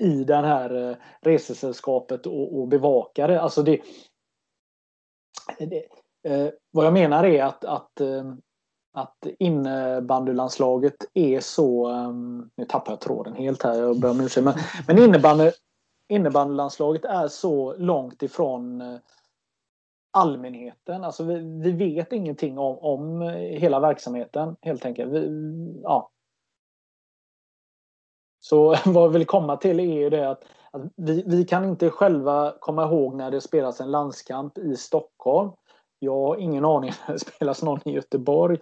[0.00, 3.40] i det här eh, resesällskapet och, och bevakare.
[3.40, 3.80] Alltså det,
[5.58, 5.86] Eh, det
[6.26, 8.32] eh, vad jag menar är att, att, eh,
[8.92, 11.86] att innebandylandslaget är så...
[11.86, 14.44] Ehm, nu tappar jag tråden helt här, jag ber om ursäkt.
[14.44, 14.54] Men,
[14.86, 15.50] men innebandy,
[16.08, 18.98] innebandylandslaget är så långt ifrån eh,
[20.10, 21.04] allmänheten.
[21.04, 25.12] Alltså vi, vi, vet ingenting om, om eh, hela verksamheten helt enkelt.
[25.12, 26.10] Vi, ja,
[28.40, 30.44] så vad jag vill komma till är ju det att,
[30.76, 35.50] att vi, vi, kan inte själva komma ihåg när det spelas en landskamp i Stockholm.
[35.98, 38.58] Jag har ingen aning när det spelas någon i Göteborg.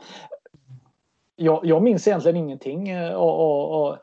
[1.36, 2.96] Jag, jag minns egentligen ingenting.
[2.98, 3.98] Och, och, och,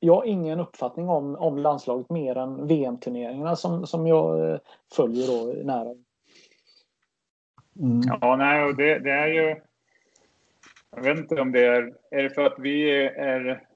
[0.00, 4.58] jag har ingen uppfattning om, om landslaget mer än VM-turneringarna som, som jag eh,
[4.94, 5.94] följer då nära.
[7.80, 8.00] Mm.
[8.20, 9.56] Ja, nej, det, det, är ju...
[10.96, 11.94] Jag vet inte om det är...
[12.10, 13.66] Är det för att vi är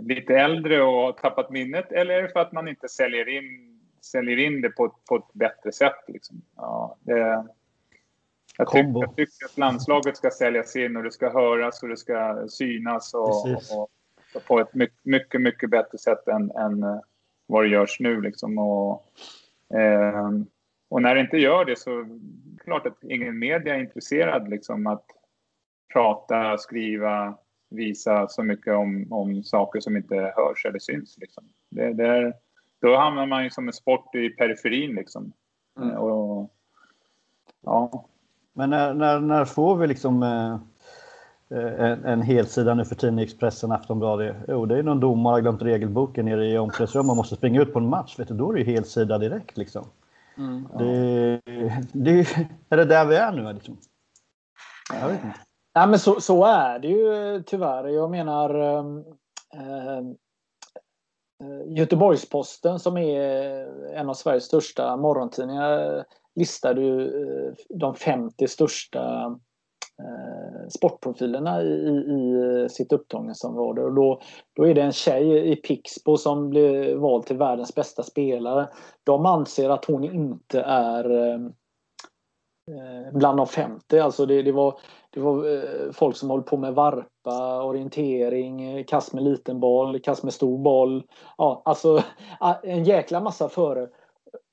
[0.00, 3.80] lite äldre och har tappat minnet eller är det för att man inte säljer in,
[4.02, 6.04] säljer in det på, ett, på ett bättre sätt?
[6.08, 6.42] Liksom?
[6.56, 7.44] Ja, det,
[8.58, 11.96] jag, tycker, jag tycker att landslaget ska säljas in och det ska höras och det
[11.96, 13.14] ska synas.
[13.14, 13.90] Och, och,
[14.46, 17.00] på ett mycket, mycket, mycket bättre sätt än, än eh,
[17.46, 18.20] vad det görs nu.
[18.20, 18.58] Liksom.
[18.58, 19.06] Och,
[19.78, 20.30] eh,
[20.88, 22.20] och när det inte gör det så är det
[22.64, 25.04] klart att ingen media är intresserad liksom, att
[25.92, 27.38] prata, skriva,
[27.68, 31.18] visa så mycket om, om saker som inte hörs eller syns.
[31.18, 31.44] Liksom.
[31.68, 32.34] Det, det är,
[32.80, 34.94] då hamnar man ju som en sport i periferin.
[34.94, 35.32] Liksom.
[35.80, 35.96] Mm.
[35.96, 36.50] Och,
[37.64, 38.04] ja.
[38.52, 40.58] Men när, när, när får vi liksom eh,
[41.58, 44.36] en, en helsida nu för tiden i Expressen, Aftonbladet?
[44.48, 47.72] Jo, det är någon domare har glömt regelboken nere i omklädningsrummet och måste springa ut
[47.72, 48.18] på en match.
[48.18, 49.56] Vet du, då är det ju helsida direkt.
[49.56, 49.84] Liksom.
[50.36, 50.78] Mm, ja.
[50.78, 51.40] det,
[51.92, 52.20] det,
[52.68, 53.52] är det där vi är nu?
[53.52, 53.76] Liksom?
[55.00, 55.47] Jag vet inte.
[55.78, 57.88] Nej, men så, så är det ju eh, tyvärr.
[57.88, 59.04] Jag menar ehm,
[59.54, 60.10] ehm,
[61.42, 68.48] eh, Göteborgs-Posten som är eh, en av Sveriges största morgontidningar listade ju eh, de 50
[68.48, 69.24] största
[70.02, 73.82] eh, sportprofilerna i, i sitt upptagningsområde.
[73.82, 74.20] Och då,
[74.56, 78.68] då är det en tjej i Pixbo som blir vald till världens bästa spelare.
[79.04, 81.38] De anser att hon inte är eh,
[83.12, 83.98] bland de 50.
[83.98, 84.80] Alltså det, det var
[85.10, 90.22] det var eh, folk som håller på med varpa, orientering, kast med liten boll, kast
[90.22, 91.04] med stor boll.
[91.36, 92.02] Ja, alltså
[92.62, 93.88] en jäkla massa före.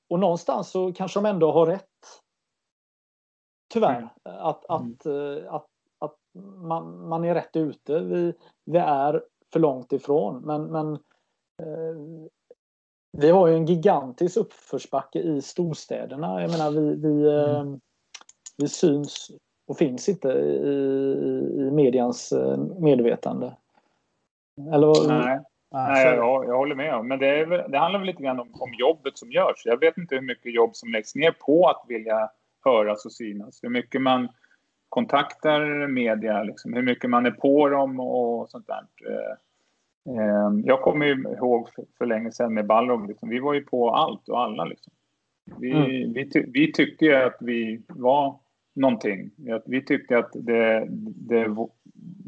[0.09, 1.83] Och någonstans så kanske de ändå har rätt.
[3.73, 3.97] Tyvärr.
[3.97, 4.09] Mm.
[4.23, 5.37] Att, att, mm.
[5.37, 5.65] Eh, att,
[5.99, 6.15] att
[6.61, 7.99] man, man är rätt ute.
[7.99, 8.33] Vi,
[8.65, 9.23] vi är
[9.53, 10.41] för långt ifrån.
[10.45, 10.93] Men, men
[11.61, 11.95] eh,
[13.17, 16.41] vi har ju en gigantisk uppförsbacke i storstäderna.
[16.41, 17.79] Jag menar vi, vi, mm.
[18.57, 19.31] Vi syns
[19.67, 20.67] och finns inte i,
[21.57, 23.55] i medians eh, medvetande.
[24.73, 25.39] Eller, nej,
[25.71, 27.05] nej jag, jag håller med.
[27.05, 29.65] Men det, är, det handlar väl lite grann om, om, jobbet som görs.
[29.65, 32.29] Jag vet inte hur mycket jobb som läggs ner på att vilja
[32.65, 33.59] höras och synas.
[33.63, 34.29] Hur mycket man
[34.89, 38.85] kontaktar media, liksom, hur mycket man är på dem och sånt där.
[39.09, 39.35] Eh,
[40.15, 41.05] eh, jag kommer
[41.37, 44.65] ihåg för, länge sedan med Balrog, liksom, vi var ju på allt och alla.
[44.65, 44.93] Liksom.
[45.59, 46.13] Vi, mm.
[46.13, 48.39] vi, ty, vi tyckte att vi var
[48.75, 49.31] någonting.
[49.65, 51.55] Vi tyckte att det, det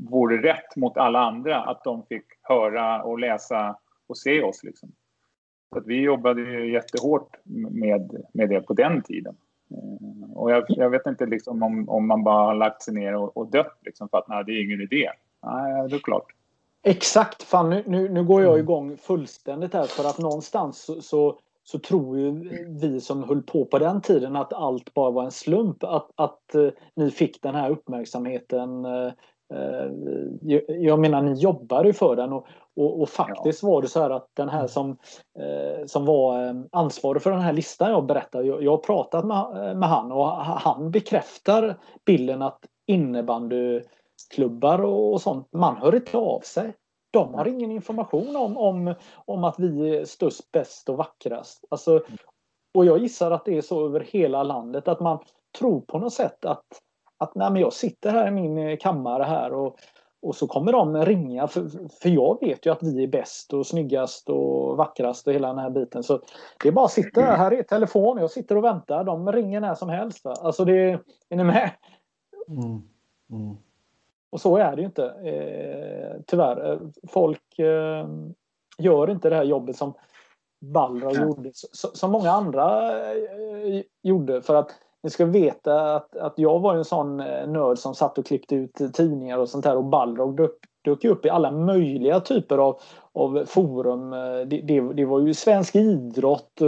[0.10, 4.64] vore rätt mot alla andra att de fick höra och läsa och se oss.
[4.64, 4.92] Liksom.
[5.74, 7.36] Så att vi jobbade ju jättehårt
[7.72, 9.36] med, med det på den tiden.
[9.72, 13.16] Eh, och jag, jag vet inte liksom om, om man bara har lagt sig ner
[13.16, 15.10] och, och dött liksom för att nej, det är ingen idé.
[15.44, 16.34] Nej, det är klart.
[16.84, 17.44] Exakt!
[17.44, 18.64] Fan, nu, nu, nu går jag mm.
[18.64, 21.40] igång fullständigt här för att någonstans så, så
[21.72, 22.32] så tror ju
[22.68, 25.84] vi som höll på på den tiden att allt bara var en slump.
[25.84, 28.86] Att, att uh, ni fick den här uppmärksamheten.
[28.86, 29.12] Uh,
[29.54, 29.92] uh,
[30.68, 33.70] jag menar, ni jobbade för den och, och, och faktiskt ja.
[33.70, 34.98] var det så här att den här som,
[35.86, 39.90] som var ansvarig för den här listan jag berättade, jag, jag har pratat med, med
[39.90, 46.74] han och han bekräftar bilden att innebandyklubbar och, och sånt, man hör inte av sig.
[47.12, 48.94] De har ingen information om, om,
[49.26, 51.66] om att vi är störst, bäst och vackrast.
[51.70, 52.02] Alltså,
[52.74, 55.20] och jag gissar att det är så över hela landet att man
[55.60, 56.66] tror på något sätt att,
[57.18, 59.78] att nej, men jag sitter här i min kammare här och,
[60.22, 63.68] och så kommer de ringa för, för jag vet ju att vi är bäst och
[63.68, 66.04] snyggast och vackrast och hela den här biten.
[66.04, 66.22] Så
[66.64, 69.04] det är bara att sitta här, här är telefon, jag sitter och väntar.
[69.04, 70.26] De ringer när som helst.
[70.26, 70.34] Va?
[70.42, 71.72] Alltså det, är ni med?
[72.50, 72.82] Mm.
[73.32, 73.58] Mm.
[74.30, 76.72] Och så är det ju inte eh, tyvärr.
[76.72, 78.08] Eh, folk eh,
[78.78, 79.94] gör inte det här jobbet som
[80.62, 81.22] Balrog ja.
[81.22, 84.42] gjorde, som många andra eh, gjorde.
[84.42, 84.72] För att
[85.04, 88.56] ni ska veta att, att jag var en sån eh, nörd som satt och klippte
[88.56, 90.52] ut tidningar och sånt här och Balrog dök,
[90.84, 92.80] dök upp i alla möjliga typer av,
[93.14, 94.14] av forum.
[94.14, 96.62] Eh, det, det, det, var ju svensk idrott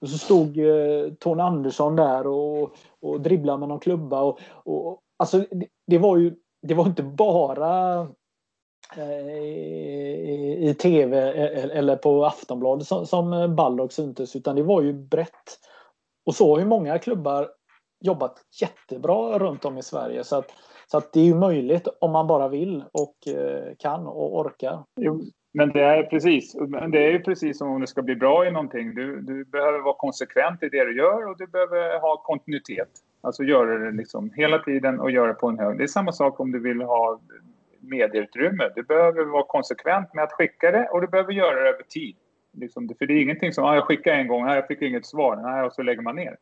[0.00, 2.70] och så stod eh, Tony Andersson där och,
[3.02, 4.22] och dribblade med någon klubba.
[4.22, 8.00] Och, och, alltså, det, det var ju det var inte bara
[8.96, 9.36] eh,
[10.60, 13.48] i, tv e, e, eller på Aftonbladet som, som eh,
[13.88, 15.58] syntes utan det var ju brett.
[16.26, 17.50] Och så har ju många klubbar
[18.00, 20.24] jobbat jättebra runt om i Sverige.
[20.24, 20.50] Så att,
[20.90, 24.84] så att det är ju möjligt om man bara vill och eh, kan och orkar.
[25.00, 25.22] Jo,
[25.56, 26.52] men det är precis.
[26.88, 28.94] Det är ju precis som om det ska bli bra i någonting.
[28.94, 32.88] Du, du behöver vara konsekvent i det du gör och du behöver ha kontinuitet.
[33.20, 35.78] Alltså göra det liksom hela tiden och göra det på en hög.
[35.78, 37.20] Det är samma sak om du vill ha
[37.80, 38.70] medieutrymme.
[38.74, 42.16] Du behöver vara konsekvent med att skicka det och du behöver göra det över tid.
[42.52, 45.06] Liksom, för det är ingenting som, ah, jag skickar en gång, nej, jag fick inget
[45.06, 46.36] svar, nej, och så lägger man ner.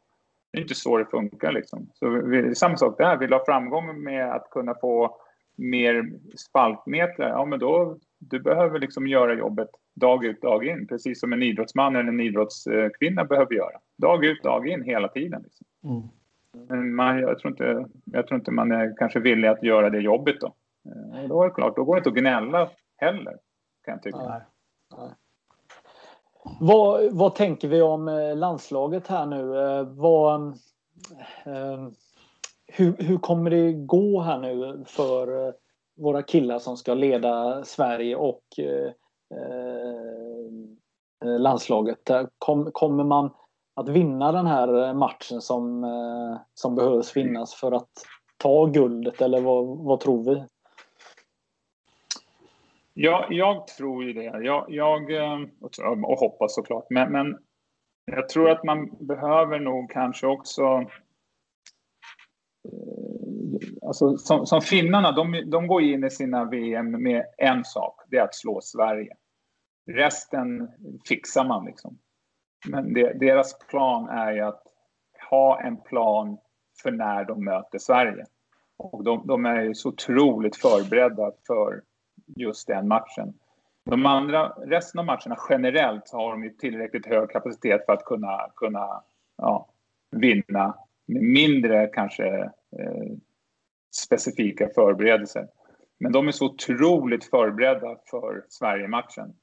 [0.52, 1.52] Det är inte så det funkar.
[1.52, 1.90] Liksom.
[1.94, 5.16] Så det är samma sak där, vill du ha framgång med att kunna få
[5.56, 10.86] mer spaltmeter, ja men då du behöver liksom göra jobbet dag ut, dag in.
[10.86, 13.78] Precis som en idrottsman eller en idrottskvinna behöver göra.
[13.98, 15.42] Dag ut, dag in hela tiden.
[15.42, 15.66] Liksom.
[15.84, 16.02] Mm.
[16.68, 20.00] Men man, jag, tror inte, jag tror inte man är kanske villig att göra det
[20.00, 20.54] jobbet då.
[21.12, 23.36] Och eh, då är det klart, då går det inte att gnälla heller.
[23.84, 24.18] kan jag tycka.
[24.18, 24.40] Nej.
[24.98, 25.10] Nej.
[26.60, 29.58] Vad, vad tänker vi om eh, landslaget här nu?
[29.58, 30.58] Eh, vad,
[32.66, 35.54] hur, hur kommer det gå här nu för
[35.96, 38.92] våra killar som ska leda Sverige och eh,
[41.24, 42.10] eh, landslaget?
[42.38, 43.30] Kom, kommer man
[43.74, 47.90] att vinna den här matchen som, eh, som behövs vinnas för att
[48.36, 50.44] ta guldet eller vad, vad tror vi?
[52.94, 54.44] Ja, jag tror ju det.
[54.44, 55.10] Jag, jag
[56.04, 56.86] och hoppas såklart.
[56.90, 57.38] Men, men
[58.04, 60.84] jag tror att man behöver nog kanske också
[63.86, 68.00] Alltså, som, som finnarna, de, de går in i sina VM med en sak.
[68.10, 69.14] Det är att slå Sverige.
[69.90, 70.68] Resten
[71.08, 71.98] fixar man liksom.
[72.66, 74.62] Men det, deras plan är ju att
[75.30, 76.38] ha en plan
[76.82, 78.24] för när de möter Sverige.
[78.76, 81.82] Och de, de är ju så otroligt förberedda för
[82.26, 83.34] just den matchen.
[83.84, 88.50] De andra, resten av matcherna generellt har de ju tillräckligt hög kapacitet för att kunna,
[88.56, 89.02] kunna
[89.36, 89.68] ja,
[90.10, 90.74] vinna
[91.06, 92.26] med mindre kanske
[92.78, 93.12] eh,
[93.94, 95.48] specifika förberedelser.
[95.98, 99.34] Men de är så otroligt förberedda för Sverige-matchen.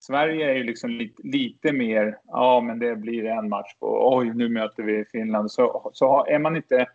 [0.00, 4.34] Sverige är ju liksom lite, lite, mer, ja men det blir en match på, oj
[4.34, 5.52] nu möter vi Finland.
[5.52, 6.86] Så, så är man inte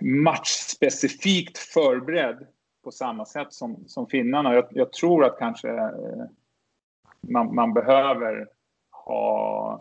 [0.00, 2.46] matchspecifikt förberedd
[2.84, 4.54] på samma sätt som, som finnarna.
[4.54, 6.24] Jag, jag tror att kanske eh,
[7.20, 8.48] man, man, behöver
[8.90, 9.80] ha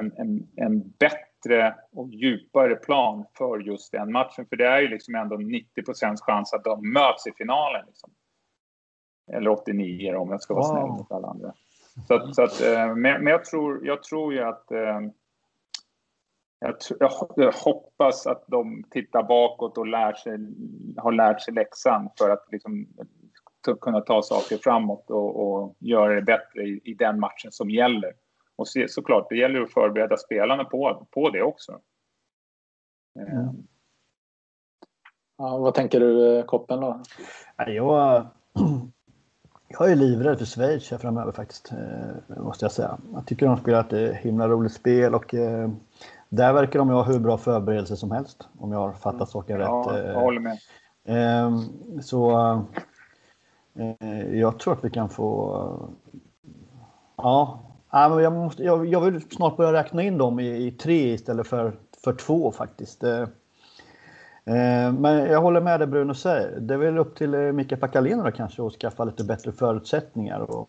[0.00, 4.46] en, en, en bättre och djupare plan för just den matchen.
[4.46, 5.82] För det är ju liksom ändå 90
[6.26, 7.86] chans att de möts i finalen.
[7.86, 8.10] Liksom.
[9.32, 10.76] Eller 89 om jag ska vara wow.
[10.76, 11.52] snäll mot alla andra.
[12.08, 15.00] Så att, så att, eh, men, jag, tror, jag tror ju att eh,
[16.60, 16.74] jag,
[17.36, 20.38] jag, hoppas att de tittar bakåt och lär sig,
[20.96, 22.86] har lärt sig läxan för att liksom,
[23.80, 28.12] kunna ta saker framåt och, och göra det bättre i, i, den matchen som gäller.
[28.56, 31.80] Och se, såklart, det gäller att förbereda spelarna på, på det också.
[33.18, 33.66] Mm.
[35.38, 36.80] Ja, vad tänker du, Koppen?
[36.80, 37.00] Då?
[37.66, 38.26] Jag,
[39.68, 42.98] jag är livrädd för Schweiz här framöver faktiskt, eh, måste jag säga.
[43.12, 45.70] Jag tycker de spelar ett himla roligt spel och eh,
[46.28, 49.26] där verkar de ha hur bra förberedelse som helst, om jag har fattat mm.
[49.26, 49.66] saken rätt.
[49.66, 50.58] Ja, jag håller med.
[51.04, 51.58] Ehm,
[52.02, 52.30] så
[53.74, 55.88] eh, jag tror att vi kan få...
[57.16, 57.60] Ja,
[57.94, 61.72] jag, måste, jag, jag vill snart börja räkna in dem i, i tre istället för,
[62.04, 63.04] för två faktiskt.
[63.04, 63.20] Eh,
[64.44, 66.60] eh, men jag håller med det Bruno säger.
[66.60, 70.68] Det är väl upp till eh, Mika då kanske att skaffa lite bättre förutsättningar och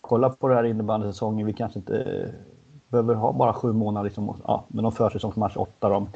[0.00, 1.46] kolla på det här innebandysäsongen.
[1.46, 2.28] Vi kanske inte
[2.88, 5.88] behöver ha bara sju månader, liksom, ja, med någon försäsongsmatch, åtta.
[5.88, 6.06] då.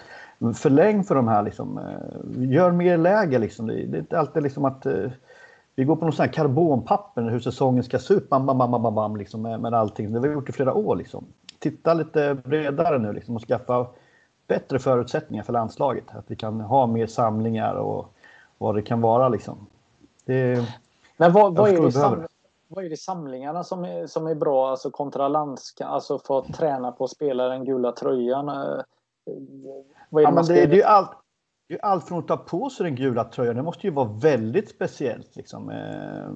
[0.53, 1.81] Förläng för de här, liksom,
[2.39, 3.39] gör mer läger.
[3.39, 3.67] Liksom.
[3.67, 5.11] Det, är inte alltid liksom att eh,
[5.75, 8.83] vi går på någon sån här karbonpapper hur säsongen ska se ut, bam, bam, bam,
[8.83, 10.13] bam, bam liksom, med, med allting.
[10.13, 10.97] Det har vi gjort i flera år.
[10.97, 11.25] Liksom.
[11.59, 13.87] Titta lite bredare nu liksom, och skaffa
[14.47, 16.05] bättre förutsättningar för landslaget.
[16.09, 18.15] Att vi kan ha mer samlingar och
[18.59, 19.29] vad det kan vara.
[19.29, 19.67] Liksom.
[20.25, 20.67] Det,
[21.17, 22.27] Men vad, vad är det sam
[22.75, 26.55] vad är det samlingarna som är, som är bra, alltså kontra landska, alltså för att
[26.55, 28.49] träna på att spela den gula tröjan?
[28.49, 28.55] Eh,
[30.09, 31.11] vad är det, ja, det, det, är ju allt,
[31.73, 34.71] ju allt från att ta på sig den gula tröjan, det måste ju vara väldigt
[34.71, 35.37] speciellt.
[35.37, 35.71] Liksom.
[35.71, 36.27] Eh,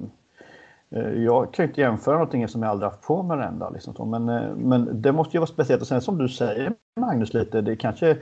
[1.01, 3.71] eh, jag kan ju inte jämföra någonting som jag aldrig haft på mig ända.
[3.71, 4.11] Liksom.
[4.11, 5.83] Men, eh, men det måste ju vara speciellt.
[5.83, 8.17] Och sen som du säger Magnus lite, det kanske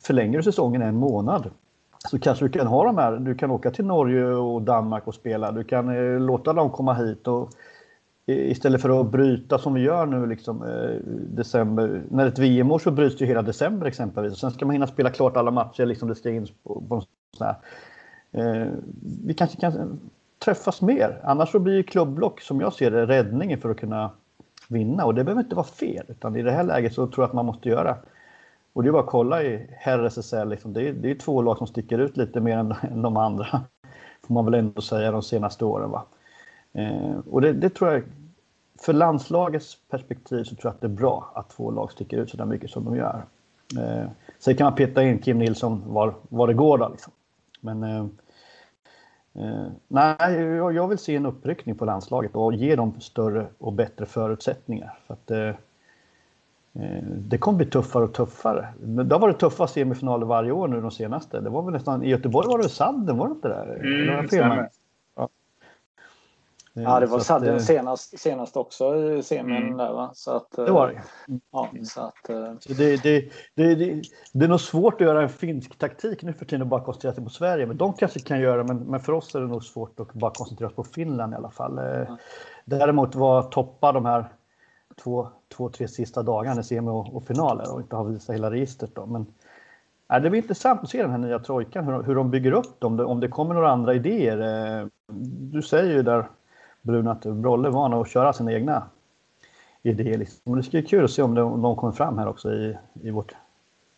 [0.00, 1.50] förlänger säsongen en månad
[2.10, 5.14] så kanske du kan ha de här, du kan åka till Norge och Danmark och
[5.14, 5.52] spela.
[5.52, 7.50] Du kan låta dem komma hit och
[8.26, 10.96] istället för att bryta som vi gör nu liksom eh,
[11.36, 12.02] december.
[12.10, 14.32] När ett VM-år så bryts ju hela december exempelvis.
[14.32, 17.02] Och sen ska man hinna spela klart alla matcher liksom det ska in på, på
[17.36, 17.56] sån här.
[18.32, 18.68] Eh,
[19.24, 20.00] vi kanske kan
[20.44, 21.20] träffas mer.
[21.24, 24.10] Annars så blir klubblock som jag ser det räddningen för att kunna
[24.68, 27.28] vinna och det behöver inte vara fel utan i det här läget så tror jag
[27.28, 27.96] att man måste göra
[28.74, 30.72] och det är bara att kolla i herr-SSL, liksom.
[30.72, 33.46] det, är, det är två lag som sticker ut lite mer än, än de andra.
[34.26, 35.90] Får man väl ändå säga de senaste åren.
[35.90, 36.04] Va?
[36.74, 38.02] Eh, och det, det, tror jag,
[38.80, 42.30] för landslagets perspektiv så tror jag att det är bra att två lag sticker ut
[42.30, 43.24] så där mycket som de gör.
[43.78, 46.88] Eh, sen kan man peta in Kim Nilsson var, var det går då.
[46.88, 47.12] Liksom.
[47.60, 48.06] Men eh,
[49.34, 53.72] eh, nej, jag, jag, vill se en uppryckning på landslaget och ge dem större och
[53.72, 54.98] bättre förutsättningar.
[55.06, 55.52] För att, eh,
[56.74, 58.68] Eh, det kommer bli tuffare och tuffare.
[58.78, 61.40] Det har varit tuffa semifinaler varje år nu de senaste.
[61.40, 63.54] Det var väl nästan, I Göteborg var det Sanden, var det inte det?
[63.54, 64.68] Mm, det
[66.74, 67.00] ja.
[67.00, 69.76] Det var Sadden senast, senast också i semin mm.
[69.76, 70.10] där va?
[70.14, 71.02] Så att, det var det.
[71.52, 72.26] Ja, så att,
[72.62, 74.02] så det, det, det, det,
[74.32, 77.14] det är nog svårt att göra en finsk taktik nu för tiden och bara koncentrera
[77.14, 77.66] sig på Sverige.
[77.66, 80.30] Men de kanske kan göra men, men för oss är det nog svårt att bara
[80.30, 81.80] koncentrera oss på Finland i alla fall.
[82.08, 82.16] Ja.
[82.64, 84.28] Däremot var toppa de här
[85.02, 88.50] två, två, tre sista dagarna i semi och, och finaler och inte har visat hela
[88.50, 88.94] registret.
[88.94, 89.06] Då.
[89.06, 89.26] Men
[90.08, 92.80] ja, det blir intressant att se den här nya trojkan, hur, hur de bygger upp
[92.80, 94.38] dem, om det kommer några andra idéer.
[94.80, 94.86] Eh,
[95.52, 96.28] du säger ju där
[96.84, 98.82] Bruno att Brolle är van att köra sina egna
[99.82, 100.18] idéer.
[100.18, 100.40] Liksom.
[100.44, 102.52] Men det ska bli kul att se om de, om de kommer fram här också
[102.52, 103.34] i, i vårt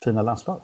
[0.05, 0.61] fina landslag.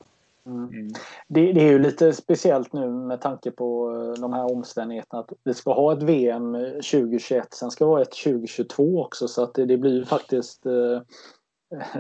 [0.47, 0.89] Mm.
[1.29, 5.33] Det, det, är ju lite speciellt nu med tanke på eh, de här omständigheterna att
[5.45, 9.55] vi ska ha ett VM 2021, sen ska vi ha ett 2022 också så att
[9.55, 11.01] det, det blir ju faktiskt eh,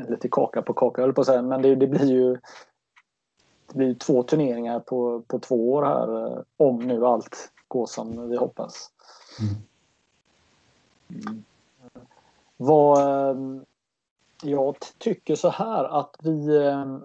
[0.09, 2.33] lite kaka på kaka höll på att säga, men det, det, blir ju
[3.67, 8.29] det blir två turneringar på, på två år här eh, om nu allt går som
[8.29, 8.91] vi hoppas.
[9.41, 9.55] Mm.
[11.15, 11.45] Mm.
[12.57, 13.37] Vad, eh,
[14.43, 16.99] jag tycker så här att vi eh,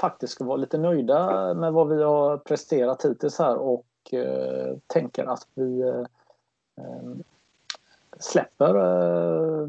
[0.00, 5.24] faktiskt ska vara lite nöjda med vad vi har presterat hittills här och eh, tänker
[5.24, 6.00] att vi eh,
[6.76, 7.16] eh
[8.18, 9.68] släpper eh,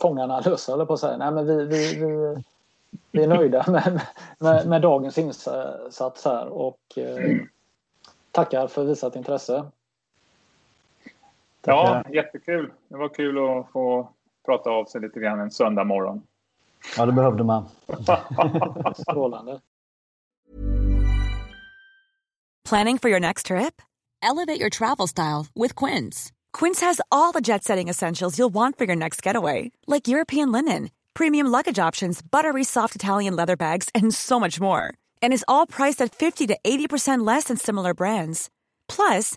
[0.00, 1.16] fångarna lösa, eller på att säga.
[1.16, 2.42] Nej, men vi, vi, vi,
[3.10, 4.00] vi är nöjda med,
[4.38, 7.36] med, med, dagens insats här och eh,
[8.30, 9.64] tackar för visat intresse.
[11.66, 12.72] Ja, jättekul.
[12.88, 14.08] Det var kul att få
[14.46, 16.22] prata av sig lite grann en söndag morgon.
[16.96, 17.68] Ja, det behövde man.
[18.96, 19.60] Strålande.
[22.68, 23.82] Planning for your next trip?
[24.22, 26.32] Elevate your travel style with Quince.
[26.52, 30.90] Quince has all the jet-setting essentials you'll want for your next getaway, like European linen,
[31.14, 34.94] premium luggage options, buttery soft Italian leather bags, and so much more.
[35.20, 38.48] And is all priced at 50 to 80% less than similar brands.
[38.88, 39.36] Plus,